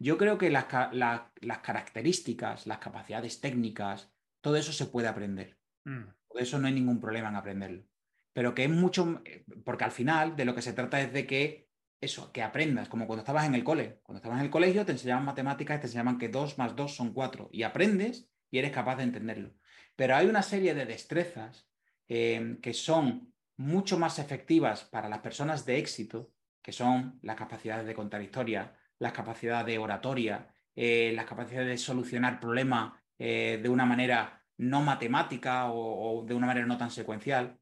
Yo 0.00 0.18
creo 0.18 0.38
que 0.38 0.50
las, 0.50 0.66
las 0.90 1.58
características, 1.60 2.66
las 2.66 2.78
capacidades 2.78 3.40
técnicas, 3.40 4.12
todo 4.40 4.56
eso 4.56 4.72
se 4.72 4.86
puede 4.86 5.06
aprender. 5.06 5.56
Mm. 5.84 6.02
Por 6.26 6.42
eso 6.42 6.58
no 6.58 6.66
hay 6.66 6.72
ningún 6.72 7.00
problema 7.00 7.28
en 7.28 7.36
aprenderlo. 7.36 7.84
Pero 8.32 8.56
que 8.56 8.64
es 8.64 8.70
mucho, 8.70 9.22
porque 9.64 9.84
al 9.84 9.92
final 9.92 10.34
de 10.34 10.44
lo 10.44 10.56
que 10.56 10.62
se 10.62 10.72
trata 10.72 11.00
es 11.00 11.12
de 11.12 11.28
que 11.28 11.68
eso, 12.00 12.32
que 12.32 12.42
aprendas, 12.42 12.88
como 12.88 13.06
cuando 13.06 13.20
estabas 13.20 13.46
en 13.46 13.54
el 13.54 13.62
cole. 13.62 14.00
Cuando 14.02 14.16
estabas 14.16 14.40
en 14.40 14.46
el 14.46 14.50
colegio 14.50 14.84
te 14.84 14.90
enseñaban 14.90 15.24
matemáticas 15.24 15.76
y 15.76 15.80
te 15.82 15.86
enseñaban 15.86 16.18
que 16.18 16.28
2 16.28 16.58
más 16.58 16.74
2 16.74 16.96
son 16.96 17.12
4 17.12 17.50
y 17.52 17.62
aprendes 17.62 18.28
y 18.50 18.58
eres 18.58 18.72
capaz 18.72 18.96
de 18.96 19.04
entenderlo. 19.04 19.54
Pero 19.94 20.16
hay 20.16 20.26
una 20.26 20.42
serie 20.42 20.74
de 20.74 20.86
destrezas 20.86 21.68
eh, 22.08 22.58
que 22.62 22.74
son 22.74 23.32
mucho 23.56 23.98
más 23.98 24.18
efectivas 24.18 24.84
para 24.84 25.08
las 25.08 25.20
personas 25.20 25.64
de 25.64 25.78
éxito, 25.78 26.32
que 26.62 26.72
son 26.72 27.18
las 27.22 27.36
capacidades 27.36 27.86
de 27.86 27.94
contar 27.94 28.22
historias, 28.22 28.70
las 28.98 29.12
capacidades 29.12 29.66
de 29.66 29.78
oratoria, 29.78 30.52
eh, 30.74 31.12
las 31.14 31.26
capacidades 31.26 31.68
de 31.68 31.78
solucionar 31.78 32.40
problemas 32.40 32.92
eh, 33.18 33.58
de 33.62 33.68
una 33.68 33.86
manera 33.86 34.42
no 34.58 34.82
matemática 34.82 35.70
o, 35.70 36.24
de 36.26 36.34
una 36.34 36.46
manera 36.46 36.66
no 36.66 36.78
tan 36.78 36.90
secuencial, 36.90 37.58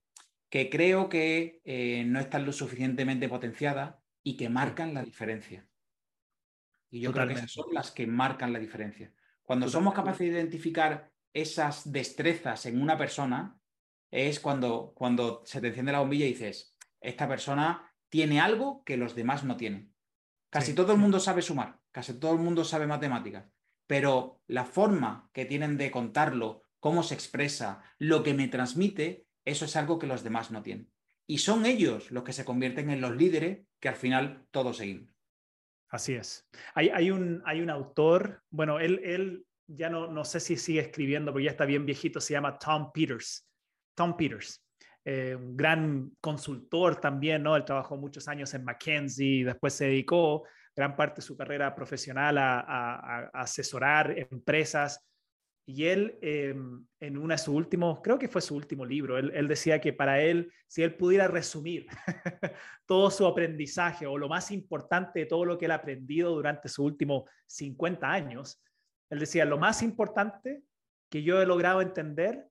que 0.48 0.70
creo 0.70 1.08
que 1.08 1.60
eh, 1.64 2.04
no 2.06 2.20
están 2.20 2.44
lo 2.44 2.52
suficientemente 2.52 3.28
potenciadas 3.28 3.96
y 4.22 4.36
que 4.36 4.48
marcan 4.48 4.94
la 4.94 5.02
diferencia. 5.02 5.66
Y 6.90 7.00
yo 7.00 7.12
creo 7.12 7.26
que 7.26 7.34
esas 7.34 7.50
son 7.50 7.66
las 7.72 7.90
que 7.90 8.06
marcan 8.06 8.52
la 8.52 8.60
diferencia. 8.60 9.12
Cuando 9.42 9.68
somos 9.68 9.94
capaces 9.94 10.20
de 10.20 10.38
identificar 10.38 11.10
esas 11.32 11.90
destrezas 11.90 12.66
en 12.66 12.80
una 12.80 12.96
persona, 12.96 13.58
es 14.14 14.38
cuando, 14.38 14.92
cuando 14.94 15.42
se 15.44 15.60
te 15.60 15.66
enciende 15.66 15.90
la 15.90 15.98
bombilla 15.98 16.26
y 16.26 16.34
dices, 16.34 16.72
esta 17.00 17.26
persona 17.26 17.92
tiene 18.08 18.40
algo 18.40 18.84
que 18.84 18.96
los 18.96 19.16
demás 19.16 19.42
no 19.42 19.56
tienen. 19.56 19.92
Casi 20.50 20.72
todo 20.72 20.92
el 20.92 20.98
mundo 20.98 21.18
sabe 21.18 21.42
sumar, 21.42 21.80
casi 21.90 22.20
todo 22.20 22.32
el 22.32 22.38
mundo 22.38 22.62
sabe 22.62 22.86
matemáticas, 22.86 23.44
pero 23.88 24.40
la 24.46 24.64
forma 24.64 25.28
que 25.32 25.46
tienen 25.46 25.76
de 25.76 25.90
contarlo, 25.90 26.62
cómo 26.78 27.02
se 27.02 27.14
expresa, 27.14 27.82
lo 27.98 28.22
que 28.22 28.34
me 28.34 28.46
transmite, 28.46 29.26
eso 29.44 29.64
es 29.64 29.74
algo 29.74 29.98
que 29.98 30.06
los 30.06 30.22
demás 30.22 30.52
no 30.52 30.62
tienen. 30.62 30.92
Y 31.26 31.38
son 31.38 31.66
ellos 31.66 32.12
los 32.12 32.22
que 32.22 32.32
se 32.32 32.44
convierten 32.44 32.90
en 32.90 33.00
los 33.00 33.16
líderes 33.16 33.66
que 33.80 33.88
al 33.88 33.96
final 33.96 34.46
todos 34.52 34.76
seguimos. 34.76 35.12
Así 35.88 36.14
es. 36.14 36.48
Hay, 36.74 37.10
un, 37.10 37.42
hay 37.46 37.60
un, 37.60 37.70
autor, 37.70 38.44
bueno, 38.50 38.78
él, 38.78 39.00
él 39.02 39.44
ya 39.66 39.90
no, 39.90 40.06
no, 40.06 40.24
sé 40.24 40.38
si 40.38 40.56
sigue 40.56 40.80
escribiendo, 40.80 41.32
porque 41.32 41.46
ya 41.46 41.50
está 41.50 41.64
bien 41.64 41.84
viejito, 41.84 42.20
se 42.20 42.34
llama 42.34 42.58
Tom 42.60 42.92
Peters. 42.92 43.48
Tom 43.94 44.16
Peters. 44.16 44.64
Eh, 45.04 45.34
un 45.36 45.54
gran 45.56 46.12
consultor 46.20 46.96
también, 46.96 47.42
¿no? 47.42 47.56
Él 47.56 47.64
trabajó 47.64 47.96
muchos 47.96 48.26
años 48.26 48.54
en 48.54 48.64
McKinsey 48.64 49.40
y 49.40 49.44
después 49.44 49.74
se 49.74 49.86
dedicó 49.86 50.44
gran 50.74 50.96
parte 50.96 51.16
de 51.16 51.22
su 51.26 51.36
carrera 51.36 51.74
profesional 51.74 52.38
a, 52.38 53.30
asesorar 53.34 54.18
empresas. 54.18 55.06
Y 55.66 55.84
él, 55.84 56.18
em, 56.20 56.86
en 57.00 57.16
uno 57.16 57.32
de 57.32 57.38
sus 57.38 57.54
últimos, 57.54 58.00
creo 58.02 58.18
que 58.18 58.28
fue 58.28 58.42
su 58.42 58.54
último 58.54 58.84
libro, 58.84 59.16
él, 59.16 59.48
decía 59.48 59.80
que 59.80 59.92
para 59.94 60.20
él, 60.20 60.52
si 60.66 60.82
él 60.82 60.94
pudiera 60.94 61.26
resumir 61.28 61.86
todo 62.86 63.10
su 63.10 63.26
aprendizaje 63.26 64.06
o 64.06 64.18
lo 64.18 64.28
más 64.28 64.50
importante 64.50 65.20
de 65.20 65.26
todo 65.26 65.44
lo 65.44 65.56
que 65.56 65.64
él 65.64 65.70
ha 65.70 65.76
aprendido 65.76 66.34
durante 66.34 66.68
sus 66.68 66.80
últimos 66.80 67.24
50 67.46 68.10
años, 68.10 68.62
él 69.08 69.18
decía, 69.20 69.44
lo 69.44 69.58
más 69.58 69.82
importante 69.82 70.62
que 71.10 71.22
yo 71.22 71.40
he 71.40 71.46
logrado 71.46 71.80
entender 71.80 72.46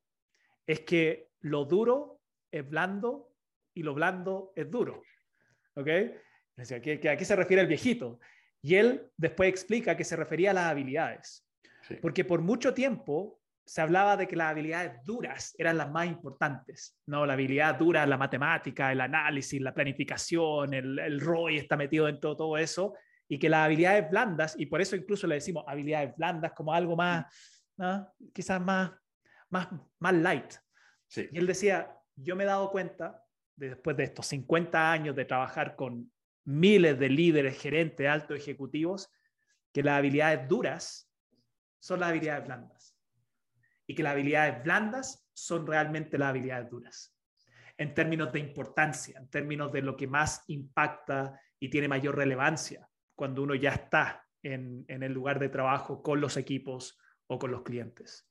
es 0.65 0.79
que 0.81 1.32
lo 1.43 1.65
duro 1.65 2.21
es 2.51 2.67
blando 2.67 3.33
y 3.73 3.83
lo 3.83 3.93
blando 3.93 4.51
es 4.55 4.69
duro. 4.69 5.03
¿Ok? 5.75 5.87
Decía, 6.55 6.77
¿a 6.77 7.17
qué 7.17 7.25
se 7.25 7.35
refiere 7.35 7.61
el 7.61 7.67
viejito? 7.67 8.19
Y 8.61 8.75
él 8.75 9.11
después 9.17 9.49
explica 9.49 9.97
que 9.97 10.03
se 10.03 10.15
refería 10.15 10.51
a 10.51 10.53
las 10.53 10.65
habilidades. 10.65 11.47
Porque 12.01 12.23
por 12.23 12.41
mucho 12.41 12.73
tiempo 12.73 13.41
se 13.65 13.81
hablaba 13.81 14.15
de 14.17 14.27
que 14.27 14.35
las 14.35 14.51
habilidades 14.51 15.03
duras 15.03 15.53
eran 15.57 15.77
las 15.77 15.89
más 15.91 16.07
importantes, 16.07 16.97
¿no? 17.05 17.25
La 17.25 17.33
habilidad 17.33 17.75
dura, 17.75 18.05
la 18.05 18.17
matemática, 18.17 18.91
el 18.91 19.01
análisis, 19.01 19.61
la 19.61 19.73
planificación, 19.73 20.73
el, 20.73 20.99
el 20.99 21.19
ROI 21.19 21.57
está 21.57 21.75
metido 21.77 22.05
dentro 22.05 22.31
de 22.31 22.35
todo 22.35 22.57
eso, 22.57 22.93
y 23.27 23.39
que 23.39 23.49
las 23.49 23.65
habilidades 23.65 24.09
blandas, 24.09 24.55
y 24.57 24.65
por 24.65 24.81
eso 24.81 24.95
incluso 24.95 25.27
le 25.27 25.35
decimos 25.35 25.63
habilidades 25.67 26.15
blandas 26.15 26.51
como 26.53 26.73
algo 26.73 26.95
más, 26.95 27.25
¿no? 27.77 28.13
quizás 28.33 28.61
más, 28.61 28.91
más, 29.49 29.69
más 29.99 30.13
light. 30.13 30.53
Y 31.18 31.38
él 31.38 31.47
decía, 31.47 31.97
yo 32.16 32.36
me 32.36 32.43
he 32.43 32.47
dado 32.47 32.72
cuenta, 32.72 33.24
después 33.55 33.95
de 33.97 34.03
estos 34.03 34.28
50 34.28 34.91
años 34.91 35.16
de 35.16 35.26
trabajar 35.26 35.76
con 35.76 36.11
miles 36.45 36.99
de 36.99 37.09
líderes, 37.09 37.59
gerentes, 37.61 38.07
altos 38.07 38.38
ejecutivos, 38.38 39.11
que 39.72 39.84
las 39.84 39.97
habilidades 39.97 40.47
duras 40.47 41.11
son 41.80 41.99
las 41.99 42.09
habilidades 42.09 42.45
blandas. 42.45 42.97
Y 43.86 43.95
que 43.95 44.03
las 44.03 44.14
habilidades 44.14 44.64
blandas 44.64 45.28
son 45.34 45.68
realmente 45.68 46.18
las 46.18 46.30
habilidades 46.30 46.70
duras. 46.70 47.16
En 47.78 47.93
términos 47.93 48.32
de 48.32 48.39
importancia, 48.39 49.20
en 49.20 49.30
términos 49.30 49.72
de 49.72 49.82
lo 49.82 49.97
que 49.97 50.07
más 50.07 50.43
impacta 50.47 51.39
y 51.59 51.70
tiene 51.70 51.88
mayor 51.88 52.16
relevancia 52.16 52.88
cuando 53.16 53.43
uno 53.43 53.55
ya 53.55 53.72
está 53.72 54.26
en, 54.41 54.86
el 54.88 55.11
lugar 55.11 55.39
de 55.39 55.49
trabajo 55.49 56.01
con 56.03 56.22
los 56.22 56.38
equipos 56.38 56.97
o 57.28 57.39
con 57.39 57.51
los 57.51 57.64
clientes. 57.64 58.30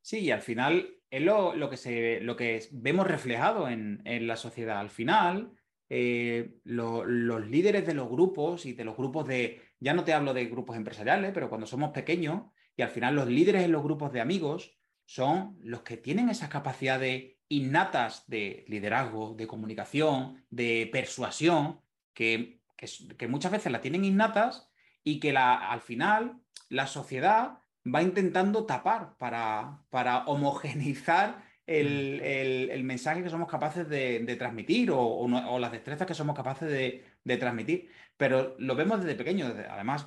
Sí, 0.00 0.18
y 0.20 0.30
al 0.30 0.42
final 0.42 0.96
es 1.10 1.22
lo, 1.22 1.70
que, 1.70 1.76
se, 1.76 2.20
lo 2.20 2.36
que 2.36 2.66
vemos 2.72 3.06
reflejado 3.06 3.68
en, 3.68 4.02
la 4.04 4.36
sociedad. 4.36 4.78
Al 4.78 4.90
final, 4.90 5.52
eh, 5.88 6.54
los 6.64 7.06
líderes 7.46 7.86
de 7.86 7.94
los 7.94 8.08
grupos 8.08 8.66
y 8.66 8.72
de 8.72 8.84
los 8.84 8.96
grupos 8.96 9.26
de, 9.28 9.60
ya 9.78 9.94
no 9.94 10.04
te 10.04 10.12
hablo 10.12 10.34
de 10.34 10.46
grupos 10.46 10.76
empresariales, 10.76 11.32
pero 11.32 11.48
cuando 11.48 11.66
somos 11.66 11.90
pequeños, 11.90 12.44
y 12.76 12.82
al 12.82 12.88
final 12.88 13.14
los 13.14 13.28
líderes 13.28 13.64
en 13.64 13.72
los 13.72 13.82
grupos 13.82 14.12
de 14.12 14.20
amigos 14.20 14.76
son 15.04 15.58
los 15.60 15.82
que 15.82 15.96
tienen 15.96 16.30
esas 16.30 16.48
capacidades 16.48 17.36
innatas 17.48 18.24
de 18.28 18.64
liderazgo, 18.68 19.34
de 19.34 19.46
comunicación, 19.46 20.46
de 20.48 20.88
persuasión, 20.90 21.80
que, 22.14 22.60
que, 22.76 23.28
muchas 23.28 23.52
veces 23.52 23.70
la 23.70 23.82
tienen 23.82 24.04
innatas 24.04 24.70
y 25.04 25.20
que 25.20 25.36
al 25.36 25.80
final 25.82 26.40
la 26.70 26.86
sociedad 26.86 27.58
va 27.84 28.02
intentando 28.02 28.64
tapar 28.64 29.16
para, 29.18 29.82
para 29.90 30.24
homogeneizar 30.26 31.38
mm. 31.66 31.70
el, 31.70 32.84
mensaje 32.84 33.22
que 33.22 33.30
somos 33.30 33.48
capaces 33.48 33.88
de, 33.88 34.36
transmitir 34.38 34.90
o, 34.92 35.58
las 35.58 35.72
destrezas 35.72 36.06
que 36.06 36.14
somos 36.14 36.36
capaces 36.36 36.68
de, 36.68 37.36
transmitir. 37.36 37.88
Pero 38.16 38.54
lo 38.58 38.74
vemos 38.76 39.00
desde 39.00 39.16
pequeño. 39.16 39.46
Además, 39.70 40.06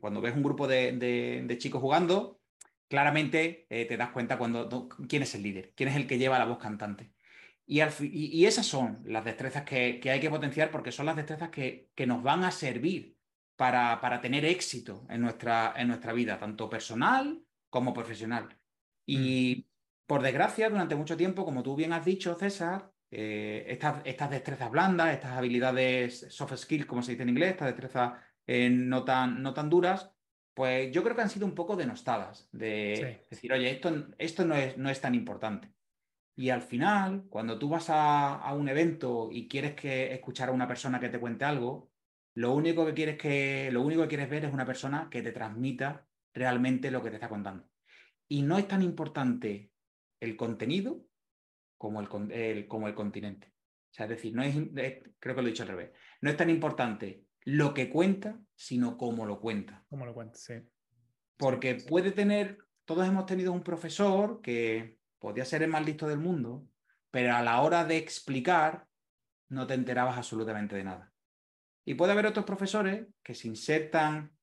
cuando 0.00 0.20
ves 0.20 0.34
un 0.34 0.42
grupo 0.42 0.66
de, 0.66 1.56
chicos 1.58 1.80
jugando, 1.80 2.40
claramente 2.88 3.66
eh, 3.70 3.86
te 3.86 3.96
das 3.96 4.10
cuenta 4.10 4.38
cuando, 4.38 4.88
quién 5.08 5.22
es 5.22 5.34
el 5.34 5.42
líder, 5.42 5.72
quién 5.74 5.88
es 5.88 5.96
el 5.96 6.06
que 6.06 6.18
lleva 6.18 6.38
la 6.38 6.44
voz 6.44 6.58
cantante. 6.58 7.12
Y, 7.68 7.80
y, 8.00 8.46
esas 8.46 8.64
son 8.66 9.00
las 9.04 9.24
destrezas 9.24 9.64
que, 9.64 10.00
hay 10.04 10.20
que 10.20 10.30
potenciar 10.30 10.70
porque 10.70 10.92
son 10.92 11.06
las 11.06 11.16
destrezas 11.16 11.48
que, 11.50 11.90
que 11.96 12.06
nos 12.06 12.22
van 12.22 12.44
a 12.44 12.52
servir 12.52 13.15
para, 13.56 14.20
tener 14.20 14.44
éxito 14.44 15.06
en 15.08 15.22
nuestra, 15.22 15.74
en 15.76 15.88
nuestra 15.88 16.12
vida, 16.12 16.38
tanto 16.38 16.68
personal 16.68 17.42
como 17.70 17.94
profesional. 17.94 18.56
Y 19.06 19.66
mm. 19.66 20.06
por 20.06 20.22
desgracia, 20.22 20.68
durante 20.68 20.94
mucho 20.94 21.16
tiempo, 21.16 21.44
como 21.44 21.62
tú 21.62 21.74
bien 21.74 21.92
has 21.92 22.04
dicho, 22.04 22.34
César, 22.34 22.92
eh, 23.10 23.64
estas, 23.68 24.02
estas, 24.04 24.30
destrezas 24.30 24.70
blandas, 24.70 25.14
estas 25.14 25.32
habilidades 25.32 26.26
soft 26.30 26.56
skills, 26.56 26.86
como 26.86 27.02
se 27.02 27.12
dice 27.12 27.22
en 27.22 27.30
inglés, 27.30 27.52
estas 27.52 27.68
destrezas 27.68 28.12
eh, 28.46 28.68
no, 28.68 29.04
tan, 29.04 29.42
no 29.42 29.54
tan 29.54 29.70
duras, 29.70 30.12
pues 30.54 30.90
yo 30.92 31.02
creo 31.02 31.16
que 31.16 31.22
han 31.22 31.30
sido 31.30 31.46
un 31.46 31.54
poco 31.54 31.76
denostadas, 31.76 32.48
de 32.52 33.26
decir, 33.30 33.52
oye, 33.52 33.70
esto, 33.70 34.08
esto 34.18 34.44
no, 34.44 34.54
es, 34.54 34.76
no 34.76 34.90
es 34.90 35.00
tan 35.00 35.14
importante. 35.14 35.72
Y 36.34 36.50
al 36.50 36.62
final, 36.62 37.24
cuando 37.30 37.58
tú 37.58 37.70
vas 37.70 37.88
a, 37.88 38.34
a, 38.34 38.54
un 38.54 38.68
evento 38.68 39.30
y 39.32 39.48
quieres 39.48 39.74
que 39.74 40.12
escuchar 40.12 40.50
a 40.50 40.52
una 40.52 40.68
persona 40.68 41.00
que 41.00 41.08
te 41.08 41.18
cuente 41.18 41.46
algo, 41.46 41.90
lo 42.36 42.52
único 42.52 42.84
que 42.84 42.92
quieres 42.92 43.16
que, 43.16 43.70
lo 43.72 43.80
único 43.80 44.02
que 44.02 44.08
quieres 44.08 44.28
ver 44.28 44.44
es 44.44 44.52
una 44.52 44.66
persona 44.66 45.08
que 45.10 45.22
te 45.22 45.32
transmita 45.32 46.06
realmente 46.34 46.90
lo 46.90 47.02
que 47.02 47.08
te 47.08 47.16
está 47.16 47.30
contando. 47.30 47.66
Y 48.28 48.42
no 48.42 48.58
es 48.58 48.68
tan 48.68 48.82
importante 48.82 49.72
el 50.20 50.36
contenido 50.36 51.02
como 51.78 52.02
el, 52.02 52.68
como 52.68 52.88
el 52.88 52.94
continente. 52.94 53.54
O 53.90 53.94
sea, 53.94 54.04
es 54.04 54.10
decir, 54.10 54.34
no 54.34 54.42
es, 54.42 54.54
creo 55.18 55.34
que 55.34 55.40
lo 55.40 55.48
he 55.48 55.50
dicho 55.50 55.62
al 55.62 55.70
revés. 55.70 55.92
No 56.20 56.28
es 56.28 56.36
tan 56.36 56.50
importante 56.50 57.24
lo 57.44 57.72
que 57.72 57.88
cuenta, 57.88 58.38
sino 58.54 58.98
cómo 58.98 59.24
lo 59.24 59.40
cuenta. 59.40 59.86
Cómo 59.88 60.04
lo 60.04 60.12
cuenta, 60.12 60.38
sí. 60.38 60.54
Porque 61.38 61.76
puede 61.88 62.12
tener, 62.12 62.58
todos 62.84 63.08
hemos 63.08 63.24
tenido 63.24 63.50
un 63.52 63.62
profesor 63.62 64.42
que 64.42 64.98
podía 65.18 65.46
ser 65.46 65.62
el 65.62 65.70
más 65.70 65.86
listo 65.86 66.06
del 66.06 66.18
mundo, 66.18 66.68
pero 67.10 67.34
a 67.34 67.42
la 67.42 67.62
hora 67.62 67.86
de 67.86 67.96
explicar 67.96 68.86
no 69.48 69.66
te 69.66 69.72
enterabas 69.72 70.18
absolutamente 70.18 70.76
de 70.76 70.84
nada. 70.84 71.12
Y 71.86 71.94
puede 71.94 72.12
haber 72.12 72.26
otros 72.26 72.44
profesores 72.44 73.06
que 73.22 73.34
sin 73.34 73.56
ser 73.56 73.90
tan, 73.90 74.36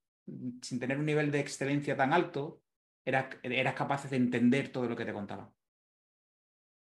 sin 0.62 0.80
tener 0.80 0.98
un 0.98 1.06
nivel 1.06 1.30
de 1.30 1.42
excelencia 1.42 1.96
tan 1.98 2.14
alto, 2.14 2.62
eras, 3.06 3.36
eras 3.44 3.74
capaces 3.74 4.10
de 4.10 4.18
entender 4.18 4.72
todo 4.72 4.88
lo 4.88 4.96
que 4.96 5.06
te 5.06 5.14
contaban. 5.14 5.54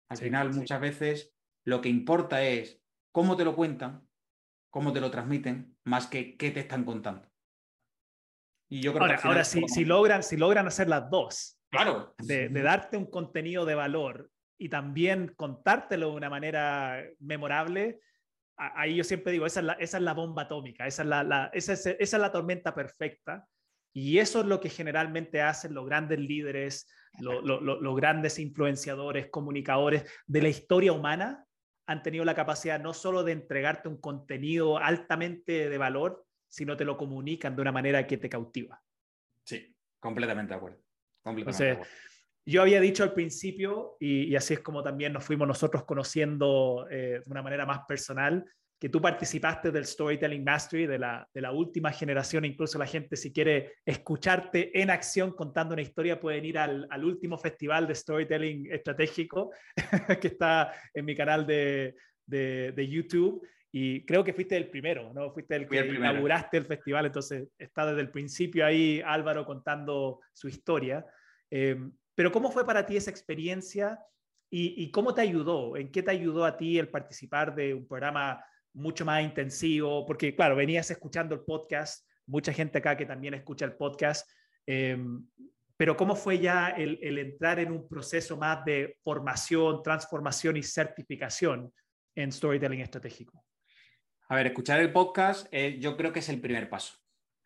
Al 0.09 0.17
final, 0.17 0.53
muchas 0.53 0.79
veces 0.79 1.35
lo 1.65 1.81
que 1.81 1.89
importa 1.89 2.43
es 2.43 2.79
cómo 3.11 3.35
te 3.35 3.43
lo 3.43 3.55
cuentan, 3.55 4.07
cómo 4.69 4.93
te 4.93 5.01
lo 5.01 5.09
transmiten, 5.09 5.75
más 5.83 6.05
que 6.05 6.37
qué 6.37 6.51
te 6.51 6.59
están 6.59 6.83
contando. 6.83 7.27
Y 8.69 8.81
yo 8.81 8.93
creo 8.93 9.03
ahora, 9.03 9.43
que 9.43 9.67
si, 9.67 9.85
logran, 9.85 10.21
si 10.21 10.37
logran 10.37 10.67
hacer 10.67 10.89
las 10.89 11.09
dos, 11.09 11.59
claro. 11.69 12.13
de, 12.19 12.49
darte 12.49 12.97
un 12.97 13.05
contenido 13.05 13.65
de 13.65 13.75
valor 13.75 14.29
y 14.59 14.69
también 14.69 15.33
contártelo 15.35 16.11
de 16.11 16.15
una 16.15 16.29
manera 16.29 17.03
memorable, 17.19 17.99
ahí 18.57 18.95
yo 18.95 19.03
siempre 19.03 19.31
digo, 19.31 19.45
esa 19.45 19.59
es 19.59 19.65
la, 19.65 19.73
esa 19.73 19.97
es 19.97 20.03
la 20.03 20.13
bomba 20.13 20.43
atómica, 20.43 20.87
esa 20.87 21.03
es 21.03 21.07
la, 21.07 21.49
esa, 21.53 21.73
es, 21.73 21.85
esa 21.85 22.17
es 22.17 22.21
la 22.21 22.31
tormenta 22.31 22.73
perfecta. 22.73 23.47
Y 23.93 24.19
eso 24.19 24.41
es 24.41 24.45
lo 24.45 24.59
que 24.59 24.69
generalmente 24.69 25.41
hacen 25.41 25.73
los 25.73 25.85
grandes 25.85 26.19
líderes, 26.19 26.85
los 27.19 27.95
grandes 27.95 28.39
influenciadores, 28.39 29.29
comunicadores 29.29 30.03
de 30.25 30.41
la 30.41 30.49
historia 30.49 30.91
humana, 30.91 31.45
han 31.87 32.03
tenido 32.03 32.25
la 32.25 32.35
capacidad 32.35 32.79
no 32.79 32.93
solo 32.93 33.23
de 33.23 33.31
entregarte 33.31 33.87
un 33.87 34.01
contenido 34.01 34.79
altamente 34.79 35.69
de 35.69 35.77
valor, 35.77 36.25
sino 36.47 36.75
te 36.75 36.83
lo 36.83 36.97
comunican 36.97 37.55
de 37.55 37.61
una 37.61 37.71
manera 37.71 38.05
que 38.05 38.17
te 38.17 38.27
cautiva. 38.27 38.81
Sí, 39.43 39.73
completamente 39.99 40.53
de 40.53 40.57
acuerdo. 40.57 40.81
Completamente 41.21 41.87
Yo 42.47 42.61
había 42.61 42.79
dicho 42.79 43.03
al 43.03 43.13
principio, 43.13 43.97
y, 43.99 44.35
así 44.35 44.53
es 44.53 44.59
como 44.59 44.83
también 44.83 45.13
nos 45.13 45.23
fuimos 45.23 45.47
nosotros 45.47 45.83
conociendo 45.83 46.87
eh, 46.91 47.21
de 47.23 47.31
una 47.31 47.41
manera 47.41 47.65
más 47.65 47.79
personal, 47.87 48.45
que 48.79 48.89
tú 48.89 49.01
participaste 49.01 49.71
del 49.71 49.85
Storytelling 49.85 50.43
Mastery 50.43 50.85
de 50.85 50.99
la, 50.99 51.27
de 51.33 51.41
la 51.41 51.51
última 51.51 51.91
generación, 51.91 52.45
incluso 52.45 52.77
la 52.77 52.85
gente 52.85 53.15
si 53.15 53.31
quiere 53.31 53.75
escucharte 53.85 54.79
en 54.79 54.89
acción 54.89 55.31
contando 55.31 55.73
una 55.73 55.81
historia 55.81 56.19
pueden 56.19 56.45
ir 56.45 56.59
al, 56.59 56.85
al 56.91 57.03
último 57.03 57.37
festival 57.37 57.87
de 57.87 57.95
Storytelling 57.95 58.71
Estratégico 58.71 59.51
que 60.21 60.27
está 60.27 60.73
en 60.93 61.05
mi 61.05 61.15
canal 61.15 61.47
de, 61.47 61.95
de, 62.25 62.73
de, 62.73 62.87
YouTube 62.87 63.47
y 63.71 64.05
creo 64.05 64.23
que 64.23 64.33
fuiste 64.33 64.57
el 64.57 64.69
primero, 64.69 65.13
¿no? 65.13 65.31
Fuiste 65.31 65.55
el 65.55 65.67
que 65.67 65.85
inauguraste 65.85 66.57
el 66.57 66.65
festival, 66.65 67.07
entonces 67.07 67.47
está 67.57 67.85
desde 67.85 68.01
el 68.01 68.11
principio 68.11 68.65
ahí 68.65 69.01
Álvaro 69.05 69.45
contando 69.45 70.19
su 70.33 70.47
historia. 70.47 71.05
Eh, 71.49 71.77
pero 72.15 72.31
¿cómo 72.31 72.51
fue 72.51 72.65
para 72.65 72.85
ti 72.85 72.97
esa 72.97 73.11
experiencia 73.11 73.99
y, 74.49 74.89
cómo 74.91 75.13
te 75.13 75.21
ayudó? 75.21 75.75
¿En 75.75 75.91
qué 75.91 76.01
te 76.01 76.11
ayudó 76.11 76.45
a 76.45 76.55
ti 76.55 76.79
el 76.79 76.89
participar 76.89 77.53
de 77.53 77.73
un 77.73 77.85
programa 77.85 78.41
mucho 78.75 79.05
más 79.05 79.23
intensivo, 79.23 80.05
porque 80.05 80.35
claro, 80.35 80.55
venías 80.55 80.91
escuchando 80.91 81.33
el 81.33 81.41
podcast, 81.41 82.07
mucha 82.27 82.53
gente 82.53 82.77
acá 82.77 82.95
que 82.95 83.05
también 83.05 83.33
escucha 83.33 83.65
el 83.65 83.73
podcast, 83.73 84.29
em, 84.65 85.25
pero 85.77 85.97
¿cómo 85.97 86.15
fue 86.15 86.39
ya 86.39 86.69
el, 86.69 87.17
entrar 87.17 87.59
en 87.59 87.71
un 87.71 87.87
proceso 87.87 88.37
más 88.37 88.63
de 88.65 88.97
formación, 89.03 89.81
transformación 89.81 90.57
y 90.57 90.63
certificación 90.63 91.73
en 92.15 92.31
storytelling 92.31 92.81
estratégico? 92.81 93.45
A 94.29 94.35
ver, 94.35 94.47
escuchar 94.47 94.79
el 94.79 94.91
podcast 94.91 95.47
eh, 95.51 95.77
yo 95.79 95.95
creo 95.97 96.11
que 96.11 96.19
es 96.19 96.29
el 96.29 96.39
primer 96.39 96.69
paso. 96.69 96.97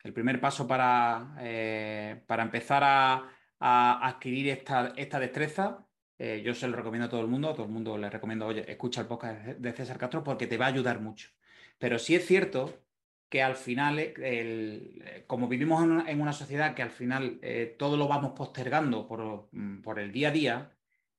El 0.03 0.13
primer 0.13 0.39
paso 0.39 0.67
para, 0.67 1.35
eh, 1.39 2.23
para 2.25 2.43
empezar 2.43 2.83
a, 2.83 3.29
adquirir 3.59 4.49
esta, 4.49 4.93
esta 4.95 5.19
destreza 5.19 5.85
eh, 6.19 6.41
yo 6.43 6.53
se 6.53 6.67
lo 6.67 6.75
recomiendo 6.75 7.07
a 7.07 7.09
todo 7.09 7.21
el 7.21 7.27
mundo, 7.27 7.49
a 7.49 7.53
todo 7.53 7.65
el 7.65 7.71
mundo 7.71 7.97
le 7.97 8.09
recomiendo, 8.09 8.45
oye, 8.45 8.69
escucha 8.69 9.01
el 9.01 9.07
podcast 9.07 9.41
de 9.45 9.71
César 9.71 9.97
Castro 9.97 10.21
porque 10.23 10.47
te 10.47 10.57
va 10.57 10.65
a 10.65 10.69
ayudar 10.69 10.99
mucho. 10.99 11.29
Pero 11.77 11.97
sí 11.97 12.13
es 12.13 12.25
cierto 12.27 12.83
que 13.29 13.41
al 13.41 13.55
final, 13.55 13.99
eh, 13.99 14.13
eh, 14.17 15.23
como 15.27 15.47
vivimos 15.47 15.81
en 15.83 16.21
una, 16.21 16.33
sociedad 16.33 16.75
que 16.75 16.81
al 16.81 16.91
final 16.91 17.39
todo 17.77 17.95
lo 17.97 18.07
vamos 18.07 18.33
postergando 18.33 19.07
mm, 19.51 19.81
por, 19.81 19.99
el 19.99 20.11
día 20.11 20.29
a 20.29 20.31
día, 20.31 20.71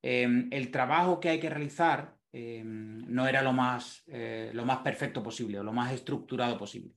em, 0.02 0.48
el 0.52 0.70
trabajo 0.70 1.20
que 1.20 1.30
hay 1.30 1.40
que 1.40 1.50
realizar 1.50 2.16
em, 2.32 3.04
no 3.08 3.26
era 3.26 3.42
lo 3.42 3.52
más, 3.52 4.04
lo 4.52 4.64
más 4.66 4.78
perfecto 4.78 5.22
posible 5.22 5.60
o 5.60 5.64
lo 5.64 5.72
más 5.72 5.92
estructurado 5.92 6.58
posible. 6.58 6.94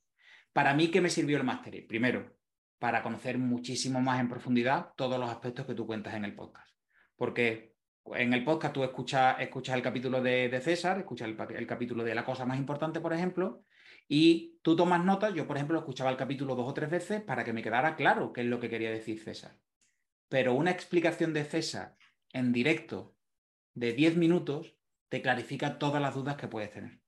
Para 0.54 0.74
mí, 0.74 0.90
¿qué 0.90 1.02
me 1.02 1.10
sirvió 1.10 1.38
el 1.38 1.44
máster? 1.44 1.88
Primero, 1.88 2.36
para 2.84 3.02
conocer 3.02 3.38
muchísimo 3.38 4.02
más 4.02 4.20
en 4.20 4.28
profundidad 4.28 4.90
todos 4.98 5.18
los 5.18 5.30
aspectos 5.30 5.66
que 5.66 5.74
tú 5.74 5.88
cuentas 5.88 6.16
en 6.16 6.26
el 6.26 6.36
podcast. 6.36 6.70
Porque 7.16 7.78
en 8.08 8.34
el 8.34 8.44
podcast 8.44 8.74
tú 8.74 8.84
escuchas, 8.84 9.38
escuchas 9.40 9.78
el 9.78 9.82
capítulo 9.82 10.22
de, 10.22 10.60
César, 10.62 11.00
escuchas 11.00 11.30
el, 11.30 11.66
capítulo 11.66 12.04
de 12.04 12.14
la 12.14 12.26
cosa 12.26 12.46
más 12.46 12.58
importante, 12.58 13.00
por 13.00 13.14
ejemplo, 13.14 13.64
y 14.10 14.60
tú 14.62 14.76
tomas 14.76 15.02
notas. 15.02 15.34
Yo, 15.34 15.48
por 15.48 15.56
ejemplo, 15.56 15.80
escuchaba 15.80 16.10
el 16.10 16.18
capítulo 16.18 16.56
dos 16.56 16.68
o 16.68 16.74
tres 16.74 16.90
veces 16.90 17.22
para 17.22 17.46
que 17.46 17.54
me 17.54 17.64
quedara 17.64 17.96
claro 17.96 18.34
qué 18.34 18.42
es 18.42 18.48
lo 18.48 18.60
que 18.60 18.70
quería 18.70 18.92
decir 18.92 19.18
César. 19.18 19.58
Pero 20.28 20.54
una 20.54 20.72
explicación 20.72 21.32
de 21.32 21.46
César 21.46 21.96
en 22.34 22.52
directo 22.52 23.16
de 23.76 23.94
10 23.94 24.18
minutos 24.18 24.76
te 25.08 25.22
clarifica 25.22 25.80
todas 25.80 26.02
las 26.02 26.16
dudas 26.16 26.36
que 26.36 26.50
puedes 26.50 26.74
tener. 26.74 27.00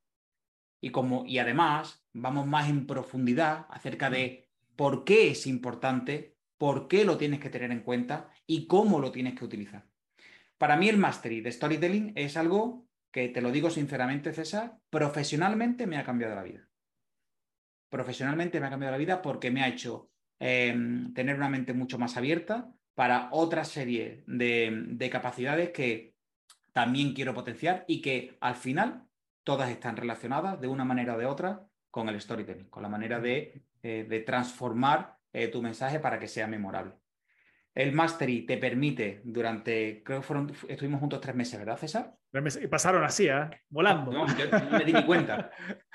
Y, 0.80 0.92
como, 0.92 1.26
y 1.26 1.40
además 1.40 2.08
vamos 2.14 2.48
más 2.48 2.70
en 2.70 2.88
profundidad 2.88 3.66
acerca 3.70 4.10
de 4.10 4.45
por 4.76 5.04
qué 5.04 5.30
es 5.30 5.48
importante, 5.48 6.36
por 6.58 6.88
qué 6.88 7.06
lo 7.06 7.18
tienes 7.18 7.40
que 7.40 7.50
tener 7.50 7.72
en 7.72 7.82
cuenta 7.82 8.30
y 8.46 8.68
cómo 8.68 9.00
lo 9.00 9.12
tienes 9.12 9.36
que 9.36 9.46
utilizar. 9.46 9.86
Para 10.58 10.78
mí 10.78 10.88
el 10.88 10.98
Mastery 10.98 11.42
de 11.42 11.52
Storytelling 11.52 12.14
es 12.16 12.38
algo 12.38 12.88
que, 13.12 13.30
te 13.30 13.42
lo 13.42 13.52
digo 13.52 13.70
sinceramente, 13.70 14.34
César, 14.34 14.78
profesionalmente 14.90 15.88
me 15.88 15.98
ha 15.98 16.04
cambiado 16.04 16.36
la 16.36 16.44
vida. 16.44 16.68
Profesionalmente 17.90 18.60
me 18.60 18.68
ha 18.68 18.70
cambiado 18.70 18.92
la 18.92 18.98
vida 18.98 19.22
porque 19.22 19.52
me 19.52 19.62
ha 19.64 19.68
hecho 19.68 20.10
em, 20.40 21.14
tener 21.14 21.36
una 21.36 21.50
mente 21.50 21.74
mucho 21.74 21.98
más 21.98 22.18
abierta 22.18 22.72
para 22.94 23.30
otra 23.32 23.66
serie 23.66 24.24
de, 24.28 25.10
capacidades 25.12 25.70
que 25.72 26.16
también 26.74 27.14
quiero 27.14 27.34
potenciar 27.34 27.86
y 27.88 28.02
que 28.02 28.38
al 28.40 28.56
final 28.56 29.06
todas 29.44 29.70
están 29.70 29.98
relacionadas 29.98 30.60
de 30.60 30.68
una 30.68 30.86
manera 30.86 31.16
o 31.16 31.18
de 31.18 31.26
otra 31.26 31.68
con 31.96 32.10
el 32.10 32.20
storytelling, 32.20 32.68
con 32.68 32.84
la 32.84 32.90
manera 32.90 33.22
de, 33.22 33.64
eh, 33.82 34.24
transformar 34.26 35.16
eh, 35.32 35.48
tu 35.48 35.62
mensaje 35.62 35.98
para 36.02 36.20
que 36.20 36.28
sea 36.28 36.46
memorable. 36.46 36.92
El 37.74 37.94
Mastery 37.94 38.46
te 38.46 38.58
permite 38.58 39.22
durante, 39.24 40.04
creo 40.04 40.20
que 40.20 40.28
fueron, 40.28 40.52
estuvimos 40.68 41.00
juntos 41.00 41.22
tres 41.22 41.38
meses, 41.38 41.58
¿verdad, 41.58 41.78
César? 41.78 42.14
Y 42.62 42.68
pasaron 42.68 43.02
así, 43.06 43.28
¿eh? 43.28 43.50
volando. 43.70 44.12
No, 44.12 44.28
yo 44.28 44.46
no 44.52 44.78
me 44.78 44.84
di 44.84 44.92
ni 44.92 45.06
cuenta. 45.06 45.52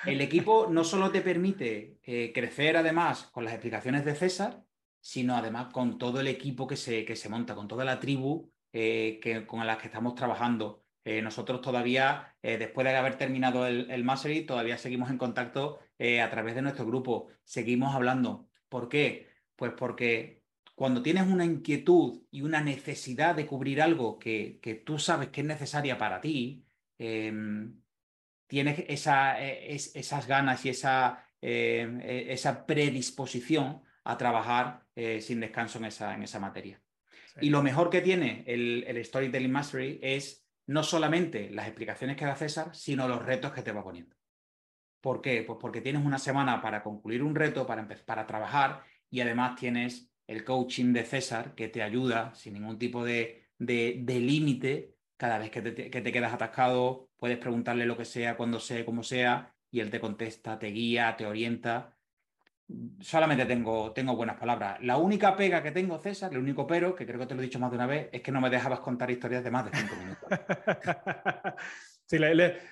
El 0.06 0.22
equipo 0.22 0.68
no 0.70 0.84
solo 0.84 1.10
te 1.10 1.20
permite 1.20 1.98
eh, 2.02 2.32
crecer 2.34 2.78
además 2.78 3.28
con 3.30 3.44
las 3.44 3.52
explicaciones 3.52 4.06
de 4.06 4.14
César, 4.14 4.62
sino 5.02 5.36
además 5.36 5.70
con 5.70 5.98
todo 5.98 6.20
el 6.20 6.28
equipo 6.28 6.66
que 6.66 6.76
se, 6.76 7.04
que 7.04 7.14
se 7.14 7.28
monta, 7.28 7.54
con 7.54 7.68
toda 7.68 7.84
la 7.84 8.00
tribu 8.00 8.50
eh, 8.72 9.20
que, 9.22 9.46
con 9.46 9.66
la 9.66 9.76
que 9.76 9.88
estamos 9.88 10.14
trabajando. 10.14 10.82
Nosotros 11.02 11.60
todavía, 11.60 12.36
después 12.40 12.84
de 12.84 12.94
haber 12.94 13.16
terminado 13.16 13.66
el, 13.66 13.90
el 13.90 14.04
Mastery, 14.04 14.42
todavía 14.42 14.78
seguimos 14.78 15.10
en 15.10 15.18
contacto 15.18 15.80
a 16.22 16.30
través 16.30 16.54
de 16.54 16.62
nuestro 16.62 16.86
grupo, 16.86 17.28
seguimos 17.44 17.94
hablando. 17.94 18.48
¿Por 18.68 18.88
qué? 18.88 19.28
Pues 19.56 19.72
porque 19.76 20.40
cuando 20.80 21.02
tienes 21.02 21.26
una 21.26 21.44
inquietud 21.44 22.22
y 22.30 22.40
una 22.40 22.62
necesidad 22.62 23.34
de 23.34 23.44
cubrir 23.44 23.82
algo 23.82 24.18
que, 24.18 24.82
tú 24.86 24.98
sabes 24.98 25.28
que 25.28 25.42
es 25.42 25.46
necesaria 25.46 25.98
para 25.98 26.22
ti, 26.22 26.64
em, 26.96 27.82
tienes 28.46 28.84
esa, 28.88 29.44
e, 29.44 29.74
esas 29.74 30.26
ganas 30.26 30.64
y 30.64 30.70
esa, 30.70 31.22
em, 31.42 32.00
e, 32.00 32.32
esa 32.32 32.64
predisposición 32.64 33.82
a 34.04 34.16
trabajar 34.16 34.86
eh, 34.96 35.20
sin 35.20 35.40
descanso 35.40 35.76
en 35.78 35.84
esa, 35.84 36.14
en 36.14 36.22
esa 36.22 36.40
materia. 36.40 36.80
Y 37.42 37.50
lo 37.50 37.62
mejor 37.62 37.90
que 37.90 38.00
tiene 38.00 38.42
el, 38.46 38.84
el, 38.86 39.04
Storytelling 39.04 39.52
Mastery 39.52 40.00
es 40.02 40.46
no 40.66 40.82
solamente 40.82 41.50
las 41.50 41.66
explicaciones 41.66 42.16
que 42.16 42.24
da 42.24 42.36
César, 42.36 42.74
sino 42.74 43.06
los 43.06 43.22
retos 43.22 43.52
que 43.52 43.60
te 43.60 43.72
va 43.72 43.84
poniendo. 43.84 44.16
¿Por 45.00 45.20
qué? 45.20 45.42
Pues 45.42 45.58
porque 45.60 45.80
tienes 45.80 46.04
una 46.04 46.18
semana 46.18 46.60
para 46.60 46.82
concluir 46.82 47.22
un 47.22 47.34
reto, 47.34 47.66
para, 47.66 47.86
para 48.04 48.26
trabajar 48.26 48.82
y 49.10 49.20
además 49.20 49.56
tienes 49.58 50.10
el 50.26 50.44
coaching 50.44 50.92
de 50.92 51.04
César, 51.04 51.56
que 51.56 51.68
te 51.68 51.82
ayuda 51.82 52.32
sin 52.36 52.54
ningún 52.54 52.78
tipo 52.78 53.04
de, 53.04 53.48
límite. 53.58 54.94
Cada 55.16 55.38
vez 55.38 55.50
que 55.50 55.60
te, 55.60 55.90
quedas 55.90 56.32
atascado, 56.32 57.10
puedes 57.16 57.36
preguntarle 57.38 57.84
lo 57.84 57.96
que 57.96 58.04
sea, 58.04 58.36
cuando 58.36 58.60
sea, 58.60 58.84
como 58.86 59.02
sea, 59.02 59.52
y 59.70 59.80
él 59.80 59.90
te 59.90 60.00
contesta, 60.00 60.58
te 60.58 60.68
guía, 60.68 61.16
te 61.16 61.26
orienta. 61.26 61.96
Solamente 63.00 63.44
tengo, 63.44 63.92
tengo 63.92 64.14
buenas 64.14 64.38
palabras. 64.38 64.78
La 64.82 64.98
única 64.98 65.36
pega 65.36 65.62
que 65.62 65.72
tengo, 65.72 65.98
César, 65.98 66.30
el 66.32 66.38
único 66.38 66.64
pero, 66.64 66.94
que 66.94 67.04
creo 67.04 67.18
que 67.18 67.26
te 67.26 67.34
lo 67.34 67.40
he 67.42 67.44
dicho 67.44 67.58
más 67.58 67.70
de 67.72 67.76
una 67.76 67.86
vez, 67.86 68.08
es 68.12 68.22
que 68.22 68.30
no 68.30 68.40
me 68.40 68.50
dejabas 68.50 68.80
contar 68.80 69.10
historias 69.10 69.42
de 69.42 69.50
más 69.50 69.64
de 69.64 69.76
cinco 69.76 69.96
minutos. 69.96 70.28
Sí, 72.10 72.18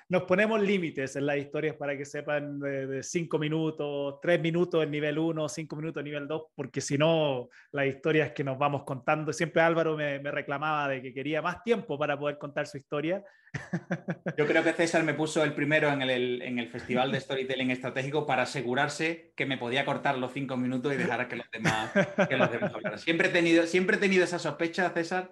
nos 0.09 0.25
ponemos 0.25 0.61
límites 0.61 1.15
en 1.15 1.25
las 1.25 1.37
historias 1.37 1.77
para 1.77 1.97
que 1.97 2.05
sepan 2.05 2.59
de, 2.59 3.05
cinco 3.05 3.39
minutos, 3.39 4.19
tres 4.21 4.41
minutos 4.41 4.83
en 4.83 4.91
nivel 4.91 5.17
uno, 5.17 5.49
cinco 5.49 5.77
minutos 5.77 6.01
en 6.01 6.07
nivel 6.07 6.27
dos, 6.27 6.47
porque 6.57 6.81
si 6.81 6.99
no, 6.99 7.49
las 7.71 7.87
historias 7.87 8.33
que 8.33 8.43
nos 8.43 8.59
vamos 8.59 8.83
contando, 8.83 9.33
siempre 9.33 9.63
Álvaro 9.63 9.97
me, 9.97 10.19
reclamaba 10.19 10.89
de 10.89 11.01
que 11.01 11.15
quería 11.15 11.41
más 11.41 11.63
tiempo 11.63 11.97
para 11.97 12.19
poder 12.19 12.37
contar 12.37 12.67
su 12.67 12.79
historia. 12.79 13.23
Yo 14.37 14.45
creo 14.45 14.65
que 14.65 14.73
César 14.73 15.05
me 15.05 15.15
puso 15.15 15.45
el 15.45 15.55
primero 15.55 15.89
en 15.89 16.03
el, 16.03 16.43
en 16.43 16.59
el 16.59 16.69
Festival 16.69 17.13
de 17.13 17.21
Storytelling 17.21 17.71
Estratégico 17.71 18.27
para 18.27 18.43
asegurarse 18.43 19.33
que 19.37 19.47
me 19.47 19.57
podía 19.57 19.85
cortar 19.85 20.19
los 20.19 20.33
cinco 20.33 20.57
minutos 20.57 20.93
y 20.93 20.97
dejar 20.97 21.29
que 21.29 21.37
los 21.37 21.49
demás, 21.53 21.93
que 22.29 22.37
los 22.37 22.51
demás 22.51 22.75
hablaran. 22.75 22.99
Siempre 22.99 23.29
he, 23.29 23.31
tenido, 23.31 23.67
siempre 23.67 23.99
he 23.99 24.01
tenido 24.01 24.25
esa 24.25 24.41
sospecha, 24.41 24.91
César. 24.91 25.31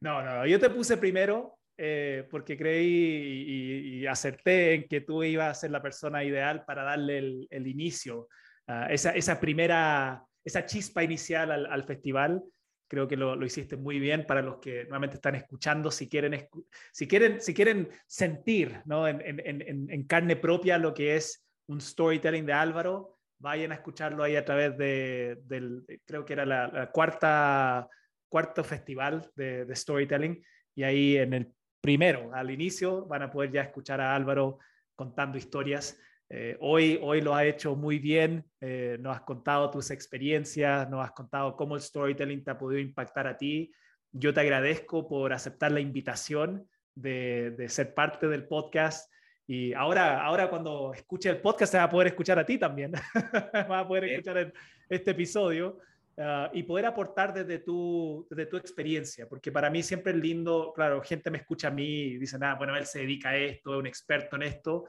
No, 0.00 0.22
no, 0.22 0.46
yo 0.46 0.58
te 0.58 0.70
puse 0.70 0.96
primero 0.96 1.58
eh, 1.76 2.26
porque 2.30 2.56
creí 2.56 4.00
y, 4.00 4.06
acerté 4.06 4.74
en 4.74 4.88
que 4.88 5.00
tú 5.00 5.24
ibas 5.24 5.50
a 5.50 5.60
ser 5.60 5.70
la 5.70 5.82
persona 5.82 6.22
ideal 6.22 6.64
para 6.64 6.84
darle 6.84 7.46
el, 7.50 7.66
inicio, 7.66 8.28
uh, 8.68 8.90
esa, 8.90 9.10
esa, 9.10 9.40
primera, 9.40 10.22
esa 10.44 10.66
chispa 10.66 11.02
inicial 11.02 11.50
al, 11.50 11.66
al 11.66 11.84
festival. 11.84 12.42
Creo 12.86 13.08
que 13.08 13.16
lo, 13.16 13.34
lo, 13.34 13.46
hiciste 13.46 13.76
muy 13.76 13.98
bien 13.98 14.26
para 14.26 14.42
los 14.42 14.58
que 14.58 14.84
nuevamente 14.84 15.16
están 15.16 15.34
escuchando, 15.34 15.90
si 15.90 16.08
quieren, 16.08 16.48
si 16.92 17.08
quieren, 17.08 17.40
si 17.40 17.54
quieren 17.54 17.88
sentir 18.06 18.82
¿no? 18.84 19.08
en, 19.08 19.20
en, 19.24 19.90
en, 19.90 20.06
carne 20.06 20.36
propia 20.36 20.78
lo 20.78 20.92
que 20.92 21.16
es 21.16 21.44
un 21.66 21.80
storytelling 21.80 22.46
de 22.46 22.52
Álvaro, 22.52 23.18
vayan 23.38 23.72
a 23.72 23.76
escucharlo 23.76 24.22
ahí 24.22 24.36
a 24.36 24.44
través 24.44 24.76
de, 24.76 25.38
del, 25.44 25.84
creo 26.04 26.24
que 26.24 26.34
era 26.34 26.46
la, 26.46 26.68
la 26.68 26.90
cuarta, 26.90 27.88
cuarto 28.28 28.62
festival 28.62 29.28
de, 29.34 29.64
de, 29.64 29.74
storytelling, 29.74 30.44
y 30.74 30.82
ahí 30.82 31.16
en 31.16 31.32
el 31.32 31.52
primero, 31.84 32.30
al 32.32 32.50
inicio, 32.50 33.04
van 33.04 33.24
a 33.24 33.30
poder 33.30 33.52
ya 33.52 33.60
escuchar 33.60 34.00
a 34.00 34.16
Álvaro 34.16 34.58
contando 34.96 35.36
historias 35.36 35.98
eh, 36.30 36.56
hoy, 36.60 36.98
hoy 37.02 37.20
lo 37.20 37.34
ha 37.34 37.44
hecho 37.44 37.76
muy 37.76 37.98
bien, 37.98 38.44
eh, 38.60 38.96
nos 39.00 39.16
has 39.16 39.22
contado 39.22 39.70
tus 39.70 39.90
experiencias, 39.90 40.88
nos 40.88 41.04
has 41.04 41.12
contado 41.12 41.54
cómo 41.54 41.76
el 41.76 41.82
storytelling 41.82 42.42
te 42.42 42.50
ha 42.50 42.58
podido 42.58 42.80
impactar 42.80 43.26
a 43.26 43.36
ti. 43.36 43.70
Yo 44.10 44.32
te 44.32 44.40
agradezco 44.40 45.06
por 45.06 45.32
aceptar 45.32 45.72
la 45.72 45.80
invitación 45.80 46.66
de, 46.94 47.50
de 47.50 47.68
ser 47.68 47.92
parte 47.94 48.26
del 48.28 48.46
podcast. 48.46 49.12
Y 49.46 49.74
ahora, 49.74 50.24
ahora 50.24 50.48
cuando 50.48 50.94
escuche 50.94 51.28
el 51.28 51.42
podcast 51.42 51.72
se 51.72 51.78
va 51.78 51.84
a 51.84 51.90
poder 51.90 52.08
escuchar 52.08 52.38
a 52.38 52.46
ti 52.46 52.56
también. 52.56 52.92
va 53.70 53.80
a 53.80 53.86
poder 53.86 54.04
escuchar 54.04 54.52
este 54.88 55.10
episodio 55.10 55.78
uh, 56.16 56.48
y 56.52 56.62
poder 56.62 56.86
aportar 56.86 57.32
desde 57.32 57.58
tu, 57.58 58.26
desde 58.30 58.46
tu 58.46 58.56
experiencia, 58.56 59.28
porque 59.28 59.52
para 59.52 59.70
mí 59.70 59.82
siempre 59.82 60.12
es 60.12 60.18
lindo, 60.18 60.72
claro, 60.74 61.02
gente 61.02 61.30
me 61.30 61.38
escucha 61.38 61.68
a 61.68 61.70
mí 61.70 61.84
y 61.84 62.18
dice, 62.18 62.38
nada, 62.38 62.54
bueno, 62.54 62.76
él 62.76 62.86
se 62.86 63.00
dedica 63.00 63.30
a 63.30 63.36
esto, 63.36 63.74
es 63.74 63.78
un 63.78 63.86
experto 63.86 64.36
en 64.36 64.42
esto, 64.42 64.84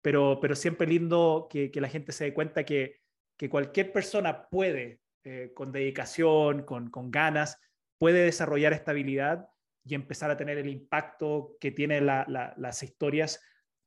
pero, 0.00 0.38
pero 0.40 0.54
siempre 0.54 0.86
lindo 0.86 1.46
que, 1.50 1.70
que 1.70 1.80
la 1.80 1.88
gente 1.88 2.12
se 2.12 2.24
dé 2.24 2.34
cuenta 2.34 2.64
que, 2.64 3.00
que 3.36 3.48
cualquier 3.48 3.92
persona 3.92 4.48
puede, 4.48 5.00
eh, 5.24 5.52
con 5.54 5.70
dedicación, 5.72 6.64
con, 6.64 6.90
con, 6.90 7.10
ganas, 7.10 7.60
puede 7.98 8.24
desarrollar 8.24 8.72
esta 8.72 8.90
habilidad 8.90 9.48
y 9.84 9.94
empezar 9.94 10.30
a 10.30 10.36
tener 10.36 10.58
el 10.58 10.68
impacto 10.68 11.56
que 11.60 11.70
tienen 11.70 12.06
la, 12.06 12.24
la, 12.28 12.54
las 12.56 12.82
historias 12.82 13.40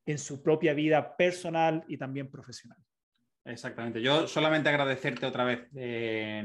en 0.05 0.17
su 0.17 0.41
propia 0.41 0.73
vida 0.73 1.17
personal 1.17 1.83
y 1.88 1.97
también 1.97 2.29
profesional. 2.29 2.77
Exactamente. 3.46 4.02
Yo 4.02 4.28
solamente 4.28 4.70
agradecerte 4.70 5.26
otra 5.28 5.43
vez 5.43 5.68
eh, 5.76 6.43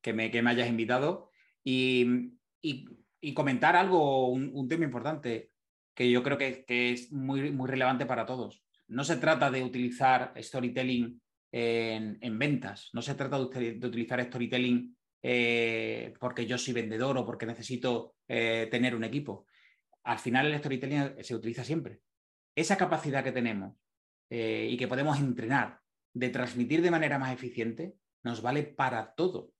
que, 0.00 0.12
me, 0.14 0.30
que, 0.30 0.42
me, 0.42 0.50
hayas 0.50 0.68
invitado 0.68 1.30
y, 1.62 2.32
y, 2.62 3.34
comentar 3.34 3.76
algo, 3.76 4.28
un, 4.30 4.66
tema 4.66 4.84
importante 4.84 5.52
que 5.94 6.10
yo 6.10 6.22
creo 6.22 6.38
que, 6.38 6.64
que, 6.64 6.92
es 6.92 7.12
muy, 7.12 7.52
muy 7.52 7.68
relevante 7.68 8.06
para 8.06 8.24
todos. 8.24 8.64
No 8.88 9.04
se 9.04 9.18
trata 9.18 9.50
de 9.50 9.62
utilizar 9.62 10.32
storytelling 10.38 11.20
en, 11.52 12.18
en 12.22 12.38
ventas, 12.38 12.88
no 12.94 13.02
se 13.02 13.14
trata 13.14 13.38
de, 13.38 13.78
utilizar 13.86 14.24
storytelling 14.24 14.96
eh, 15.22 16.14
porque 16.18 16.46
yo 16.46 16.56
soy 16.56 16.72
vendedor 16.72 17.18
o 17.18 17.26
porque 17.26 17.44
necesito 17.44 18.14
eh, 18.26 18.68
tener 18.70 18.96
un 18.96 19.04
equipo. 19.04 19.46
Al 20.04 20.18
final 20.18 20.46
el 20.46 20.58
storytelling 20.58 21.22
se 21.22 21.34
utiliza 21.34 21.62
siempre. 21.62 22.00
Esa 22.54 22.78
capacidad 22.78 23.22
que 23.22 23.32
tenemos 23.32 23.76
y 24.32 24.76
que 24.76 24.86
podemos 24.86 25.18
entrenar 25.18 25.80
de 26.12 26.28
transmitir 26.28 26.82
de 26.82 26.90
manera 26.90 27.18
más 27.18 27.32
eficiente 27.32 27.94
nos 28.22 28.42
vale 28.42 28.62
para 28.62 29.14
todo. 29.14 29.52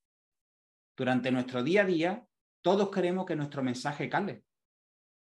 Durante 0.97 1.31
nuestro 1.31 1.63
día 1.63 1.83
a 1.83 1.87
día, 1.87 2.27
todos 2.63 2.91
queremos 2.91 3.27
que 3.27 3.37
nuestro 3.37 3.63
mensaje 3.63 4.09
cale. 4.09 4.45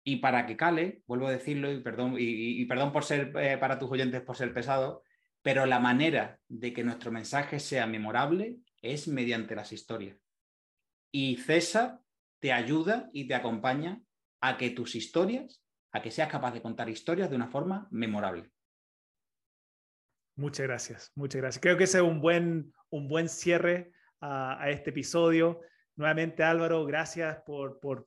Y 0.05 0.17
para 0.17 0.47
que 0.47 0.57
cale, 0.57 1.03
vuelvo 1.07 1.27
a 1.27 1.33
decirlo, 1.33 1.73
y 1.73 1.81
perdón, 1.81 2.14
y, 2.19 2.64
perdón 2.67 2.93
por 2.93 3.05
ser 3.05 3.33
eh, 3.37 3.59
para 3.59 3.79
tus 3.79 3.91
oyentes 3.91 4.23
por 4.23 4.37
ser 4.37 4.55
pesado, 4.55 5.03
pero 5.43 5.67
la 5.67 5.81
manera 5.81 6.39
de 6.49 6.73
que 6.73 6.85
nuestro 6.85 7.11
mensaje 7.11 7.59
sea 7.59 7.87
memorable 7.87 8.59
es 8.81 9.09
mediante 9.09 9.57
las 9.57 9.73
historias. 9.73 10.17
Y 11.11 11.37
César 11.39 12.01
te 12.39 12.53
ayuda 12.53 13.11
y 13.12 13.27
te 13.27 13.35
acompaña 13.35 14.01
a 14.41 14.57
que 14.57 14.71
tus 14.71 14.95
historias, 14.95 15.62
a 15.91 16.03
que 16.03 16.11
seas 16.12 16.29
capaz 16.29 16.53
de 16.53 16.62
contar 16.62 16.89
historias 16.89 17.31
de 17.31 17.37
una 17.37 17.49
forma 17.49 17.89
memorable. 17.91 18.51
Muchas 20.37 20.66
gracias, 20.66 21.12
muchas 21.14 21.41
gracias. 21.41 21.62
Creo 21.62 21.76
que 21.76 21.84
ese 21.84 21.99
es 21.99 22.05
un 22.05 22.20
buen, 22.20 22.72
un 22.91 23.09
buen 23.09 23.28
cierre 23.28 23.93
a, 24.20 24.62
a 24.62 24.70
este 24.70 24.91
episodio. 24.91 25.61
Nuevamente, 25.97 26.43
Álvaro, 26.43 26.84
gracias 26.84 27.39
por, 27.47 27.80
por, 27.80 28.07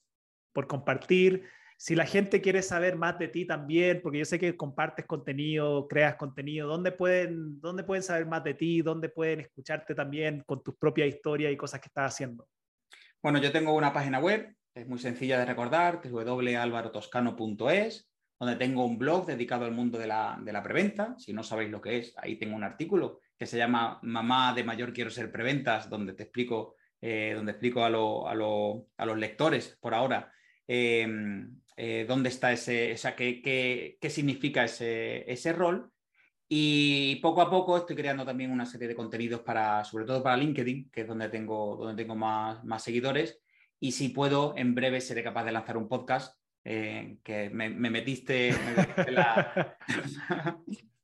por 0.54 0.68
compartir. 0.68 1.50
Si 1.76 1.96
la 1.96 2.06
gente 2.06 2.42
quiere 2.42 2.62
saber 2.62 2.98
más 2.98 3.18
de 3.18 3.30
ti 3.30 3.48
también, 3.48 4.02
porque 4.02 4.20
yo 4.20 4.26
sé 4.26 4.38
que 4.38 4.58
compartes 4.58 5.06
contenido, 5.06 5.88
creas 5.88 6.18
contenido, 6.18 6.68
¿dónde 6.68 6.92
pueden, 6.92 7.62
dónde 7.62 7.84
pueden 7.84 8.04
saber 8.04 8.26
más 8.26 8.44
de 8.44 8.54
ti? 8.54 8.82
¿Dónde 8.82 9.08
pueden 9.08 9.40
escucharte 9.40 9.96
también 9.96 10.44
con 10.46 10.62
tus 10.62 10.76
propias 10.76 11.08
historias 11.08 11.54
y 11.54 11.58
cosas 11.58 11.80
que 11.80 11.88
estás 11.88 12.14
haciendo? 12.14 12.50
Bueno, 13.24 13.40
yo 13.40 13.52
tengo 13.52 13.74
una 13.74 13.94
página 13.94 14.20
web, 14.20 14.54
es 14.76 14.88
muy 14.88 15.00
sencilla 15.00 15.40
de 15.40 15.46
recordar, 15.46 16.02
www.alvarotoscano.es, 16.04 18.12
donde 18.40 18.56
tengo 18.56 18.86
un 18.86 18.98
blog 18.98 19.26
dedicado 19.26 19.66
al 19.66 19.74
mundo 19.74 20.00
de 20.00 20.08
la, 20.08 20.40
de 20.42 20.54
la 20.54 20.64
preventa. 20.64 21.16
Si 21.20 21.34
no 21.34 21.44
sabéis 21.44 21.70
lo 21.70 21.82
que 21.82 21.98
es, 21.98 22.14
ahí 22.18 22.38
tengo 22.38 22.56
un 22.56 22.64
artículo 22.64 23.20
que 23.38 23.46
se 23.46 23.58
llama 23.58 24.00
Mamá 24.02 24.54
de 24.54 24.64
mayor 24.64 24.94
quiero 24.94 25.10
ser 25.10 25.32
preventas, 25.32 25.90
donde 25.90 26.14
te 26.14 26.24
explico, 26.24 26.76
eh, 27.02 27.34
donde 27.36 27.52
explico 27.52 27.84
a, 27.84 27.90
lo, 27.90 28.28
a, 28.28 28.36
lo, 28.36 28.88
a, 28.98 29.06
los 29.06 29.18
lectores 29.18 29.78
por 29.80 29.94
ahora 29.94 30.32
eh, 30.68 31.08
eh, 31.78 32.06
dónde 32.08 32.30
está 32.30 32.52
ese, 32.52 32.92
esa, 32.92 33.16
qué, 33.16 33.42
qué, 33.42 33.98
qué 34.02 34.10
significa 34.10 34.66
ese, 34.66 35.30
ese, 35.32 35.54
rol. 35.54 35.92
Y 36.50 37.16
poco 37.18 37.42
a 37.42 37.50
poco 37.50 37.78
estoy 37.78 37.96
creando 37.96 38.26
también 38.26 38.52
una 38.52 38.66
serie 38.66 38.88
de 38.88 38.96
contenidos 38.96 39.42
para, 39.42 39.84
sobre 39.86 40.06
todo 40.06 40.22
para 40.22 40.38
LinkedIn, 40.38 40.90
que 40.92 41.02
es 41.02 41.08
donde 41.08 41.30
tengo, 41.30 41.78
donde 41.78 42.04
tengo 42.04 42.16
más, 42.16 42.64
más 42.66 42.84
seguidores. 42.84 43.40
Y 43.80 43.94
si 43.94 44.10
puedo, 44.10 44.54
en 44.58 44.76
breve 44.76 45.00
seré 45.00 45.24
capaz 45.24 45.46
de 45.46 45.54
lanzar 45.54 45.78
un 45.78 45.88
podcast, 45.88 46.39
eh, 46.64 47.18
que 47.24 47.50
me, 47.50 47.70
me, 47.70 47.90
metiste, 47.90 48.54
me 48.54 48.74
metiste 48.78 49.12
la, 49.12 49.78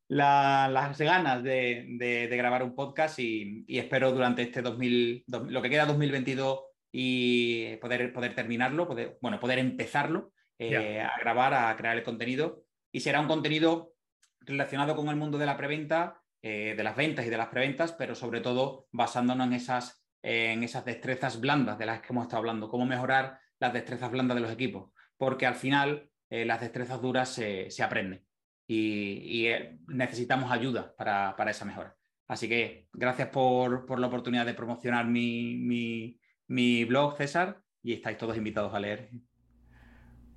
la, 0.08 0.68
las 0.70 0.98
ganas 0.98 1.44
de, 1.44 1.86
de, 1.98 2.28
de, 2.28 2.38
grabar 2.38 2.64
un 2.64 2.76
podcast 2.76 3.20
y, 3.20 3.64
y 3.68 3.80
espero 3.80 4.12
durante 4.12 4.42
este 4.42 4.62
2000, 4.62 5.26
lo 5.48 5.62
que 5.62 5.70
queda 5.70 5.86
2022 5.86 6.60
y 6.92 7.76
poder, 7.78 8.14
poder 8.14 8.34
terminarlo, 8.34 8.88
poder, 8.88 9.18
bueno, 9.22 9.38
poder 9.40 9.60
empezarlo 9.60 10.32
eh, 10.58 10.70
yeah. 10.70 11.08
a 11.10 11.20
grabar, 11.20 11.54
a 11.54 11.76
crear 11.76 11.98
el 11.98 12.04
contenido. 12.04 12.64
Y 12.92 13.02
será 13.02 13.20
un 13.20 13.28
contenido 13.28 13.94
relacionado 14.40 14.96
con 14.96 15.10
el 15.10 15.18
mundo 15.18 15.38
de 15.38 15.46
la 15.46 15.58
preventa, 15.58 16.22
eh, 16.42 16.74
de 16.78 16.84
las 16.84 16.96
ventas 16.96 17.26
y 17.26 17.30
de 17.30 17.38
las 17.38 17.50
preventas, 17.50 17.92
pero 17.92 18.16
sobre 18.16 18.40
todo 18.40 18.88
basándonos 18.92 19.48
en 19.48 19.54
esas, 19.54 20.06
eh, 20.24 20.54
en 20.54 20.64
esas 20.64 20.86
destrezas 20.86 21.42
blandas 21.42 21.78
de 21.78 21.86
las 21.86 22.02
que 22.02 22.14
hemos 22.14 22.24
estado 22.24 22.40
hablando, 22.40 22.70
cómo 22.70 22.86
mejorar 22.86 23.40
las 23.60 23.74
destrezas 23.74 24.12
blandas 24.12 24.36
de 24.36 24.42
los 24.42 24.52
equipos, 24.52 24.92
porque 25.18 25.46
al 25.46 25.56
final 25.56 26.10
eh, 26.30 26.46
las 26.46 26.62
destrezas 26.62 27.02
duras 27.02 27.30
se, 27.30 27.70
se 27.70 27.84
aprenden 27.84 28.26
y, 28.68 29.20
y 29.24 29.48
eh, 29.48 29.80
necesitamos 29.88 30.52
ayuda 30.52 30.96
para, 30.96 31.36
para, 31.36 31.52
esa 31.52 31.66
mejora. 31.66 31.96
Así 32.28 32.50
que 32.50 32.88
gracias 32.94 33.30
por, 33.30 33.86
por 33.86 34.00
la 34.00 34.08
oportunidad 34.08 34.46
de 34.46 34.54
promocionar 34.54 35.06
mi, 35.06 35.58
mi, 35.58 36.20
mi 36.48 36.86
blog, 36.86 37.18
César, 37.18 37.62
y 37.84 37.94
estáis 37.94 38.18
todos 38.18 38.36
invitados 38.36 38.74
a 38.74 38.80
leer. 38.80 39.12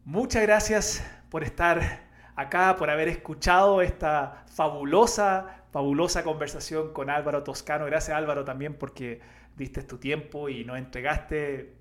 Muchas 0.04 0.42
gracias 0.42 1.22
por 1.30 1.44
estar 1.44 2.08
acá, 2.36 2.76
por 2.76 2.90
haber 2.90 3.08
escuchado 3.08 3.82
esta 3.82 4.44
fabulosa, 4.54 5.64
fabulosa 5.70 6.22
conversación 6.22 6.92
con 6.92 7.10
Álvaro 7.10 7.42
Toscano. 7.42 7.86
Gracias 7.86 8.16
Álvaro 8.16 8.44
también 8.44 8.74
porque 8.74 9.20
diste 9.56 9.82
tu 9.82 9.98
tiempo 9.98 10.48
y 10.48 10.64
nos 10.64 10.78
entregaste 10.78 11.77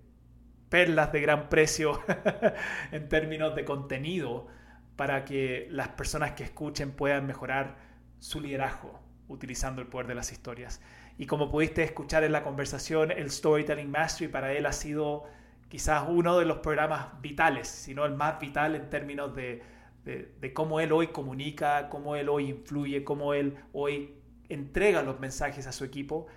perlas 0.70 1.12
de 1.12 1.22
gran 1.22 1.50
precio 1.50 2.02
en 2.92 3.08
términos 3.10 3.56
de 3.56 3.66
contenido 3.66 4.48
para 4.96 5.26
que 5.26 5.68
las 5.72 5.90
personas 5.90 6.32
que 6.32 6.44
escuchen 6.44 6.92
puedan 6.92 7.26
mejorar 7.28 7.78
su 8.20 8.42
liderazgo 8.42 9.00
utilizando 9.28 9.82
el 9.82 9.88
poder 9.88 10.08
de 10.08 10.16
las 10.16 10.32
historias. 10.32 10.82
Y 11.18 11.26
como 11.26 11.50
pudiste 11.50 11.84
escuchar 11.84 12.24
en 12.24 12.32
la 12.32 12.44
conversación, 12.44 13.12
el 13.12 13.30
Storytelling 13.32 13.90
Mastery 13.90 14.32
para 14.32 14.54
él 14.54 14.66
ha 14.66 14.72
sido 14.72 15.26
quizás 15.70 16.06
uno 16.08 16.38
de 16.40 16.46
los 16.46 16.60
programas 16.60 17.22
vitales, 17.22 17.68
si 17.68 17.94
no 17.94 18.06
el 18.06 18.16
más 18.16 18.40
vital 18.40 18.76
en 18.76 18.90
términos 18.90 19.36
de, 19.36 19.62
de, 20.06 20.54
cómo 20.54 20.80
él 20.80 20.92
hoy 20.92 21.08
comunica, 21.08 21.90
cómo 21.90 22.16
él 22.16 22.30
hoy 22.30 22.50
influye, 22.50 23.04
cómo 23.04 23.34
él 23.34 23.58
hoy 23.74 24.16
entrega 24.48 25.02
los 25.02 25.20
mensajes 25.20 25.68
a 25.68 25.74
su 25.74 25.84
equipo, 25.84 26.28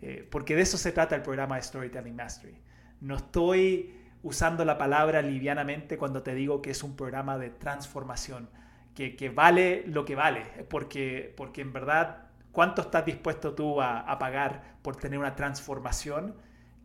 eh, 0.00 0.26
porque 0.30 0.54
de 0.54 0.62
eso 0.62 0.78
se 0.78 0.92
trata 0.92 1.16
el 1.16 1.22
programa 1.22 1.56
de 1.56 1.62
Storytelling 1.62 2.14
Mastery. 2.14 2.56
No 3.00 3.16
estoy 3.16 3.94
usando 4.22 4.64
la 4.64 4.78
palabra 4.78 5.22
livianamente 5.22 5.98
cuando 5.98 6.22
te 6.22 6.34
digo 6.34 6.62
que 6.62 6.70
es 6.70 6.82
un 6.82 6.96
programa 6.96 7.38
de 7.38 7.50
transformación, 7.50 8.48
que, 8.94 9.14
que 9.16 9.28
vale 9.28 9.84
lo 9.86 10.04
que 10.04 10.14
vale, 10.14 10.42
porque, 10.68 11.32
porque 11.36 11.60
en 11.60 11.72
verdad, 11.72 12.28
¿cuánto 12.52 12.82
estás 12.82 13.04
dispuesto 13.04 13.54
tú 13.54 13.80
a, 13.80 14.00
a 14.00 14.18
pagar 14.18 14.76
por 14.82 14.96
tener 14.96 15.18
una 15.18 15.34
transformación? 15.36 16.34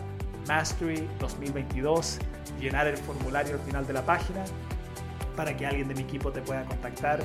Mastery 0.47 1.07
2022, 1.19 2.19
llenar 2.59 2.87
el 2.87 2.97
formulario 2.97 3.53
al 3.53 3.61
final 3.61 3.87
de 3.87 3.93
la 3.93 4.05
página 4.05 4.43
para 5.35 5.55
que 5.55 5.65
alguien 5.65 5.87
de 5.87 5.95
mi 5.95 6.01
equipo 6.01 6.31
te 6.31 6.41
pueda 6.41 6.63
contactar 6.65 7.19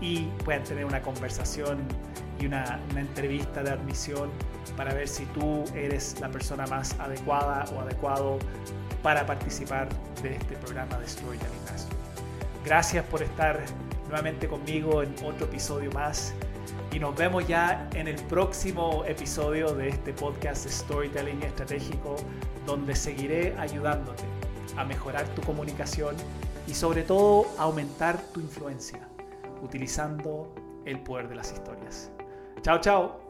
y 0.00 0.22
puedan 0.44 0.64
tener 0.64 0.84
una 0.84 1.02
conversación 1.02 1.78
y 2.40 2.46
una, 2.46 2.80
entrevista 2.96 3.62
de 3.62 3.70
admisión 3.70 4.30
para 4.72 4.94
ver 4.94 5.08
si 5.08 5.24
tú 5.26 5.64
eres 5.74 6.20
la 6.20 6.28
persona 6.28 6.66
más 6.66 6.98
adecuada 6.98 7.64
o 7.74 7.80
adecuado 7.80 8.38
para 9.02 9.26
participar 9.26 9.88
de 10.22 10.34
este 10.36 10.56
programa 10.56 10.98
de 10.98 11.08
Storytelling 11.08 11.64
Mastery. 11.70 11.96
Gracias 12.64 13.04
por 13.06 13.22
estar 13.22 13.60
nuevamente 14.08 14.48
conmigo 14.48 15.02
en 15.02 15.14
otro 15.24 15.46
episodio 15.46 15.90
más 15.92 16.32
y 16.92 16.98
nos 16.98 17.14
vemos 17.16 17.46
ya 17.46 17.88
en 17.94 18.08
el 18.08 18.16
próximo 18.26 19.04
episodio 19.06 19.74
de 19.74 19.88
este 19.88 20.12
podcast 20.12 20.66
Storytelling 20.66 21.42
Estratégico 21.42 22.16
donde 22.66 22.94
seguiré 22.94 23.54
ayudándote 23.58 24.24
a 24.76 24.84
mejorar 24.84 25.26
tu 25.34 25.42
comunicación 25.42 26.16
y 26.66 26.74
sobre 26.74 27.02
todo 27.02 27.46
aumentar 27.58 28.20
tu 28.32 28.40
influencia 28.40 29.08
utilizando 29.62 30.52
el 30.84 31.00
poder 31.00 31.28
de 31.28 31.34
las 31.34 31.52
historias. 31.52 32.10
Chao, 32.62 32.80
chao. 32.80 33.23